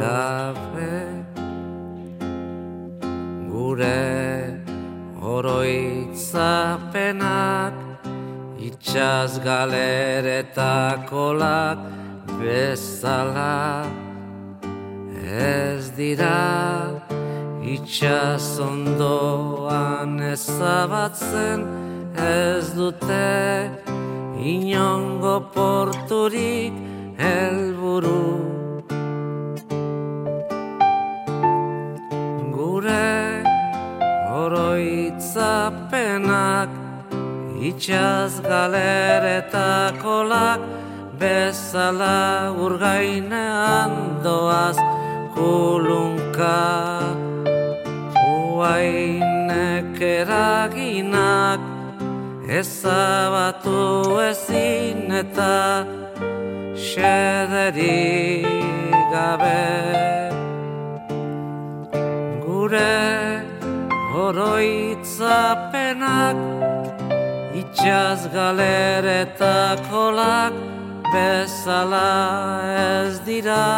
gabe 0.00 0.75
gure 3.76 4.56
oroitzapenak 5.20 7.74
itxaz 8.58 9.38
galeretako 9.44 11.32
lak 11.40 11.78
bezala. 12.40 13.84
Ez 15.26 15.90
dira 15.96 17.02
itxaz 17.74 18.60
ondoan 18.60 20.20
ezabatzen 20.32 21.60
ez 22.16 22.66
dute 22.78 23.70
inongo 24.40 25.36
porturik 25.52 26.72
helburu. 27.20 28.24
Gure 32.56 33.15
oroitzapenak 35.36 36.68
itxaz 37.60 38.40
galeretako 38.40 40.24
bezala 41.20 42.52
urgainean 42.56 44.22
doaz 44.24 44.76
kulunka. 45.34 46.60
Uainek 48.56 50.00
eraginak 50.00 51.60
ezabatu 52.48 54.20
ezin 54.30 55.10
eta 55.12 55.84
xederik 56.88 58.46
gabe. 59.12 59.64
Gure 62.44 63.45
oroitzapenak 64.16 66.40
itxaz 67.60 68.20
galeretako 68.32 70.04
lak 70.18 70.54
bezala 71.12 72.16
ez 73.04 73.14
dira. 73.28 73.68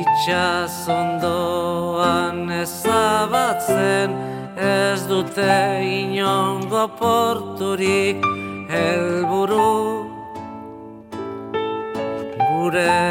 Itxaz 0.00 0.76
ondoan 1.00 2.38
ezabatzen 2.62 4.10
ez 4.56 5.00
dute 5.10 5.58
inongo 5.82 6.84
porturik 7.02 8.18
helburu. 8.70 9.74
Gure 12.46 13.02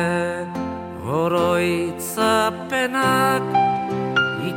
oroitzapenak 1.22 3.65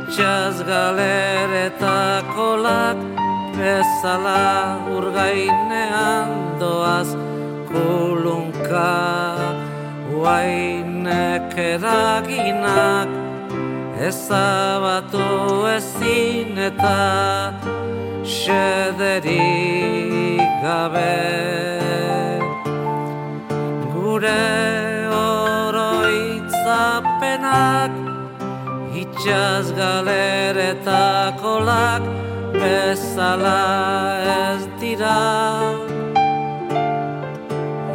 itxaz 0.09 0.57
galeretako 0.65 2.49
lak 2.65 2.97
bezala 3.57 4.81
urgainean 4.97 6.29
doaz 6.59 7.09
kulunka 7.69 8.93
Uainek 10.09 11.53
eraginak 11.53 13.09
ezabatu 14.09 15.25
ezin 15.77 16.57
eta 16.69 17.01
xederik 18.39 20.41
gabe. 20.65 21.21
Gure 23.93 24.49
oroitzapenak 25.21 28.08
itxaz 29.09 29.71
galeretako 29.73 31.59
lak 31.65 32.03
bezala 32.53 33.61
ez 34.25 34.63
dira 34.81 35.21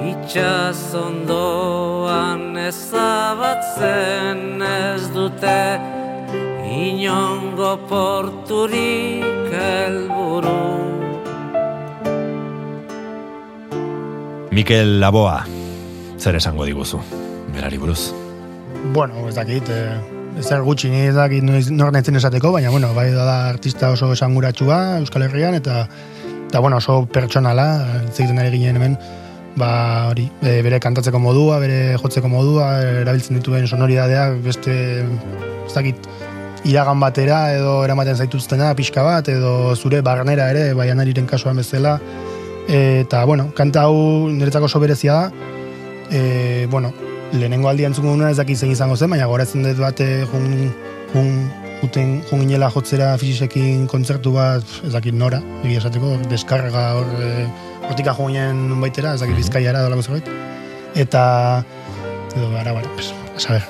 Itxaz 0.05 0.95
ondoan 0.95 2.59
ezabatzen 2.59 4.63
ez 4.63 5.03
dute 5.15 5.81
inongo 6.69 7.77
porturik 7.89 9.55
helburu 9.55 10.63
Mikel 14.55 15.01
Laboa, 15.03 15.43
zer 16.15 16.37
esango 16.39 16.63
diguzu, 16.63 17.01
berari 17.51 17.75
buruz. 17.75 18.15
Bueno, 18.95 19.27
ez 19.27 19.35
dakit, 19.35 19.67
eh, 19.67 20.14
ez 20.39 20.49
da 20.49 20.59
gutxi 20.61 20.91
ni 20.91 21.07
ez 21.09 21.15
dakit 21.15 21.45
nor 21.45 21.93
naizen 21.95 22.19
esateko, 22.19 22.53
baina 22.55 22.71
bueno, 22.71 22.91
bai 22.95 23.11
da 23.15 23.49
artista 23.49 23.91
oso 23.95 24.11
esanguratsua 24.13 24.99
Euskal 24.99 25.27
Herrian 25.29 25.55
eta 25.55 25.85
eta 26.49 26.61
bueno, 26.63 26.79
oso 26.79 27.05
pertsonala, 27.11 27.67
hitz 28.05 28.19
egiten 28.21 28.39
ari 28.39 28.59
ginen 28.59 28.77
hemen, 28.79 28.97
ba 29.59 29.71
hori, 30.11 30.29
e, 30.43 30.61
bere 30.63 30.79
kantatzeko 30.83 31.19
modua, 31.19 31.59
bere 31.63 31.97
jotzeko 31.99 32.31
modua, 32.31 32.69
erabiltzen 33.03 33.39
dituen 33.41 33.67
sonoridadeak 33.67 34.39
beste 34.45 34.75
ez 35.03 35.73
dakit 35.75 36.09
iragan 36.65 37.01
batera 37.03 37.41
edo 37.55 37.81
eramaten 37.85 38.17
zaituztena 38.17 38.73
pixka 38.79 39.03
bat 39.07 39.29
edo 39.29 39.75
zure 39.75 40.01
barnera 40.03 40.49
ere, 40.55 40.69
bai 40.79 40.91
anariren 40.91 41.27
kasuan 41.27 41.59
bezala. 41.63 41.99
eta 42.69 43.25
bueno, 43.25 43.51
kanta 43.55 43.83
hau 43.83 44.31
niretzako 44.31 44.71
oso 44.71 44.81
berezia 44.81 45.13
da. 45.13 45.33
E, 46.11 46.67
bueno, 46.71 46.93
lehenengo 47.35 47.69
aldia 47.69 47.91
entzungo 47.91 48.15
nuen 48.17 48.31
ez 48.31 48.39
dakit 48.39 48.59
zein 48.59 48.73
izango 48.73 48.97
zen, 48.97 49.11
baina 49.11 49.27
goratzen 49.31 49.67
dut 49.67 49.81
bate 49.83 50.07
jun, 50.31 50.49
jun, 51.13 51.31
juten, 51.83 52.17
jun 52.31 52.45
ginela 52.45 52.71
jotzera 52.75 53.13
fizisekin 53.21 53.87
kontzertu 53.91 54.35
bat, 54.37 54.65
ez 54.87 54.93
dakit 54.95 55.17
nora, 55.19 55.43
egia 55.65 55.83
esateko, 55.83 56.15
deskarga 56.31 56.87
hor, 57.01 57.15
e, 57.19 57.47
hortika 57.91 58.15
jun 58.17 58.35
ginen 58.35 58.67
nun 58.71 58.85
baitera, 58.85 59.15
ez 59.15 59.25
dakit 59.25 59.41
bizkaiara 59.43 59.85
dolako 59.87 60.07
zerbait. 60.07 60.31
Eta, 60.95 61.25
edo 62.35 62.51
gara, 62.55 62.77
bara, 62.77 62.93
pues, 62.95 63.13
a 63.35 63.41
saber. 63.41 63.67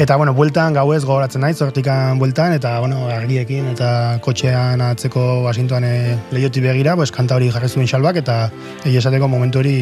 Eta, 0.00 0.16
bueno, 0.16 0.32
bueltan 0.34 0.74
gauez 0.74 1.02
gogoratzen 1.04 1.42
naiz, 1.44 1.58
hortikan 1.62 2.18
bueltan, 2.18 2.54
eta, 2.56 2.78
bueno, 2.80 3.04
argiekin, 3.12 3.68
eta 3.74 4.18
kotxean 4.24 4.80
atzeko 4.82 5.44
basintuan 5.44 5.84
e, 5.86 5.94
lehioti 6.32 6.62
begira, 6.64 6.96
pues, 6.96 7.12
kanta 7.14 7.36
hori 7.38 7.50
jarri 7.54 7.68
zuen 7.68 7.90
xalbak, 7.90 8.18
eta 8.24 8.38
egia 8.82 9.04
esateko 9.04 9.28
momentu 9.28 9.60
hori 9.62 9.76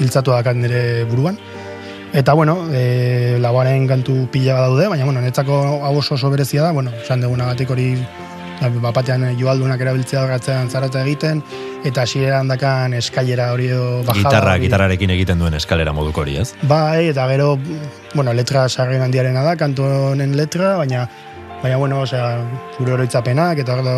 hiltzatu 0.00 0.34
dakat 0.34 0.58
nire 0.58 0.82
buruan. 1.08 1.38
Eta, 2.14 2.32
bueno, 2.32 2.68
e, 2.70 3.38
laboaren 3.42 3.88
kantu 3.90 4.28
pila 4.30 4.60
daude, 4.62 4.86
baina, 4.86 5.04
bueno, 5.04 5.20
netzako 5.20 5.56
hau 5.82 5.96
oso 5.98 6.14
oso 6.14 6.30
berezia 6.30 6.62
da, 6.62 6.70
bueno, 6.70 6.92
esan 7.02 7.24
duguna 7.24 7.48
batik 7.50 7.74
hori 7.74 7.88
bapatean 8.84 9.24
joaldunak 9.34 9.82
erabiltzea 9.82 10.22
horretzean 10.22 10.70
zarata 10.70 11.02
egiten, 11.02 11.42
eta 11.84 12.04
hasieran 12.06 12.46
dakan 12.48 12.94
eskailera 13.00 13.50
hori 13.52 13.66
edo 13.74 14.04
bajada. 14.06 14.30
Gitarra, 14.30 14.54
hori. 14.54 14.66
gitarrarekin 14.68 15.14
egiten 15.16 15.42
duen 15.42 15.58
eskalera 15.58 15.92
moduko 15.92 16.22
hori, 16.22 16.38
ez? 16.38 16.52
Bai, 16.62 17.08
eta 17.10 17.26
gero, 17.34 17.58
bueno, 18.14 18.32
letra 18.32 18.68
sarren 18.68 19.02
handiarena 19.02 19.42
da, 19.42 19.58
kantu 19.58 19.90
honen 20.14 20.38
letra, 20.38 20.76
baina 20.78 21.08
Baina, 21.64 21.78
bueno, 21.80 22.02
osea, 22.04 22.42
gure 22.76 22.92
oroitzapenak, 22.92 23.62
eta 23.62 23.78
gero, 23.78 23.92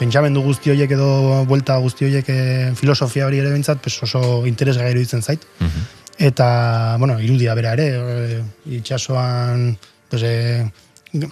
pentsamendu 0.00 0.40
guzti 0.40 0.70
horiek 0.72 0.94
edo 0.96 1.42
buelta 1.44 1.76
guzti 1.84 2.06
horiek 2.06 2.30
eh, 2.32 2.70
filosofia 2.78 3.26
hori 3.26 3.42
ere 3.42 3.50
bintzat, 3.52 3.82
pues 3.84 3.98
oso 4.06 4.46
interesgarri 4.48 4.94
iruditzen 4.94 5.20
zait. 5.20 5.44
Eta, 6.18 6.96
bueno, 6.98 7.18
irudia 7.20 7.54
bera 7.54 7.72
ere, 7.74 7.88
eh, 7.96 8.42
itxasoan, 8.76 9.76
pues, 10.10 10.22
g- 10.22 11.30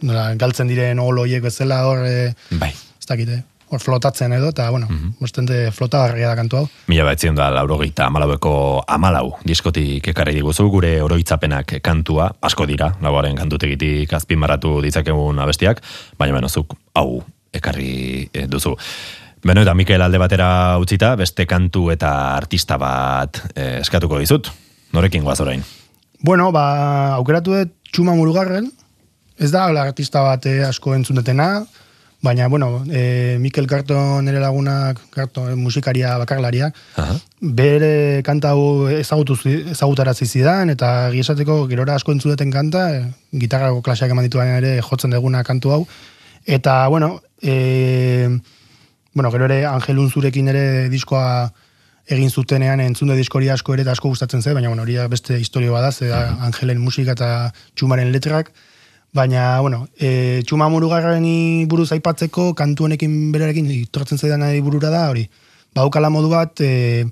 nola, 0.00 0.34
galtzen 0.36 0.68
diren 0.68 0.98
olo 0.98 1.22
horiek 1.22 1.42
bezala 1.42 1.82
hor, 1.86 2.06
eh, 2.06 2.32
Bai. 2.50 2.70
ez 2.70 3.06
dakite, 3.06 3.42
hor 3.68 3.80
flotatzen 3.80 4.32
edo, 4.32 4.48
eta, 4.54 4.70
bueno, 4.70 4.88
bastante 5.20 5.70
flotagarria 5.72 6.28
da 6.28 6.36
kantu 6.36 6.56
hau. 6.56 6.68
Mila 6.86 7.04
baitzen 7.04 7.34
da, 7.34 7.50
laurogeita 7.50 8.06
amalaueko 8.06 8.84
amalau 8.88 9.34
diskotik 9.44 10.08
ekarri 10.08 10.34
diguzu, 10.34 10.68
gure 10.70 11.00
oroitzapenak 11.02 11.80
kantua, 11.82 12.30
asko 12.40 12.66
dira, 12.66 12.94
lauaren 13.02 13.36
kantutegitik 13.36 14.12
azpimarratu 14.12 14.80
ditzakegun 14.82 15.38
abestiak, 15.38 15.82
baina 16.18 16.34
beno, 16.38 16.48
zuk 16.48 16.76
hau 16.94 17.22
ekarri 17.52 18.30
duzu. 18.48 18.76
Beno, 19.46 19.62
eta 19.62 19.74
Mikel 19.78 20.02
alde 20.02 20.18
batera 20.18 20.48
utzita, 20.82 21.12
beste 21.18 21.44
kantu 21.46 21.90
eta 21.94 22.10
artista 22.34 22.78
bat 22.82 23.38
eh, 23.54 23.78
eskatuko 23.82 24.18
dizut. 24.18 24.48
Norekin 24.96 25.22
goaz 25.26 25.38
orain? 25.44 25.62
Bueno, 26.24 26.48
ba, 26.54 27.14
aukeratu 27.20 27.54
dut 27.54 27.74
Txuma 27.92 28.16
Murugarren, 28.18 28.66
ez 29.38 29.50
da 29.52 29.66
hola 29.70 29.84
artista 29.86 30.22
bat 30.24 30.46
eh, 30.50 30.64
asko 30.66 30.96
entzundetena, 30.96 31.60
baina, 32.26 32.48
bueno, 32.50 32.80
e, 32.90 33.36
Mikel 33.38 33.68
Carton 33.70 34.24
nere 34.26 34.40
lagunak, 34.42 34.98
Carton, 35.14 35.52
eh, 35.52 35.54
musikaria 35.60 36.16
bakarlariak, 36.18 36.74
Aha. 36.98 37.14
bere 37.38 38.22
kanta 38.26 38.50
hau 38.56 38.88
ezagutu, 38.90 39.36
zi- 39.36 39.60
ezagutarazi 39.76 40.26
zidan, 40.26 40.72
eta 40.74 41.12
giesateko 41.14 41.60
gerora 41.70 41.94
asko 42.00 42.16
entzudeten 42.16 42.50
kanta, 42.50 42.88
e, 42.96 43.04
gitarrako 43.44 43.84
klaseak 43.86 44.10
eman 44.16 44.26
dituan 44.26 44.50
ere 44.56 44.80
jotzen 44.82 45.14
deguna 45.14 45.44
kantu 45.46 45.76
hau, 45.76 45.80
eta, 46.46 46.80
bueno, 46.90 47.20
e, 47.42 48.40
bueno, 49.16 49.30
gero 49.32 49.46
ere 49.46 49.64
Angelun 49.64 50.10
zurekin 50.12 50.50
ere 50.52 50.90
diskoa 50.92 51.48
egin 52.12 52.28
zutenean 52.28 52.82
entzunde 52.84 53.16
diskori 53.16 53.48
asko 53.48 53.72
ere 53.72 53.82
eta 53.86 53.94
asko 53.96 54.10
gustatzen 54.12 54.42
zait, 54.44 54.52
baina 54.54 54.68
bueno, 54.68 54.84
hori 54.84 54.98
beste 55.08 55.38
historio 55.40 55.72
bada, 55.72 55.90
ze 55.90 56.10
da 56.12 56.36
Angelen 56.44 56.82
musika 56.84 57.16
eta 57.16 57.30
Txumaren 57.74 58.12
letrak, 58.12 58.52
baina, 59.16 59.58
bueno, 59.64 59.88
e, 59.96 60.42
Txuma 60.44 60.68
murugarreni 60.68 61.64
buruz 61.64 61.88
aipatzeko, 61.96 62.52
kantu 62.54 62.90
honekin 62.90 63.32
berarekin 63.32 63.72
itortzen 63.72 64.20
zaidan 64.20 64.44
burura 64.62 64.92
da, 64.92 65.08
hori, 65.08 65.24
baukala 65.74 66.12
modu 66.12 66.36
bat, 66.36 66.60
e, 66.60 67.08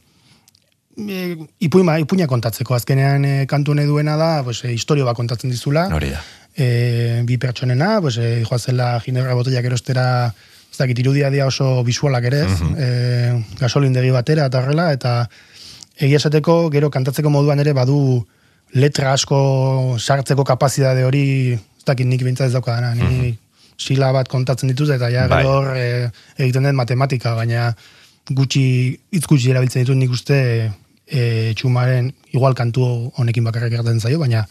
e, 1.00 1.26
ipuima, 1.58 1.96
ipuina 2.04 2.28
kontatzeko, 2.28 2.76
azkenean 2.76 3.24
e, 3.24 3.36
kantu 3.48 3.72
hone 3.72 3.88
duena 3.88 4.20
da, 4.20 4.34
pues, 4.44 4.60
e, 4.62 4.76
historio 4.76 5.08
bat 5.08 5.16
kontatzen 5.16 5.48
dizula, 5.48 5.88
Hori 5.88 6.12
da. 6.12 6.20
e, 6.54 7.22
bi 7.24 7.40
pertsonena, 7.40 7.96
pues, 8.04 8.18
e, 8.20 8.42
joazela 8.44 8.98
ginebra 9.00 9.40
botellak 9.40 9.72
erostera, 9.72 10.34
ez 10.74 10.78
dakit 10.80 10.98
irudia 10.98 11.30
dia 11.30 11.46
oso 11.46 11.84
visualak 11.86 12.24
ere 12.26 12.40
ez, 12.48 12.54
e, 12.74 12.86
gasolindegi 13.60 14.10
batera 14.10 14.48
eta 14.50 14.58
horrela, 14.58 14.88
eta 14.96 15.12
egia 16.02 16.18
esateko 16.18 16.56
gero 16.74 16.90
kantatzeko 16.90 17.30
moduan 17.30 17.62
ere 17.62 17.72
badu 17.76 18.24
letra 18.74 19.12
asko 19.14 19.38
sartzeko 20.00 20.42
kapazidade 20.42 21.04
hori, 21.06 21.54
ez 21.54 21.86
dakit 21.86 22.10
nik 22.10 22.26
bintzat 22.26 22.50
ez 22.50 22.56
daukadana, 22.56 22.90
ni 22.98 23.36
sila 23.78 24.10
bat 24.14 24.26
kontatzen 24.30 24.72
dituz, 24.72 24.90
eta 24.90 25.12
ja 25.14 25.28
Bai. 25.30 25.44
gero 25.44 25.54
hor 25.60 25.70
e, 25.78 26.10
egiten 26.42 26.66
den 26.66 26.74
matematika, 26.74 27.36
baina 27.38 27.70
gutxi, 28.34 28.66
hitz 29.14 29.26
gutxi 29.30 29.54
erabiltzen 29.54 29.86
ditut 29.86 30.00
nik 30.00 30.10
uste 30.10 30.38
e, 31.06 31.52
txumaren 31.54 32.10
igual 32.34 32.58
kantu 32.58 33.12
honekin 33.14 33.46
bakarrik 33.46 33.76
gertatzen 33.76 34.02
zaio, 34.02 34.18
baina 34.18 34.42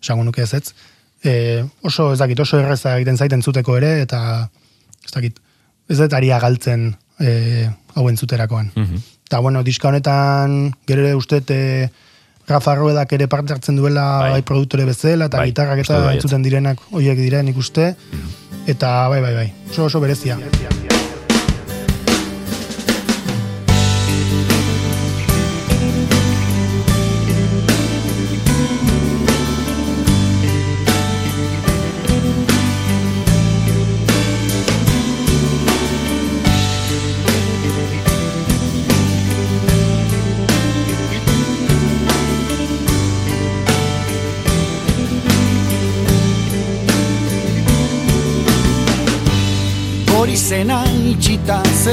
esango 0.00 0.24
nuke 0.24 0.40
ez 0.46 0.54
ez. 0.56 0.70
E, 1.20 1.64
oso 1.84 2.14
ez 2.14 2.20
dakit, 2.22 2.40
oso 2.40 2.62
erreza 2.62 2.96
egiten 2.96 3.20
zaiten 3.20 3.42
zuteko 3.44 3.76
ere, 3.76 3.98
eta 4.06 4.48
ez 5.04 5.12
dakit, 5.12 5.42
ez 5.88 5.98
dut 5.98 6.16
aria 6.16 6.40
galtzen 6.42 6.88
e, 7.20 7.68
hau 7.94 8.08
entzuterakoan. 8.10 8.72
Eta 9.26 9.40
bueno, 9.42 9.62
diska 9.66 9.88
honetan, 9.88 10.74
gero 10.86 11.02
ere 11.02 11.14
uste 11.18 11.42
e, 11.48 11.88
Rafa 12.46 12.76
Ruedak 12.78 13.12
ere 13.12 13.26
parte 13.26 13.52
hartzen 13.52 13.76
duela 13.76 14.04
Bai. 14.22 14.30
bai, 14.36 14.42
produktore 14.42 14.84
bezala, 14.86 15.26
eta 15.26 15.42
Bai, 15.42 15.50
gitarrak 15.50 15.82
eta 15.82 16.02
entzuten 16.14 16.46
direnak 16.46 16.82
hoiek 16.92 17.18
diren 17.18 17.48
ikuste, 17.50 17.94
eta 18.66 19.08
bai, 19.08 19.20
bai, 19.20 19.34
bai, 19.34 19.48
oso 19.70 19.90
oso 19.90 20.00
berezia. 20.00 20.38
Hori 20.38 20.95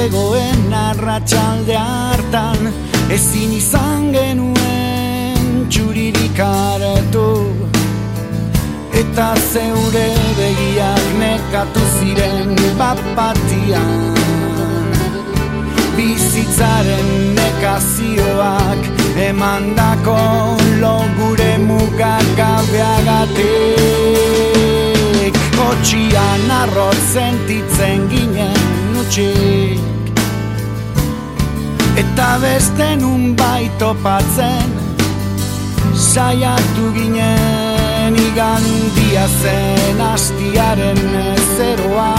zegoen 0.03 0.73
arratsalde 0.73 1.75
hartan 1.77 2.71
Ezin 3.15 3.51
izan 3.55 4.11
genuen 4.11 5.67
txuririk 5.71 6.39
hartu. 6.39 7.27
Eta 8.99 9.29
zeure 9.51 10.09
begiak 10.39 11.05
nekatu 11.19 11.83
ziren 11.97 12.51
bapatian 12.79 14.13
Bizitzaren 15.95 17.09
nekazioak 17.37 18.81
emandako 19.29 20.19
logure 20.83 21.53
mugak 21.67 22.27
gabeagatik. 22.39 23.43
Kotxian 25.57 26.43
arrot 26.61 26.99
sentitzen 27.13 27.99
ginen 28.11 28.63
utxik 29.03 29.62
Eta 32.13 32.37
beste 32.37 32.95
nun 33.01 33.35
topatzen. 33.79 34.69
Saiatu 35.97 36.91
ginen 36.93 38.13
igandia 38.13 39.25
zen 39.41 40.01
astiaren 40.01 41.01
zeroa 41.57 42.13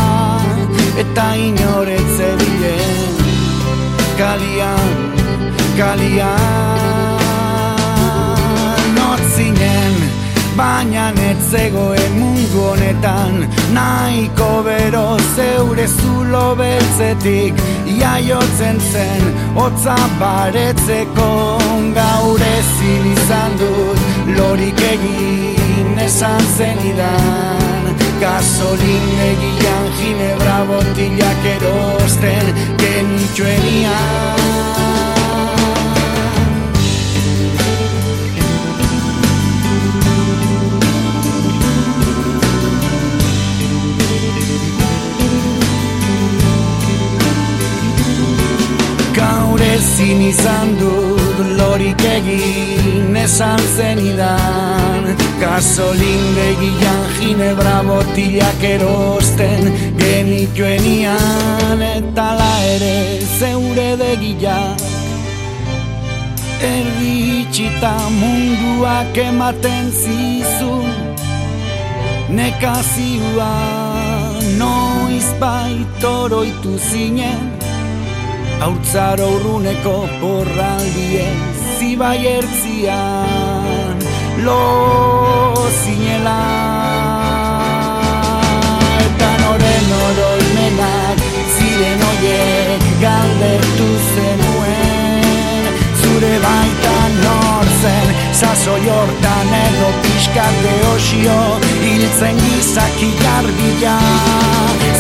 Eta 0.99 1.27
inoretze 1.35 2.29
bilen 2.43 3.15
kalian, 4.19 4.99
kalian 5.79 6.94
baina 10.57 11.05
netzegoen 11.19 12.13
mundu 12.19 12.61
honetan. 12.69 13.35
Nahiko 13.77 14.51
bero 14.67 15.07
zeure 15.35 15.87
zulo 15.89 16.45
beltzetik 16.59 17.61
Iaiotzen 17.97 18.79
zen, 18.93 19.25
hotza 19.59 19.97
baretzeko. 20.21 21.31
Gaur 21.99 22.45
ezin 22.51 23.11
izan 23.13 23.59
dut, 23.61 24.01
lorik 24.39 24.81
egin 24.93 26.01
esan 26.07 26.49
zenidan. 26.57 27.93
Gasolin 28.23 29.07
egian 29.29 29.87
ginebra 29.99 30.59
botilak 30.71 31.47
erosten 31.57 32.47
genitxuenian 32.81 34.94
ezin 50.05 50.21
izan 50.21 50.69
dut 50.81 51.39
lorik 51.59 52.03
egin 52.05 53.17
esan 53.17 53.61
zenidan. 53.77 55.05
Gasolin 55.41 56.25
begian 56.37 57.05
ginebra 57.19 57.83
botilak 57.89 58.63
erosten 58.63 59.73
genituen 59.99 60.85
Eta 61.85 62.29
la 62.39 62.55
ere 62.75 63.21
zeure 63.39 63.97
begilak 63.97 64.81
Erditxita 66.63 67.97
munduak 68.21 69.17
ematen 69.17 69.91
zizun 69.91 70.89
Nekazioa 72.29 73.53
noiz 74.59 75.29
baitoroitu 75.41 76.79
zinen 76.79 77.64
Haurtzaro 78.63 79.27
urruneko 79.37 79.95
porraldien 80.21 81.37
zibai 81.79 82.21
ertzian 82.37 83.97
Lo 84.45 84.61
zinela. 85.83 86.41
Eta 89.07 89.31
noren 89.43 89.89
oroimenak 90.09 91.19
ziren 91.57 92.01
oiek 92.11 92.83
galdetu 93.03 93.89
zenuen 94.15 95.73
Zure 96.03 96.35
baitan 96.45 97.04
sasoi 98.41 98.89
hortan 98.89 99.53
edo 99.61 99.91
pixkate 100.03 100.75
osio 100.95 101.39
Hiltzen 101.83 102.37
gizaki 102.45 103.11
garbila 103.23 103.97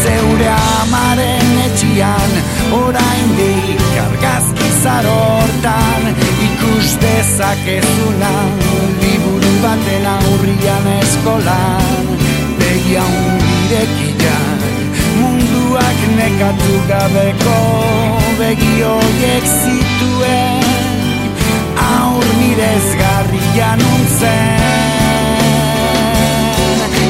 Zeure 0.03 0.49
amaren 0.81 1.53
etxian 1.67 2.33
oraindik 2.81 3.99
argazki 4.07 4.71
hortan 5.11 6.09
Ikus 6.49 6.97
dezakezuna 7.03 8.35
liburu 9.01 9.55
baten 9.62 10.07
aurrian 10.17 10.87
eskolan 10.99 12.12
Begia 12.59 13.05
undirekiak 13.23 14.69
munduak 15.21 16.05
nekatu 16.19 16.77
gabeko 16.91 17.59
begioiek 18.39 19.51
zituen 19.62 20.64
aur 21.89 22.26
mirezgarria 22.41 23.70
nuntzen 23.80 24.64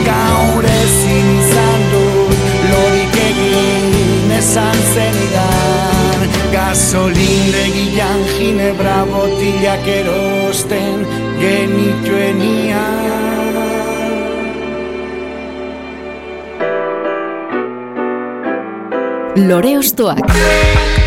gaur 0.09 0.65
ezin 0.73 1.29
izan 1.41 1.83
dut 1.93 2.39
lorik 2.71 3.17
egin 3.29 4.37
esan 4.39 4.79
zenidan 4.95 6.29
gasolindegian 6.55 8.21
ginebra 8.37 9.01
botilak 9.11 9.85
erosten 9.99 11.07
genituenian 11.43 13.15
Lore 19.37 19.79
Ostoak. 19.79 21.04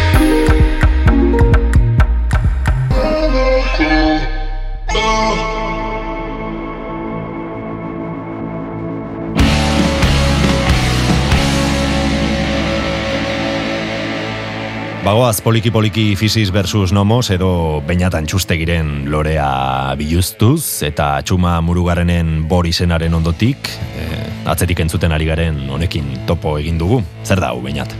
Bagoaz 15.08 15.39
poliki-poliki 15.39 16.18
fisis 16.20 16.49
versus 16.51 16.91
nomos 16.91 17.30
edo 17.32 17.80
bainatan 17.88 18.26
txustegiren 18.28 19.05
lorea 19.08 19.93
biluztuz 19.95 20.84
eta 20.84 21.22
txuma 21.24 21.53
murugarrenen 21.64 22.41
borisenaren 22.51 23.16
ondotik 23.16 23.70
eh, 24.01 24.26
atzetik 24.51 24.82
entzuten 24.84 25.16
ari 25.16 25.30
garen 25.30 25.62
honekin 25.72 26.10
topo 26.28 26.58
egin 26.60 26.76
dugu. 26.76 26.99
Zer 27.24 27.39
da 27.39 27.53
hau 27.55 27.64
bainat? 27.64 27.95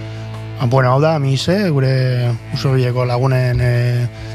Ah, 0.60 0.68
Bueno, 0.68 0.92
hau 0.92 1.00
da, 1.00 1.14
mise, 1.16 1.56
gure 1.72 1.94
usurbileko 2.52 3.08
lagunen 3.08 3.64
e, 3.64 3.74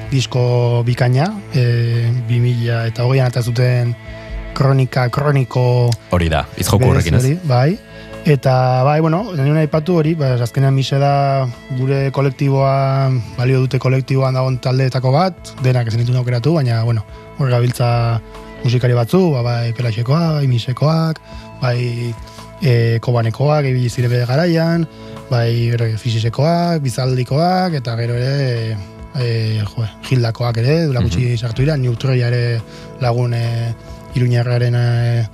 disko 0.09 0.81
bikaina, 0.89 1.29
e, 1.53 2.09
2000 2.31 2.87
eta 2.89 3.05
hogeian 3.05 3.29
eta 3.29 3.45
zuten 3.45 3.93
kronika, 4.57 5.11
kroniko 5.13 5.91
Hori 6.09 6.33
da, 6.33 6.47
izjoku 6.57 6.89
horrekin 6.89 7.21
ez? 7.21 7.37
Bai, 7.45 7.77
eta 8.25 8.83
bai, 8.85 9.01
bueno, 9.01 9.33
nire 9.35 9.65
aipatu 9.65 9.97
hori, 9.99 10.15
ba, 10.15 10.35
azkenean 10.45 10.75
mise 10.75 10.99
da 11.03 11.47
gure 11.79 12.11
kolektiboa, 12.15 13.11
balio 13.39 13.63
dute 13.65 13.81
kolektiboan 13.83 14.37
dagoen 14.39 14.59
taldeetako 14.63 15.11
bat, 15.15 15.53
denak 15.63 15.91
ezin 15.91 16.05
ditu 16.05 16.17
aukeratu, 16.19 16.55
baina, 16.55 16.83
bueno, 16.87 17.03
hor 17.39 17.51
gabiltza 17.51 18.21
musikari 18.63 18.95
batzu, 18.95 19.25
ba, 19.35 19.43
bai 19.43 19.73
pelaxekoak, 19.75 20.39
bai 20.39 20.47
misekoak, 20.47 21.21
bai 21.63 21.79
e, 22.63 22.99
kobanekoak, 23.03 23.67
ibili 23.67 23.91
zire 23.91 24.11
bere 24.13 24.27
garaian, 24.31 24.87
bai 25.31 25.73
gero 25.75 25.91
fisisekoak, 25.99 26.83
bizaldikoak, 26.85 27.79
eta 27.83 27.97
gero 27.99 28.15
ere 28.15 28.77
e, 29.19 29.63
jo, 29.67 29.89
gildakoak 30.07 30.63
ere, 30.63 30.85
dula 30.87 31.03
gutxi 31.03 31.35
sartu 31.37 31.67
dira, 31.67 31.77
neutroia 31.77 32.31
ere 32.31 32.61
lagun 33.03 33.35
e, 33.35 33.47
iruñarraren 34.15 34.79
e, 34.79 35.27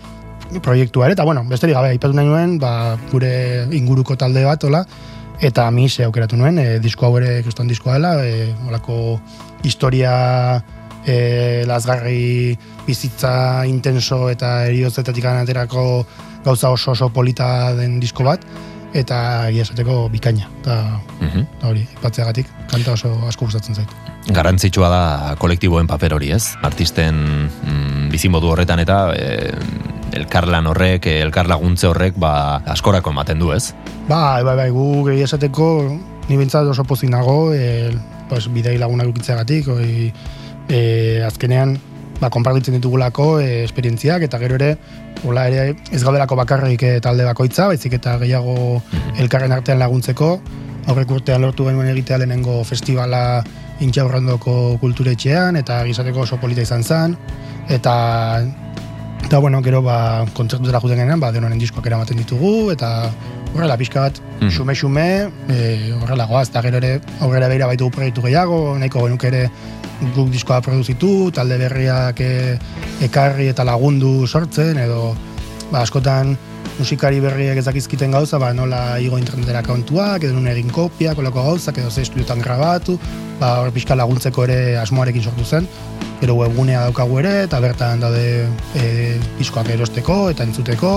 proiektua 0.62 1.06
ere, 1.06 1.16
eta 1.16 1.24
bueno, 1.28 1.44
besterik 1.48 1.76
gabe, 1.76 1.92
aipatu 1.94 2.16
nahi 2.16 2.28
nuen, 2.28 2.56
ba, 2.62 2.96
gure 3.12 3.68
inguruko 3.76 4.16
talde 4.16 4.44
bat, 4.46 4.64
hola, 4.64 4.84
eta 5.40 5.68
mi 5.70 5.88
se 5.88 6.04
aukeratu 6.04 6.36
nuen, 6.36 6.58
e, 6.58 6.78
disko 6.82 7.06
hau 7.06 7.16
ere 7.20 7.42
kriston 7.44 7.68
diskoa 7.68 7.98
dela, 7.98 8.14
e, 8.24 8.48
olako 8.68 9.18
historia 9.66 10.14
e, 11.06 11.64
lazgarri 11.68 12.56
bizitza 12.86 13.66
intenso 13.66 14.28
eta 14.30 14.66
eriotzetatik 14.70 15.24
aterako 15.24 16.06
gauza 16.44 16.70
oso 16.70 16.92
oso 16.92 17.08
polita 17.12 17.74
den 17.76 18.00
disko 18.00 18.24
bat, 18.24 18.44
eta 18.96 19.48
egia 19.50 19.66
esateko 19.66 20.08
bikaina, 20.08 20.48
eta 20.62 20.76
eta 21.20 21.68
hori, 21.68 21.84
ipatzeagatik, 21.98 22.48
kanta 22.70 22.94
oso 22.96 23.12
asko 23.28 23.44
gustatzen 23.44 23.76
zait. 23.76 23.90
Garrantzitsua 24.32 24.88
da 24.92 25.34
kolektiboen 25.40 25.86
paper 25.88 26.14
hori, 26.16 26.32
ez? 26.32 26.54
Artisten 26.64 27.20
mm, 27.48 28.08
bizimodu 28.12 28.50
horretan 28.52 28.80
eta 28.80 28.98
e, 29.16 29.52
elkarlan 30.16 30.68
horrek, 30.70 31.06
elkarlaguntze 31.24 31.88
horrek, 31.88 32.16
ba, 32.20 32.62
askorako 32.70 33.12
ematen 33.14 33.40
du, 33.42 33.52
ez? 33.52 33.74
Bai, 34.08 34.42
bai, 34.46 34.56
bai, 34.56 34.70
gu 34.74 35.08
egia 35.12 35.28
esateko 35.28 35.68
ni 36.28 36.36
bintzat 36.36 36.68
oso 36.68 36.84
pozik 36.84 37.10
nago, 37.12 37.52
e, 37.54 37.92
pues, 38.28 38.46
bidei 38.52 38.76
lagunak 38.80 39.10
ukitzeagatik, 39.12 39.68
oi, 39.72 40.12
e, 40.68 40.80
azkenean, 41.26 41.76
ba, 42.20 42.30
konpartitzen 42.30 42.78
ditugulako 42.78 43.38
e, 43.40 43.64
esperientziak, 43.64 44.24
eta 44.28 44.40
gero 44.42 44.58
ere, 44.58 44.74
hola 45.24 45.48
ere, 45.50 45.76
ez 45.92 46.02
gaudelako 46.04 46.38
bakarrik 46.40 46.84
e, 46.84 46.94
talde 47.04 47.26
bakoitza, 47.28 47.68
baizik 47.72 47.98
eta 47.98 48.16
gehiago 48.22 48.82
elkarren 49.18 49.54
artean 49.56 49.80
laguntzeko, 49.82 50.34
aurrek 50.88 51.10
urtean 51.12 51.44
lortu 51.44 51.66
genuen 51.68 51.90
egitea 51.92 52.22
lehenengo 52.22 52.62
festivala 52.64 53.42
intxaurrandoko 53.84 54.78
kulturetxean, 54.80 55.58
eta 55.60 55.82
gizateko 55.86 56.24
oso 56.24 56.38
polita 56.40 56.64
izan 56.64 56.82
zen, 56.82 57.14
eta 57.68 57.94
Eta, 59.24 59.38
bueno, 59.38 59.60
gero, 59.62 59.82
ba, 59.82 60.24
kontzertutera 60.32 60.80
juten 60.80 60.96
genean, 61.02 61.20
ba, 61.20 61.30
denonen 61.34 61.58
diskoak 61.60 61.86
eramaten 61.90 62.16
ditugu, 62.16 62.70
eta 62.72 63.10
horrela, 63.54 63.76
pixka 63.76 64.00
bat, 64.06 64.20
Mhm. 64.40 64.50
xume-xume, 64.54 65.30
e, 65.50 65.92
horrela 66.00 66.24
goaz, 66.26 66.48
eta 66.48 66.62
gero 66.62 66.78
ere, 66.78 67.00
aurrera 67.20 67.48
behira 67.48 67.66
baitugu 67.66 67.90
proiektu 67.90 68.22
gehiago, 68.22 68.78
nahiko 68.78 69.04
genuke 69.04 69.26
ere 69.28 69.50
guk 70.14 70.30
diskoa 70.30 70.60
produzitu, 70.62 71.30
talde 71.32 71.58
berriak 71.58 72.20
e, 72.20 72.58
ekarri 73.02 73.48
eta 73.48 73.64
lagundu 73.64 74.26
sortzen, 74.26 74.78
edo, 74.78 75.14
ba, 75.72 75.82
askotan, 75.82 76.36
musikari 76.78 77.18
berriak 77.20 77.58
ezakizkiten 77.58 78.14
gauza, 78.14 78.38
ba, 78.38 78.52
nola 78.54 78.98
igo 79.02 79.18
internetera 79.18 79.64
kontuak, 79.66 80.22
edo 80.22 80.36
nun 80.36 80.46
egin 80.50 80.70
kopiak, 80.70 81.18
olako 81.18 81.42
gauzak, 81.50 81.80
edo 81.82 81.90
ze 81.90 82.04
estudiotan 82.06 82.40
grabatu, 82.42 82.96
ba, 83.40 83.58
hor 83.62 83.72
pixka 83.74 83.96
laguntzeko 83.98 84.46
ere 84.46 84.78
asmoarekin 84.78 85.26
sortu 85.26 85.44
zen, 85.44 85.66
gero 86.20 86.38
webgunea 86.38 86.84
daukagu 86.86 87.18
ere, 87.22 87.34
eta 87.48 87.60
bertan 87.62 88.02
daude 88.04 88.46
e, 88.78 89.18
diskoak 89.40 89.72
erosteko 89.74 90.20
eta 90.30 90.46
entzuteko, 90.46 90.94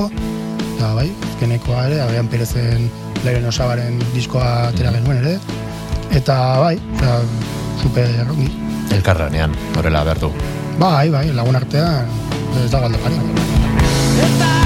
eta 0.75 0.93
bai, 0.97 1.09
azkenekoa 1.31 1.87
ere, 1.89 1.99
agian 2.05 2.29
perezen 2.29 2.87
Leiren 3.25 3.49
Osabaren 3.49 3.99
diskoa 4.13 4.69
atera 4.69 4.93
genuen 4.93 5.21
ere, 5.25 5.35
eta 6.17 6.37
bai, 6.61 6.75
eta 6.97 7.19
super 7.81 8.17
ongi. 8.29 8.49
Elkarranean, 8.93 9.57
horrela 9.77 10.05
behar 10.05 10.21
du. 10.21 10.33
Bai, 10.81 11.09
bai, 11.13 11.27
lagun 11.33 11.57
artean, 11.57 12.09
ez 12.61 12.69
da 12.71 12.85
galdo 12.85 12.97
Eta 14.21 14.60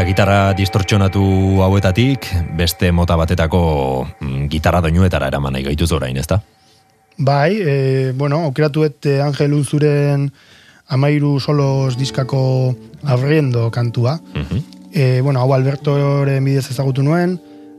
Eta 0.00 0.08
gitarra 0.08 0.54
distortxonatu 0.56 1.22
hauetatik, 1.60 2.24
beste 2.56 2.88
mota 2.88 3.18
batetako 3.20 3.58
mm, 4.08 4.46
gitarra 4.48 4.80
doinuetara 4.80 5.26
eraman 5.28 5.52
nahi 5.52 5.66
gaituz 5.66 5.90
orain, 5.92 6.16
ezta? 6.16 6.38
Bai, 7.18 7.58
e, 7.60 7.74
bueno, 8.16 8.38
aukeratuet 8.48 9.10
eh, 9.10 9.18
Angel 9.20 9.52
Unzuren 9.52 10.24
amairu 10.88 11.34
solos 11.36 11.98
diskako 12.00 12.40
abriendo 13.04 13.66
kantua. 13.70 14.16
e, 14.90 15.20
bueno, 15.20 15.42
hau 15.44 15.52
Albertoren 15.52 16.48
bidez 16.48 16.70
ezagutu 16.70 17.04
nuen, 17.04 17.36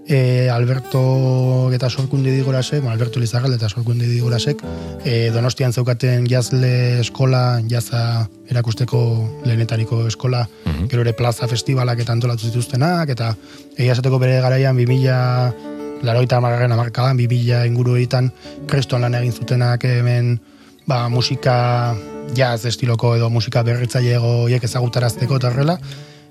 e, 0.08 0.50
Alberto 0.50 1.72
eta 1.74 1.90
Sorkundi 1.90 2.32
digorasek, 2.32 2.82
bueno, 2.82 2.94
Alberto 2.94 3.20
Lizarralde 3.20 3.58
eta 3.58 3.70
Sorkundi 3.70 4.08
digorasek, 4.08 4.64
e, 5.06 5.32
Donostian 5.32 5.74
zeukaten 5.74 6.28
jazle 6.30 7.00
eskola, 7.00 7.62
jaza 7.70 8.28
erakusteko 8.50 9.02
lehenetariko 9.46 10.06
eskola, 10.08 10.48
gero 10.90 11.06
ere 11.06 11.14
plaza 11.14 11.48
festivalak 11.48 12.00
eta 12.04 12.14
antolatu 12.14 12.50
zituztenak, 12.50 13.10
eta 13.10 13.34
egia 13.78 13.94
esateko 13.98 14.20
bere 14.20 14.42
garaian 14.42 14.78
2000 14.78 16.02
laroita 16.04 16.38
amargarren 16.38 16.72
amarkadan, 16.74 17.18
2000 17.18 17.66
inguru 17.70 17.96
egiten, 18.00 18.32
kreston 18.68 19.06
lan 19.06 19.16
egin 19.16 19.34
zutenak 19.34 19.86
hemen 19.86 20.40
ba, 20.88 21.08
musika 21.10 21.96
jazz 22.36 22.66
estiloko 22.66 23.16
edo 23.18 23.30
musika 23.30 23.64
berritzailego 23.64 24.48
hiek 24.50 24.64
ezagutarazteko 24.68 25.38
eta 25.40 25.52
horrela. 25.52 25.78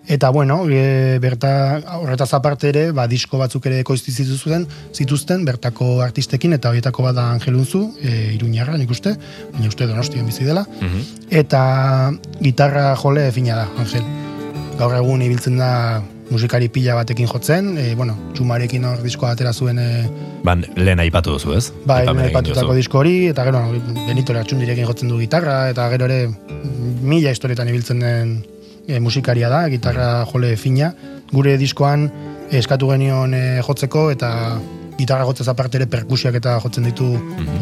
Eta 0.07 0.31
bueno, 0.31 0.65
e, 0.69 1.19
berta 1.21 1.81
horretaz 2.01 2.33
aparte 2.35 2.71
ere, 2.71 2.85
ba, 2.93 3.07
disko 3.07 3.39
batzuk 3.39 3.67
ere 3.71 3.81
ekoizti 3.85 4.13
zituzten, 4.13 4.67
zituzten 4.95 5.45
bertako 5.45 6.01
artistekin 6.03 6.57
eta 6.57 6.71
horietako 6.73 7.05
bada 7.05 7.29
Angelunzu, 7.35 7.83
e, 8.01 8.33
Iruñarra 8.35 8.79
nik 8.81 8.91
uste, 8.91 9.15
baina 9.53 9.69
uste 9.69 9.87
Donostian 9.87 10.27
bizi 10.27 10.49
dela. 10.49 10.65
Eta 11.31 11.63
gitarra 12.41 12.95
jole 12.97 13.31
fina 13.33 13.61
da, 13.61 13.69
Angel. 13.79 14.07
Gaur 14.81 14.97
egun 14.97 15.23
ibiltzen 15.23 15.61
da 15.61 16.01
musikari 16.31 16.71
pila 16.71 16.95
batekin 16.95 17.29
jotzen, 17.29 17.75
e, 17.79 17.95
bueno, 17.95 18.17
txumarekin 18.35 18.85
hor 18.87 19.03
diskoa 19.05 19.35
atera 19.35 19.53
zuen 19.53 19.79
e, 19.79 19.89
Ban, 20.45 20.63
lehen 20.79 21.03
aipatu 21.03 21.35
duzu, 21.37 21.53
ez? 21.59 21.67
Bai, 21.85 22.01
Aipamen 22.07 22.25
egin 22.25 22.31
aipatutako 22.39 22.77
disko 22.79 23.03
hori, 23.03 23.17
eta 23.29 23.45
gero, 23.45 23.61
Benito 24.07 24.33
Lertxundirekin 24.33 24.87
jotzen 24.89 25.11
du 25.13 25.19
gitarra, 25.21 25.67
eta 25.75 25.89
gero 25.93 26.09
ere 26.09 26.31
mila 27.03 27.35
historietan 27.35 27.69
ibiltzen 27.69 28.01
den 28.01 28.33
e, 28.87 29.01
musikaria 29.01 29.49
da, 29.49 29.65
gitarra 29.73 30.25
jole 30.31 30.57
fina. 30.57 30.93
Gure 31.31 31.57
diskoan 31.61 32.09
eh, 32.09 32.59
eskatu 32.59 32.91
genion 32.91 33.35
e, 33.35 33.61
jotzeko, 33.67 34.11
eta 34.15 34.31
gitarra 35.01 35.25
jotzez 35.25 35.49
aparte 35.49 35.79
ere 35.81 35.87
perkusiak 35.89 36.37
eta 36.41 36.59
jotzen 36.61 36.85
ditu 36.91 37.09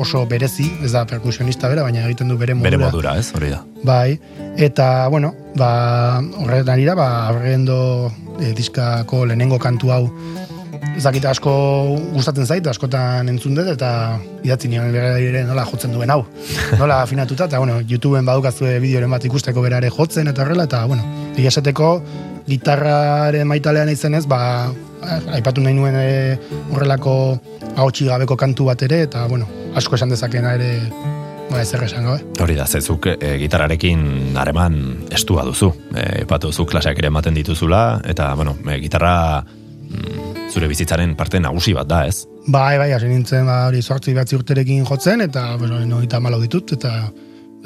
oso 0.03 0.25
berezi, 0.27 0.67
ez 0.83 0.93
da 0.95 1.05
perkusionista 1.07 1.71
bera, 1.71 1.85
baina 1.87 2.03
egiten 2.09 2.29
du 2.33 2.39
bere 2.41 2.57
modura. 2.57 2.71
Bere 2.71 2.83
modura, 2.83 3.17
ez? 3.21 3.31
Hori 3.37 3.53
da. 3.53 3.63
Bai, 3.87 4.19
eta, 4.57 5.09
bueno, 5.13 5.35
ba, 5.57 5.71
horretan 6.43 6.75
arira, 6.75 6.99
ba, 6.99 7.09
aurrendo 7.29 7.79
e, 8.41 8.53
diskako 8.59 9.25
lehenengo 9.29 9.61
kantu 9.63 9.95
hau 9.95 10.05
ez 10.97 11.05
dakit 11.05 11.25
asko 11.31 11.53
gustatzen 12.15 12.47
zait, 12.47 12.67
askotan 12.67 13.29
entzun 13.31 13.55
dut, 13.59 13.69
eta 13.73 13.91
idatzi 14.47 14.71
nion 14.73 14.91
bere 14.95 15.45
nola 15.47 15.67
jotzen 15.69 15.95
duen 15.95 16.11
hau. 16.11 16.23
Nola 16.81 17.03
afinatuta, 17.05 17.47
eta, 17.51 17.61
bueno, 17.63 17.79
YouTubeen 17.81 18.27
badukazue 18.29 18.79
bideoren 18.83 19.11
bat 19.15 19.25
ikusteko 19.25 19.63
berare 19.65 19.91
jotzen, 19.95 20.31
eta 20.33 20.45
horrela, 20.45 20.69
eta, 20.71 20.85
bueno, 20.91 21.07
esateko 21.39 21.93
gitarraren 22.49 23.47
maitalean 23.49 23.91
izenez, 23.93 24.25
ba, 24.27 24.41
aipatu 25.37 25.63
nahi 25.63 25.77
nuen 25.77 25.97
e, 25.99 26.09
horrelako 26.73 27.15
ahotsi 27.77 28.09
gabeko 28.09 28.37
kantu 28.41 28.69
bat 28.71 28.83
ere, 28.89 29.05
eta, 29.07 29.27
bueno, 29.31 29.47
asko 29.79 29.99
esan 29.99 30.11
dezakena 30.15 30.55
ere, 30.59 30.73
ba, 31.51 31.61
ezer 31.63 31.85
esan 31.87 32.09
gabe. 32.09 32.25
Hori 32.43 32.57
da, 32.59 32.67
zezuk 32.67 33.11
e, 33.15 33.37
gitarrarekin 33.45 34.37
hareman 34.39 34.81
estua 35.15 35.45
duzu. 35.49 35.71
E, 35.95 36.25
epatu 36.25 36.53
duzu 36.53 36.67
klaseak 36.69 36.99
ere 37.03 37.13
ematen 37.13 37.37
dituzula, 37.39 38.01
eta, 38.09 38.33
bueno, 38.39 38.57
e, 38.67 38.81
gitarra 38.83 39.15
zure 40.53 40.69
bizitzaren 40.69 41.15
parte 41.17 41.41
nagusi 41.41 41.75
bat 41.77 41.89
da, 41.89 42.05
ez? 42.09 42.25
Bai, 42.49 42.79
bai, 42.81 42.91
hasi 42.97 43.09
nintzen, 43.11 43.47
ba, 43.49 43.67
hori 43.69 43.83
sortzi 43.83 44.15
batzi 44.17 44.39
urterekin 44.39 44.87
jotzen, 44.89 45.23
eta, 45.25 45.51
bueno, 45.61 45.81
noita 45.87 46.21
malau 46.21 46.41
ditut, 46.43 46.73
eta 46.79 46.95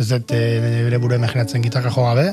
ez 0.00 0.08
dut 0.10 0.34
e, 0.34 0.42
bere 0.86 0.98
buru 1.02 1.16
imaginatzen 1.18 1.62
gitarra 1.64 1.92
jo 1.94 2.04
gabe, 2.08 2.28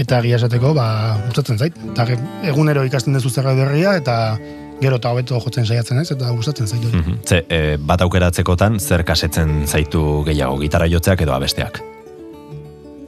eta 0.00 0.18
egia 0.22 0.40
esateko, 0.40 0.72
ba, 0.76 0.88
gustatzen 1.28 1.60
zait. 1.60 1.76
Eta 1.92 2.06
egunero 2.50 2.84
ikasten 2.88 3.16
duzu 3.16 3.30
zerra 3.30 3.54
berria, 3.58 3.96
eta 4.00 4.36
gero 4.80 4.98
eta 4.98 5.12
hobeto 5.14 5.38
jotzen 5.40 5.66
saiatzen 5.66 6.00
ez, 6.02 6.08
eta 6.14 6.32
gustatzen 6.34 6.68
zait 6.68 6.82
hori. 6.82 6.98
Mhm. 6.98 7.20
Ze, 7.28 7.44
e, 7.48 7.76
bat 7.78 8.02
aukeratzekotan, 8.04 8.80
zer 8.80 9.04
kasetzen 9.06 9.66
zaitu 9.66 10.24
gehiago, 10.26 10.58
gitarra 10.62 10.88
jotzeak 10.90 11.22
edo 11.26 11.36
abesteak? 11.36 11.80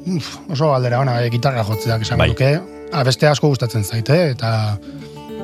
Uf, 0.07 0.37
oso 0.55 0.71
galdera 0.71 1.01
ona, 1.03 1.19
e, 1.23 1.31
gitarra 1.35 1.65
jotzeak 1.67 2.07
esango 2.07 2.23
Bai. 2.23 2.31
duke. 2.35 2.55
Ah, 2.93 3.03
beste 3.03 3.27
asko 3.27 3.49
gustatzen 3.51 3.83
zait, 3.83 4.09
eh? 4.15 4.31
eta 4.31 4.79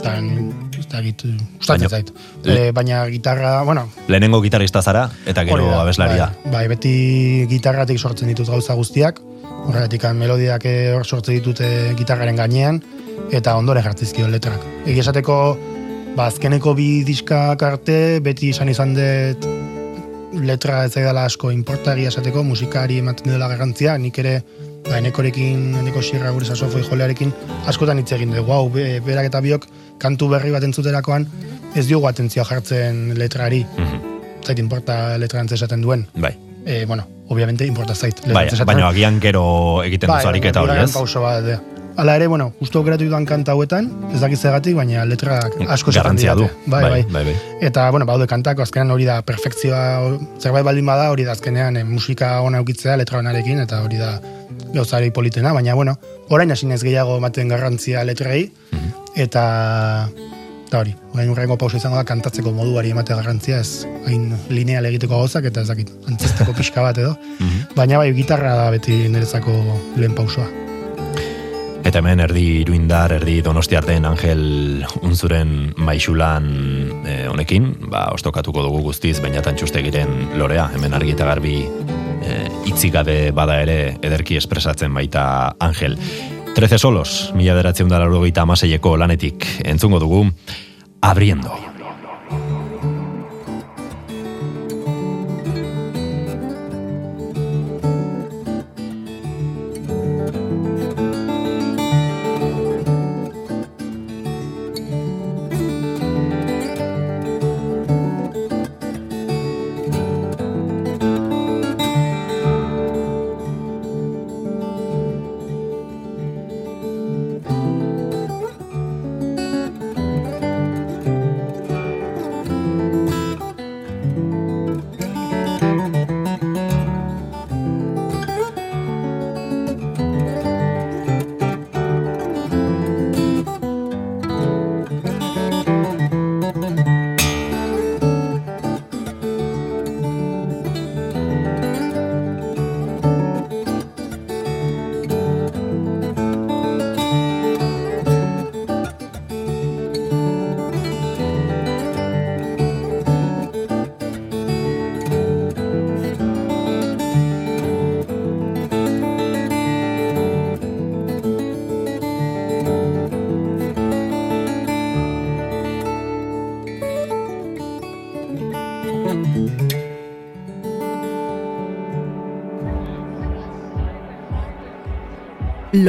eta 0.02 0.98
dakit, 0.98 1.24
gustatzen 1.58 1.88
zait. 1.88 2.12
E, 2.44 2.70
baina 2.74 3.04
gitarra, 3.08 3.62
bueno, 3.62 3.86
Lehenengo 4.08 4.42
gitarrista 4.42 4.82
zara, 4.82 5.08
eta 5.26 5.44
gero 5.48 5.70
da, 5.70 5.82
abeslaria. 5.82 6.30
Bai, 6.44 6.52
bai, 6.52 6.64
beti 6.74 7.46
gitarratik 7.50 7.98
sortzen 7.98 8.28
ditut 8.32 8.50
gauza 8.50 8.74
guztiak, 8.74 9.20
horregatik 9.68 10.04
melodiak 10.18 10.66
eh, 10.66 10.92
hor 10.96 11.06
sortzen 11.06 11.38
ditute 11.38 11.94
gitarraren 11.98 12.36
gainean, 12.36 12.82
eta 13.32 13.54
ondoren 13.56 13.84
jartzizkio 13.84 14.28
letrak. 14.28 14.64
Egia 14.84 15.06
esateko, 15.06 15.36
ba, 16.16 16.26
azkeneko 16.26 16.74
bi 16.74 17.04
diskak 17.08 17.62
arte, 17.62 18.20
beti 18.24 18.50
izan 18.52 18.68
izan 18.72 18.96
dut 18.98 19.48
letra 20.32 20.84
ez 20.86 20.96
asko 20.96 21.50
importa 21.52 21.94
egia 21.94 22.08
esateko, 22.08 22.42
musikari 22.42 22.98
ematen 22.98 23.32
dela 23.32 23.48
garrantzia, 23.48 23.96
nik 23.98 24.18
ere 24.18 24.42
ba, 24.88 24.98
enekorekin, 24.98 25.74
eneko 25.80 26.02
xirra 26.02 26.30
gure 26.34 26.44
sasofoi 26.48 26.82
jolearekin, 26.86 27.32
askotan 27.70 27.98
hitz 28.02 28.12
egin 28.12 28.32
dugu, 28.34 28.48
wow, 28.50 28.68
be, 28.70 29.00
berak 29.04 29.26
eta 29.30 29.40
biok 29.44 29.66
kantu 30.02 30.28
berri 30.34 30.50
bat 30.54 30.64
entzuterakoan, 30.66 31.26
ez 31.76 31.86
diogu 31.88 32.06
atentzioa 32.10 32.44
jartzen 32.44 33.14
letrari, 33.18 33.64
Mhm. 33.78 34.00
zait 34.44 34.59
importa 34.59 35.16
letrantz 35.18 35.52
esaten 35.52 35.80
duen. 35.82 36.06
Bai. 36.14 36.34
E, 36.66 36.84
bueno, 36.86 37.06
obviamente 37.28 37.66
importa 37.66 37.94
zait. 37.94 38.20
Bai, 38.32 38.48
baina 38.66 38.88
agian 38.88 39.20
gero 39.20 39.82
egiten 39.84 40.09
Bai, 40.09 40.18
duzu 40.18 40.28
ariketa 40.28 40.62
hori, 40.62 40.78
ez? 40.82 40.90
pauso 40.92 41.20
bat, 41.22 41.42
de. 41.44 41.59
Hala 41.94 42.14
ere, 42.16 42.26
bueno, 42.26 42.54
justu 42.59 42.78
aukeratu 42.78 43.04
dudan 43.04 43.26
kanta 43.26 43.52
hauetan, 43.52 43.90
ez 44.14 44.20
dakit 44.20 44.38
zergatik, 44.38 44.74
baina 44.74 45.04
letrak 45.04 45.52
asko 45.68 45.90
esaten 45.90 46.02
Garrantzia 46.16 46.34
du. 46.34 46.42
didate. 46.46 46.70
Bai, 46.70 46.82
bai, 46.82 47.02
bai, 47.10 47.24
bai. 47.24 47.34
Eta, 47.60 47.90
bueno, 47.90 48.06
baude 48.06 48.26
kantako, 48.26 48.62
azkenean 48.62 48.90
hori 48.90 49.04
da 49.04 49.20
perfekzioa, 49.22 50.18
zerbait 50.40 50.64
baldin 50.64 50.86
bada, 50.86 51.10
hori 51.10 51.24
da 51.24 51.32
azkenean 51.32 51.76
eh, 51.76 51.84
musika 51.84 52.40
ona 52.40 52.59
eukitzea 52.59 52.96
letra 52.96 53.18
onarekin, 53.18 53.60
eta 53.60 53.82
hori 53.82 53.98
da 53.98 54.20
gauzari 54.73 55.11
politena, 55.11 55.53
baina, 55.53 55.74
bueno, 55.74 55.97
orain 56.31 56.51
hasi 56.53 56.66
nez 56.66 56.82
gehiago 56.82 57.16
ematen 57.20 57.49
garrantzia 57.53 58.05
letrei, 58.05 58.47
eta 59.16 60.09
eta 60.73 60.81
hori, 60.81 60.94
orain 61.12 61.28
urrengo 61.28 61.59
pausa 61.61 61.77
izango 61.77 61.99
da 61.99 62.05
kantatzeko 62.09 62.49
moduari 62.57 62.94
emate 62.94 63.12
garrantzia, 63.12 63.59
ez 63.61 63.85
hain 64.09 64.31
lineal 64.49 64.89
egiteko 64.89 65.19
gauzak, 65.20 65.44
eta 65.51 65.61
ez 65.61 65.69
dakit, 65.69 65.93
antzesteko 66.09 66.55
pixka 66.57 66.81
bat 66.81 66.97
edo, 66.97 67.12
baina 67.77 68.01
bai, 68.01 68.09
gitarra 68.16 68.55
da 68.57 68.70
beti 68.73 69.03
nerezako 69.12 69.53
lehen 70.01 70.16
pausoa. 70.16 70.49
Eta 71.82 71.99
hemen 71.99 72.23
erdi 72.24 72.44
iruindar, 72.62 73.12
erdi 73.19 73.40
donostiar 73.44 73.85
den 73.85 74.07
Angel 74.09 74.40
Unzuren 75.03 75.74
maixulan 75.77 76.47
eh, 77.05 77.27
honekin, 77.28 77.74
ba, 77.93 78.07
ostokatuko 78.16 78.65
dugu 78.65 78.81
guztiz, 78.86 79.19
bainatan 79.20 79.59
txustegiren 79.61 80.39
lorea, 80.40 80.70
hemen 80.73 80.97
argi 80.97 81.12
eta 81.12 81.28
garbi 81.28 81.59
eh, 82.23 82.47
itzik 82.70 82.94
gabe 82.94 83.16
bada 83.35 83.61
ere 83.62 83.97
ederki 84.03 84.39
espresatzen 84.40 84.94
baita 84.94 85.24
Angel. 85.61 85.99
Trece 86.55 86.78
solos, 86.78 87.32
mila 87.35 87.57
beratzen 87.57 87.89
da 87.89 88.03
laurogeita 88.03 88.44
amaseieko 88.44 88.97
lanetik 89.01 89.47
entzungo 89.65 90.01
dugu. 90.03 90.27
Abriendo 91.03 91.72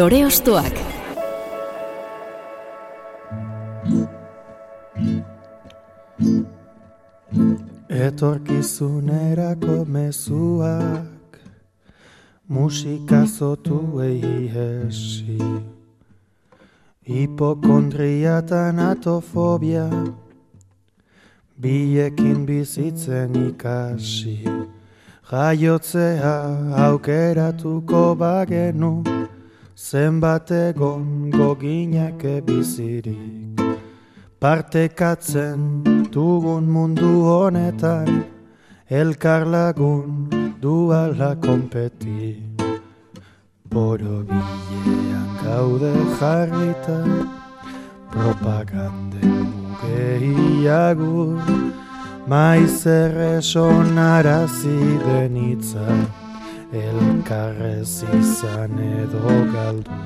Lore 0.04 0.26
Ostoak. 0.26 0.74
Etorkizunerako 7.88 9.86
mezuak 9.88 11.40
Musika 12.50 13.24
zotuei 13.24 14.52
hesi. 14.52 15.40
Hipokondria 17.08 18.38
eta 18.44 18.74
natofobia 18.76 19.88
Biekin 21.56 22.46
bizitzen 22.46 23.40
ikasi. 23.48 24.44
Jaiotzea 25.32 26.36
aukeratuko 26.92 28.16
bagenu 28.20 29.23
Zenbat 29.76 30.52
egon 30.52 31.32
goginake 31.32 32.46
bizirik 32.46 33.58
Partekatzen 34.40 35.82
dugun 36.14 36.70
mundu 36.70 37.26
honetan 37.26 38.26
Elkar 38.88 39.48
lagun 39.48 40.30
duala 40.62 41.34
konpeti. 41.42 42.38
Boro 43.66 44.22
bilean 44.30 45.30
gaude 45.42 45.94
jarrita 46.20 47.02
Propaganden 48.14 49.50
mugeiagur 49.58 51.42
Maiz 52.28 52.86
erresonarazi 52.86 54.78
denitza 55.02 56.23
Elkarrez 56.74 58.04
izan 58.18 58.80
edo 58.82 59.34
galdu. 59.54 59.98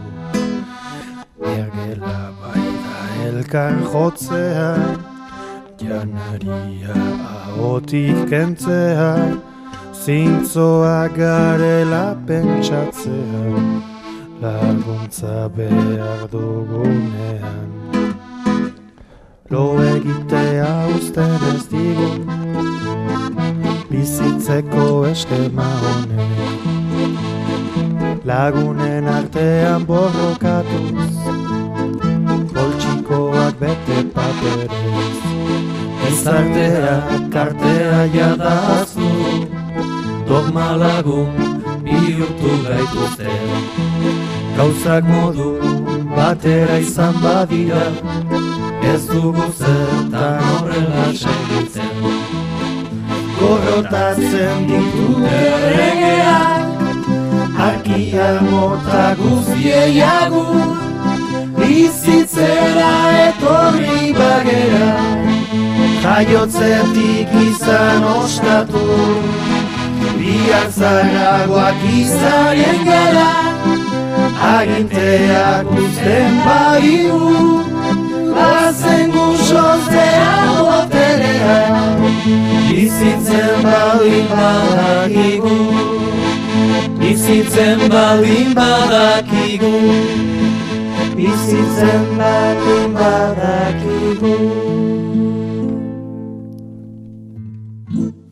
Ergela 1.51 2.17
bai 2.41 2.63
da 2.83 2.97
elkar 3.27 3.77
jotzea 3.91 4.71
Janaria 5.79 6.97
ahotik 7.31 8.19
kentzea 8.29 9.13
Zintzoa 9.93 11.07
garela 11.15 12.03
pentsatzea 12.27 13.55
Laguntza 14.41 15.47
behar 15.55 16.27
dugunean. 16.31 17.71
Lo 19.49 19.65
egitea 19.95 20.73
usten 20.97 21.39
ez 21.53 21.63
digun 21.71 22.36
Bizitzeko 23.97 25.05
eskema 25.09 25.65
honek. 25.81 26.65
Lagunen 28.29 29.07
artean 29.09 29.85
borrokatuz 29.89 31.15
Poltsikoak 32.53 33.57
bete 33.61 33.97
paperez 34.17 35.17
Ezartea 36.09 36.93
kartea 37.33 38.03
jadaztu 38.17 39.09
Dogma 40.29 40.67
lagun 40.83 41.33
bihurtu 41.81 42.53
gaituzte. 42.67 43.33
Gauzak 44.59 45.09
modu 45.09 45.49
batera 46.13 46.77
izan 46.85 47.17
badira 47.25 47.85
Ez 48.93 49.03
dugu 49.09 49.49
zertan 49.57 50.49
horrela 50.51 51.09
segitzen 51.25 52.26
Gorrotatzen 53.39 54.67
ditu. 54.67 55.07
Erregeak 55.39 56.67
Arkia 57.67 58.29
mota 58.49 59.05
guztiei 59.19 60.01
agur 60.01 60.67
Bizitzera 61.57 62.93
etorri 63.27 64.13
bagera. 64.19 64.89
Jaiotzetik 66.03 67.33
izan 67.47 68.03
ostatu 68.13 68.85
Biak 70.17 70.69
zaragoak 70.79 71.81
izarien 72.01 72.85
gara. 72.89 73.29
Aginteak 74.53 75.73
uzten 75.77 76.39
bagigu 76.45 77.33
Bazen 78.37 79.11
boterea 79.11 80.56
Bizitzen 82.25 83.63
baldin 83.63 84.25
badakigu 84.31 85.57
Bizitzen 86.99 87.79
baldin 87.93 88.55
badakigu 88.55 89.73
Bizitzen 91.15 92.07
baldin 92.17 92.93
badakigu 92.97 94.66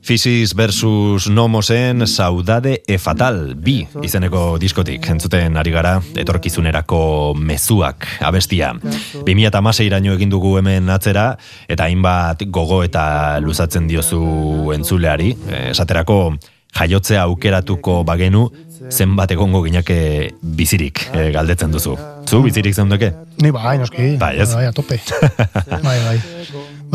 Fisis 0.05 0.53
versus 0.53 1.31
Nomosen 1.31 2.05
Saudade 2.05 2.83
e 2.85 2.99
Fatal 2.99 3.55
bi 3.57 3.79
izeneko 4.05 4.59
diskotik 4.61 5.07
entzuten 5.09 5.57
ari 5.57 5.71
gara 5.73 5.95
etorkizunerako 6.21 7.33
mezuak 7.33 8.05
abestia. 8.21 8.75
2006 9.25 9.87
iraino 9.87 10.13
egin 10.13 10.29
dugu 10.29 10.59
hemen 10.59 10.93
atzera 10.93 11.31
eta 11.65 11.89
hainbat 11.89 12.45
gogo 12.53 12.83
eta 12.85 13.39
luzatzen 13.41 13.89
diozu 13.89 14.21
entzuleari. 14.77 15.33
Eh, 15.49 15.71
Esaterako 15.73 16.19
jaiotzea 16.77 17.25
aukeratuko 17.25 18.03
bagenu 18.05 18.45
zenbat 18.91 19.33
egongo 19.33 19.63
ginake 19.65 19.99
bizirik 20.39 21.01
eh, 21.15 21.31
galdetzen 21.33 21.73
duzu. 21.73 21.97
Zu 22.29 22.45
bizirik 22.45 22.77
zeundeke? 22.77 23.15
Ni 23.41 23.49
bai, 23.49 23.79
noski. 23.81 24.13
Bai, 24.21 24.35
ez? 24.37 24.51
Bai, 24.53 24.67
a 24.69 24.71
tope. 24.71 25.01
bai, 25.89 25.99
bai. 26.05 26.19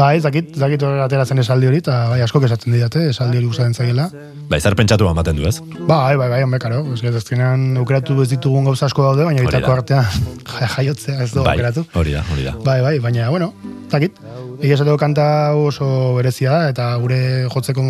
Bai, 0.00 0.16
ez 0.16 0.22
dakit 0.24 0.56
horrela 0.82 1.04
ateratzen 1.04 1.38
esaldi 1.42 1.68
hori, 1.68 1.80
eta 1.82 1.94
bai, 2.08 2.20
asko 2.24 2.40
esaten 2.46 2.72
didate, 2.72 3.02
esaldi 3.12 3.36
hori 3.36 3.48
gustatzen 3.50 3.74
zaiela. 3.76 4.06
Bai, 4.48 4.60
zer 4.64 4.72
pentsatu 4.78 5.04
ematen 5.10 5.36
du, 5.36 5.44
ez? 5.48 5.58
Bai, 5.88 6.16
bai, 6.16 6.28
bai, 6.32 6.38
hombre, 6.46 6.58
karo. 6.62 6.78
Ez 6.94 7.14
azkenean 7.20 7.76
aukeratu 7.82 8.16
ez 8.24 8.30
ditugun 8.32 8.64
gauza 8.64 8.86
asko 8.88 9.04
daude, 9.10 9.26
baina 9.28 9.44
bitako 9.44 9.74
artean 9.74 10.06
ja- 10.60 10.70
jaiotzea 10.78 11.18
ez 11.26 11.30
du 11.34 11.42
Bai, 11.44 11.52
aukeratu. 11.58 11.84
hori 12.00 12.16
da, 12.16 12.24
hori 12.32 12.46
da. 12.48 12.54
Bai, 12.64 12.78
bai, 12.86 12.94
baina, 13.04 13.28
bueno, 13.30 13.52
ez 13.86 13.92
dakit. 13.92 14.16
Egia 14.60 14.74
esateko 14.78 14.96
kanta 15.00 15.26
oso 15.56 15.90
berezia 16.16 16.50
da, 16.56 16.68
eta 16.72 16.88
gure 17.04 17.20
jotzeko 17.52 17.84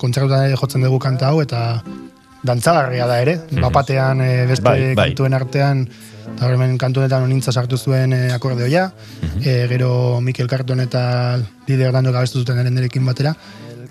kontzertutan 0.00 0.50
jotzen 0.56 0.88
dugu 0.88 0.98
kanta 1.00 1.28
hau, 1.28 1.42
eta 1.44 1.82
dantzagarria 2.44 3.06
da 3.06 3.20
ere. 3.20 3.36
Bapatean 3.60 4.20
eh, 4.24 4.46
beste 4.48 4.64
Bai, 4.64 4.94
bai. 4.96 5.10
kantuen 5.10 5.36
artean, 5.36 5.84
eta 6.34 6.50
hemen 6.54 6.78
kantu 6.80 7.02
honetan 7.02 7.26
onintza 7.26 7.52
sartu 7.52 7.78
zuen 7.78 8.14
eh, 8.16 8.28
akordeoia, 8.34 8.90
eh, 9.42 9.66
gero 9.70 10.20
Mikel 10.20 10.48
Carton 10.48 10.80
eta 10.80 11.02
Lider 11.68 11.92
Dando 11.92 12.12
gabestu 12.12 12.40
zuten 12.40 12.58
erenderekin 12.62 13.04
batera, 13.06 13.34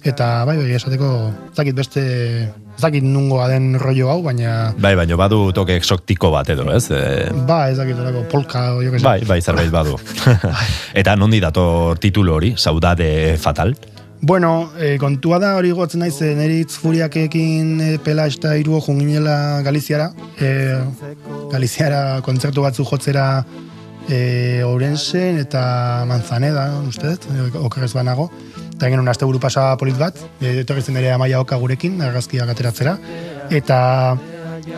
eta 0.03 0.29
bai, 0.47 0.55
bai, 0.57 0.71
esateko, 0.77 1.11
ez 1.51 1.57
dakit 1.57 1.75
beste, 1.75 2.01
ez 2.47 2.81
dakit 2.81 3.03
nungoa 3.03 3.49
den 3.51 3.73
rollo 3.79 4.09
hau, 4.11 4.19
baina 4.23 4.73
Bai, 4.79 4.95
baina 4.95 5.17
badu 5.19 5.51
toke 5.55 5.75
exoktiko 5.79 6.31
bat 6.33 6.49
edo, 6.55 6.67
ez? 6.73 6.85
E, 6.91 7.29
ba, 7.47 7.65
ez 7.71 7.77
dakit 7.79 7.99
zelako 7.99 8.25
polka, 8.31 8.65
jo 8.79 8.95
bai, 9.03 9.19
bai, 9.27 9.41
zerbait 9.41 9.71
badu. 9.73 9.97
Eta 10.99 11.15
nondi 11.19 11.41
dator 11.43 11.99
titulu 11.99 12.37
hori, 12.39 12.53
Saudade 12.57 13.37
Fatal? 13.37 13.75
Bueno, 14.21 14.71
e, 14.77 14.97
kontua 14.99 15.39
da 15.39 15.53
hori 15.55 15.71
gotzen 15.71 16.01
naiz, 16.03 16.17
e, 16.19 16.33
niri 16.35 16.59
hitz 16.63 16.75
furiakekin 16.81 17.69
e, 17.79 17.89
pela 18.03 18.25
eta 18.27 18.51
iruo 18.59 18.81
junginela 18.83 19.61
Galiziara. 19.63 20.09
E, 20.35 20.49
Galiziara 21.51 22.19
kontzertu 22.25 22.65
batzu 22.65 22.83
jotzera 22.83 23.45
e, 24.09 24.61
Ourensen 24.67 25.39
eta 25.39 26.03
Manzaneda, 26.09 26.67
uste 26.89 27.13
dut, 27.13 27.29
e, 27.31 27.47
okerrez 27.63 27.93
banago. 27.95 28.27
Eta 28.73 28.91
genuen 28.91 29.07
aste 29.07 29.27
buru 29.27 29.39
pasa 29.39 29.71
polit 29.79 29.95
bat, 29.99 30.19
e, 30.41 30.59
etorri 30.65 30.83
zen 30.83 30.99
ere 30.99 31.13
amaia 31.15 31.39
oka 31.39 31.55
gurekin, 31.61 32.01
argazkiak 32.03 32.51
ateratzera. 32.51 32.97
Eta 33.49 33.79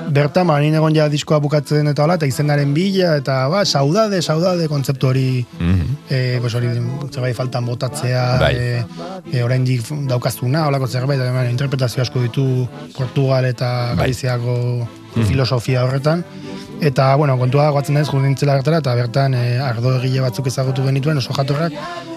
bertan, 0.10 0.48
ba, 0.48 0.60
nien 0.60 0.76
egon 0.76 0.96
ja 0.96 1.08
diskoa 1.10 1.40
bukatzen 1.44 1.88
eta 1.92 2.04
hola, 2.04 2.16
eta 2.20 2.26
izenaren 2.30 2.74
bila, 2.74 3.16
eta 3.18 3.48
ba, 3.52 3.66
saudade, 3.66 4.22
saudade 4.22 4.68
kontzeptu 4.68 5.08
hori 5.08 5.46
Mhm. 5.60 5.98
e, 6.10 6.38
pues 6.42 6.54
hori 6.56 6.68
zerbait 7.12 7.36
faltan 7.36 7.66
botatzea, 7.66 8.38
Bai. 8.40 8.56
e, 8.56 8.86
e, 9.34 9.44
oraindik 9.44 9.84
daukazuna, 10.08 10.68
holako 10.68 10.88
zerbait, 10.88 11.20
eta 11.20 11.50
interpretazio 11.50 12.02
asko 12.02 12.22
ditu 12.22 12.68
Portugal 12.98 13.46
eta 13.46 13.94
Bai. 13.96 14.08
Galiziako 14.12 14.88
filosofia 15.16 15.86
horretan. 15.86 16.26
Eta, 16.82 17.12
bueno, 17.16 17.36
kontua 17.38 17.68
guatzen 17.70 17.94
naiz, 17.94 18.08
jurdintzela 18.10 18.56
gertara, 18.58 18.80
eta 18.82 18.94
bertan 18.98 19.36
e, 19.38 19.42
ardo 19.62 19.92
egile 20.00 20.24
batzuk 20.24 20.48
ezagutu 20.50 20.82
genituen, 20.88 21.20
oso 21.22 21.36
jatorrak, 21.38 21.76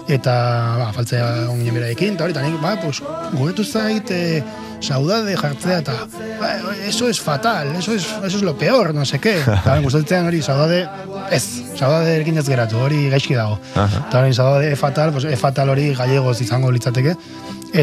eta, 0.09 0.33
ba, 0.79 0.87
faltzea 0.95 1.27
onginen 1.51 1.77
beraekin, 1.77 2.15
eta 2.17 2.25
hori, 2.25 2.33
eta 2.33 2.45
nik, 2.47 2.55
ba, 2.63 2.71
pues, 2.81 3.03
gobetu 3.35 3.61
zait, 3.61 4.09
e, 4.09 4.41
saudade 4.81 5.37
jartzea, 5.37 5.77
eta, 5.83 5.93
ba, 6.41 6.49
eso 6.87 7.07
es 7.07 7.21
fatal, 7.21 7.75
eso 7.75 7.93
es, 7.93 8.09
eso 8.25 8.37
es 8.37 8.41
lo 8.41 8.57
peor, 8.57 8.95
no 8.95 9.05
sé 9.05 9.19
qué. 9.19 9.37
Eta, 9.59 9.77
gustatzen 9.85 10.25
hori, 10.25 10.41
saudade, 10.41 10.87
ez, 11.29 11.43
saudade 11.77 12.17
erkin 12.17 12.41
ez 12.41 12.47
geratu, 12.49 12.81
hori 12.81 13.05
gaizki 13.13 13.37
dago. 13.37 13.59
Eta 13.75 14.23
hori, 14.23 14.33
saudade 14.33 14.73
e 14.73 14.75
fatal, 14.75 15.13
pues, 15.13 15.29
e 15.29 15.37
fatal 15.37 15.69
hori 15.69 15.91
gallegoz 15.93 16.39
izango 16.41 16.73
litzateke. 16.73 17.13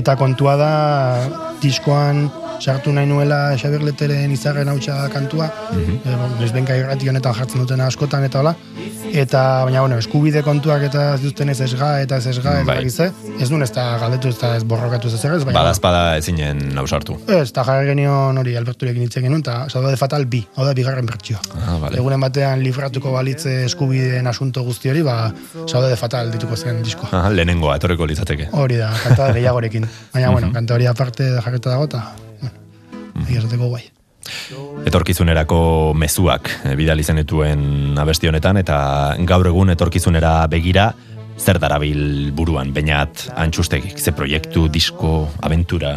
Eta 0.02 0.16
kontua 0.18 0.58
da, 0.58 0.72
diskoan 1.62 2.26
sartu 2.60 2.92
nahi 2.92 3.06
nuela 3.06 3.56
Xaberleteren 3.56 4.32
izarren 4.32 4.68
hautsa 4.68 5.08
kantua, 5.12 5.48
mm 5.72 6.00
-hmm. 6.04 6.44
ezbenka 6.44 6.76
irrati 6.76 7.08
honetan 7.08 7.34
jartzen 7.34 7.60
dutena 7.60 7.86
askotan 7.86 8.24
eta 8.24 8.40
hola, 8.40 8.54
eta 9.12 9.64
baina 9.64 9.80
bueno, 9.80 9.98
eskubide 9.98 10.42
kontuak 10.42 10.82
eta 10.82 11.14
ez 11.14 11.20
duzten 11.22 11.48
ez 11.48 11.60
esga 11.60 12.00
eta 12.00 12.16
ez 12.16 12.26
esga 12.26 12.60
eta 12.60 12.64
Bai. 12.64 12.84
bai. 12.84 13.10
ez 13.40 13.48
duen 13.48 13.62
ez 13.62 13.72
da 13.72 13.98
galdetu 13.98 14.28
ez 14.28 14.38
da 14.38 14.56
ez 14.56 14.64
borrokatu 14.64 15.08
ez 15.08 15.24
ez 15.24 15.44
baina 15.44 15.58
Badazpada 15.60 16.16
ezinen 16.16 16.78
ausartu. 16.78 17.18
Ez, 17.28 17.50
eta 17.50 17.64
jarri 17.64 17.86
genion 17.86 18.38
hori 18.38 18.56
Alberturekin 18.56 19.02
hitz 19.02 19.16
egin 19.16 19.32
genuen, 19.32 19.44
eta 19.44 19.68
saudade 19.68 19.96
fatal 19.96 20.26
bi, 20.26 20.42
hau 20.56 20.66
da 20.66 20.74
bigarren 20.76 21.06
bertsioa. 21.06 21.40
Ah, 21.60 21.76
vale. 21.80 22.00
Egunen 22.00 22.20
batean 22.20 22.62
libratuko 22.64 23.12
balitze 23.14 23.54
eskubideen 23.68 24.26
asunto 24.26 24.64
guzti 24.66 24.92
hori, 24.92 25.04
ba, 25.06 25.16
saudade 25.66 25.96
fatal 26.00 26.32
dituko 26.34 26.56
zen 26.56 26.82
diskoa. 26.82 27.12
Aha, 27.12 27.30
lehenengoa, 27.36 27.76
etorriko 27.80 28.08
litzateke. 28.10 28.50
Hori 28.64 28.80
da, 28.80 28.90
kanta 29.04 29.30
gehiagorekin. 29.36 29.88
Baina, 30.14 30.34
bueno, 30.34 30.52
kanta 30.52 30.76
hori 30.78 30.90
aparte 30.90 31.30
jarreta 31.38 31.76
dago, 31.76 31.88
eta, 31.90 32.04
esateko 33.40 33.68
guai. 33.72 33.84
Etorkizunerako 34.86 35.58
mezuak 35.98 36.50
eh, 36.62 36.76
bidali 36.78 37.02
zenituen 37.02 37.98
abesti 37.98 38.30
honetan, 38.30 38.60
eta 38.62 38.78
gaur 39.26 39.50
egun 39.50 39.74
etorkizunera 39.74 40.46
begira, 40.52 40.92
zer 41.38 41.58
darabil 41.58 42.30
buruan, 42.36 42.70
bainat 42.74 43.26
antxustegik, 43.34 43.98
ze 43.98 44.12
proiektu, 44.14 44.68
disko, 44.70 45.26
aventura, 45.42 45.96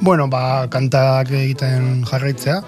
Bueno, 0.00 0.28
ba, 0.30 0.68
kantak 0.70 1.32
egiten 1.34 2.04
jarraitzea, 2.06 2.60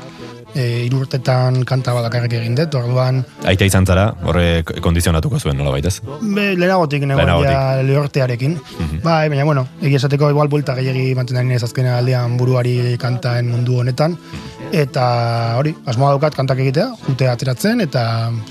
e, 0.55 0.85
irurtetan 0.87 1.63
kanta 1.69 1.95
badakarrik 1.97 2.35
egin 2.41 2.57
dut, 2.59 2.75
orduan, 2.79 3.23
Aita 3.51 3.67
izan 3.69 3.87
zara, 3.87 4.11
horrek 4.27 4.75
kondizionatuko 4.85 5.41
zuen 5.41 5.59
nola 5.59 5.73
baitez? 5.75 5.97
Be, 6.21 6.53
lehenagotik 6.59 7.05
negoen 7.07 7.25
Lehenagotik. 7.25 7.51
ja 7.53 7.83
lehortearekin. 7.87 8.57
Bai, 9.05 9.29
baina 9.33 9.45
bueno, 9.49 9.67
egia 9.83 10.01
esateko 10.03 10.31
igual 10.31 10.51
buelta 10.53 10.77
gehiagi 10.79 11.15
mantenan 11.19 11.51
ez 11.57 11.63
azkena 11.67 11.99
aldean 11.99 12.37
buruari 12.41 12.97
kantaen 13.01 13.51
mundu 13.51 13.81
honetan. 13.83 14.17
Eta 14.71 15.05
hori, 15.59 15.75
asmoa 15.91 16.15
daukat 16.15 16.37
kantak 16.39 16.63
egitea, 16.63 16.91
jute 17.09 17.29
ateratzen, 17.29 17.81
eta 17.83 18.05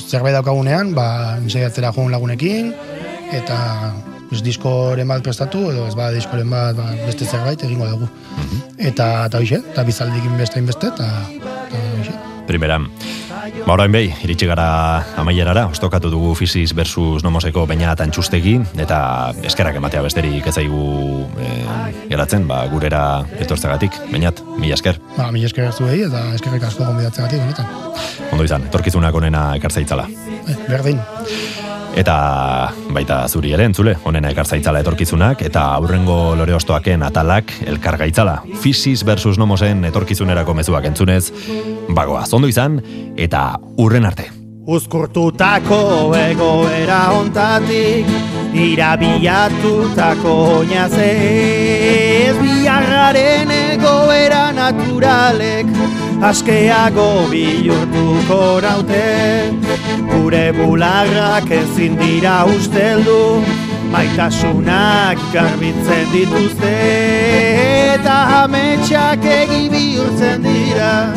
zerbait 0.08 0.36
daukagunean, 0.36 0.94
ba, 0.98 1.10
ensaiatzera 1.40 1.94
joan 1.96 2.12
lagunekin, 2.12 2.74
eta 3.32 3.60
pues, 4.30 4.44
diskoren 4.46 5.10
bat 5.10 5.26
prestatu, 5.26 5.66
edo 5.74 5.88
ez 5.90 5.96
ba, 5.98 6.12
diskoren 6.16 6.50
bat 6.54 6.78
ba, 6.78 6.92
beste 7.06 7.26
zerbait 7.26 7.64
egingo 7.66 7.90
dugu. 7.90 8.10
Eta, 8.78 9.26
eta 9.26 9.42
hoxe, 9.42 9.62
eta 9.74 9.86
bizaldikin 9.88 10.38
beste 10.40 10.62
inbeste, 10.62 10.94
eta, 10.94 11.10
eta 11.40 11.84
hoxe. 11.98 12.16
Primeran. 12.50 12.90
Ba, 13.40 13.74
orain 13.74 13.92
behi, 13.94 14.10
iritsi 14.26 14.48
gara 14.50 14.66
amaierara, 15.20 15.66
ostokatu 15.72 16.12
dugu 16.12 16.34
Fisis 16.36 16.74
versus 16.76 17.24
Nomoseko 17.24 17.66
baina 17.70 17.94
txustegi, 17.96 18.58
eta 18.84 19.00
eskerrak 19.48 19.80
ematea 19.80 20.02
besterik 20.04 20.48
ez 20.50 20.56
zaigu 20.56 21.28
eh, 21.40 21.62
geratzen, 22.10 22.48
ba, 22.50 22.66
gurera 22.72 23.04
etortzagatik, 23.40 23.96
bainat, 24.12 24.44
mila 24.58 24.76
esker. 24.76 25.00
Ba, 25.18 25.30
mi 25.32 25.46
esker 25.46 25.72
zuei, 25.72 26.02
eta 26.08 26.26
eskerrik 26.36 26.68
asko 26.68 26.86
gonbidatzen 26.86 27.28
gatik, 27.28 27.46
honetan. 27.46 28.30
Ondo 28.34 28.48
izan, 28.48 28.68
etorkizunak 28.72 29.16
onena 29.16 29.50
ekartzaitzala. 29.62 30.10
Eh, 30.48 30.60
berdin. 30.68 31.00
Eta 31.98 32.16
baita 32.94 33.24
zuri 33.28 33.54
ere 33.56 33.66
entzule, 33.68 33.96
onena 34.08 34.30
ekartzaitzala 34.34 34.80
etorkizunak, 34.84 35.42
eta 35.48 35.66
aurrengo 35.76 36.36
lore 36.38 36.54
ostoaken 36.56 37.04
atalak 37.08 37.52
elkargaitzala. 37.68 38.38
Fisis 38.62 39.04
versus 39.06 39.40
Nomosen 39.42 39.84
etorkizunerako 39.90 40.54
mezuak 40.56 40.86
entzunez, 40.88 41.32
bagoa, 41.90 42.26
zondo 42.26 42.48
izan, 42.48 42.80
eta 43.18 43.29
urren 43.78 44.06
arte. 44.06 44.32
Uzkurtutako 44.70 46.16
egoera 46.16 47.12
ontatik 47.18 48.06
Irabiatutako 48.54 50.34
oinazez 50.60 52.36
Biarraren 52.38 53.50
egoera 53.52 54.52
naturalek 54.52 55.66
Askeago 56.22 57.30
bihurtuko 57.32 58.62
naute. 58.62 59.08
Gure 60.12 60.52
bularrak 60.52 61.50
ezin 61.52 61.98
dira 61.98 62.46
usteldu 62.46 63.42
Maitasunak 63.90 65.18
garbitzen 65.34 66.12
dituzte. 66.14 66.74
Eta 67.96 68.18
ametsak 68.80 69.24
egi 69.26 69.70
bihurtzen 69.70 70.44
dira 70.44 71.14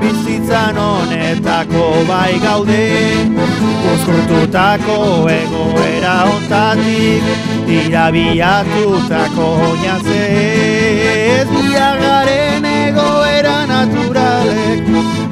Bizitzan 0.00 0.76
honetako 0.76 2.04
bai 2.08 2.38
gaude. 2.38 2.86
Uzkurtutako 3.92 5.28
egoera 5.30 6.16
ontatik 6.34 7.24
Irabiatutako 7.68 9.46
oinazez 9.68 11.48
Biagaren 11.48 12.64
egoera 12.64 13.58
naturalek 13.66 14.82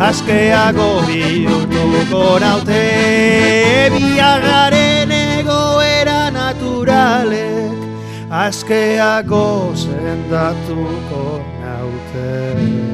Askeago 0.01 0.91
bihurtuko 1.07 2.25
naute. 2.41 2.85
Biagaren 3.95 5.11
egoera 5.13 6.31
naturalek 6.31 7.73
Askeago 8.31 9.75
sendatuko 9.77 11.44
naute 12.15 12.94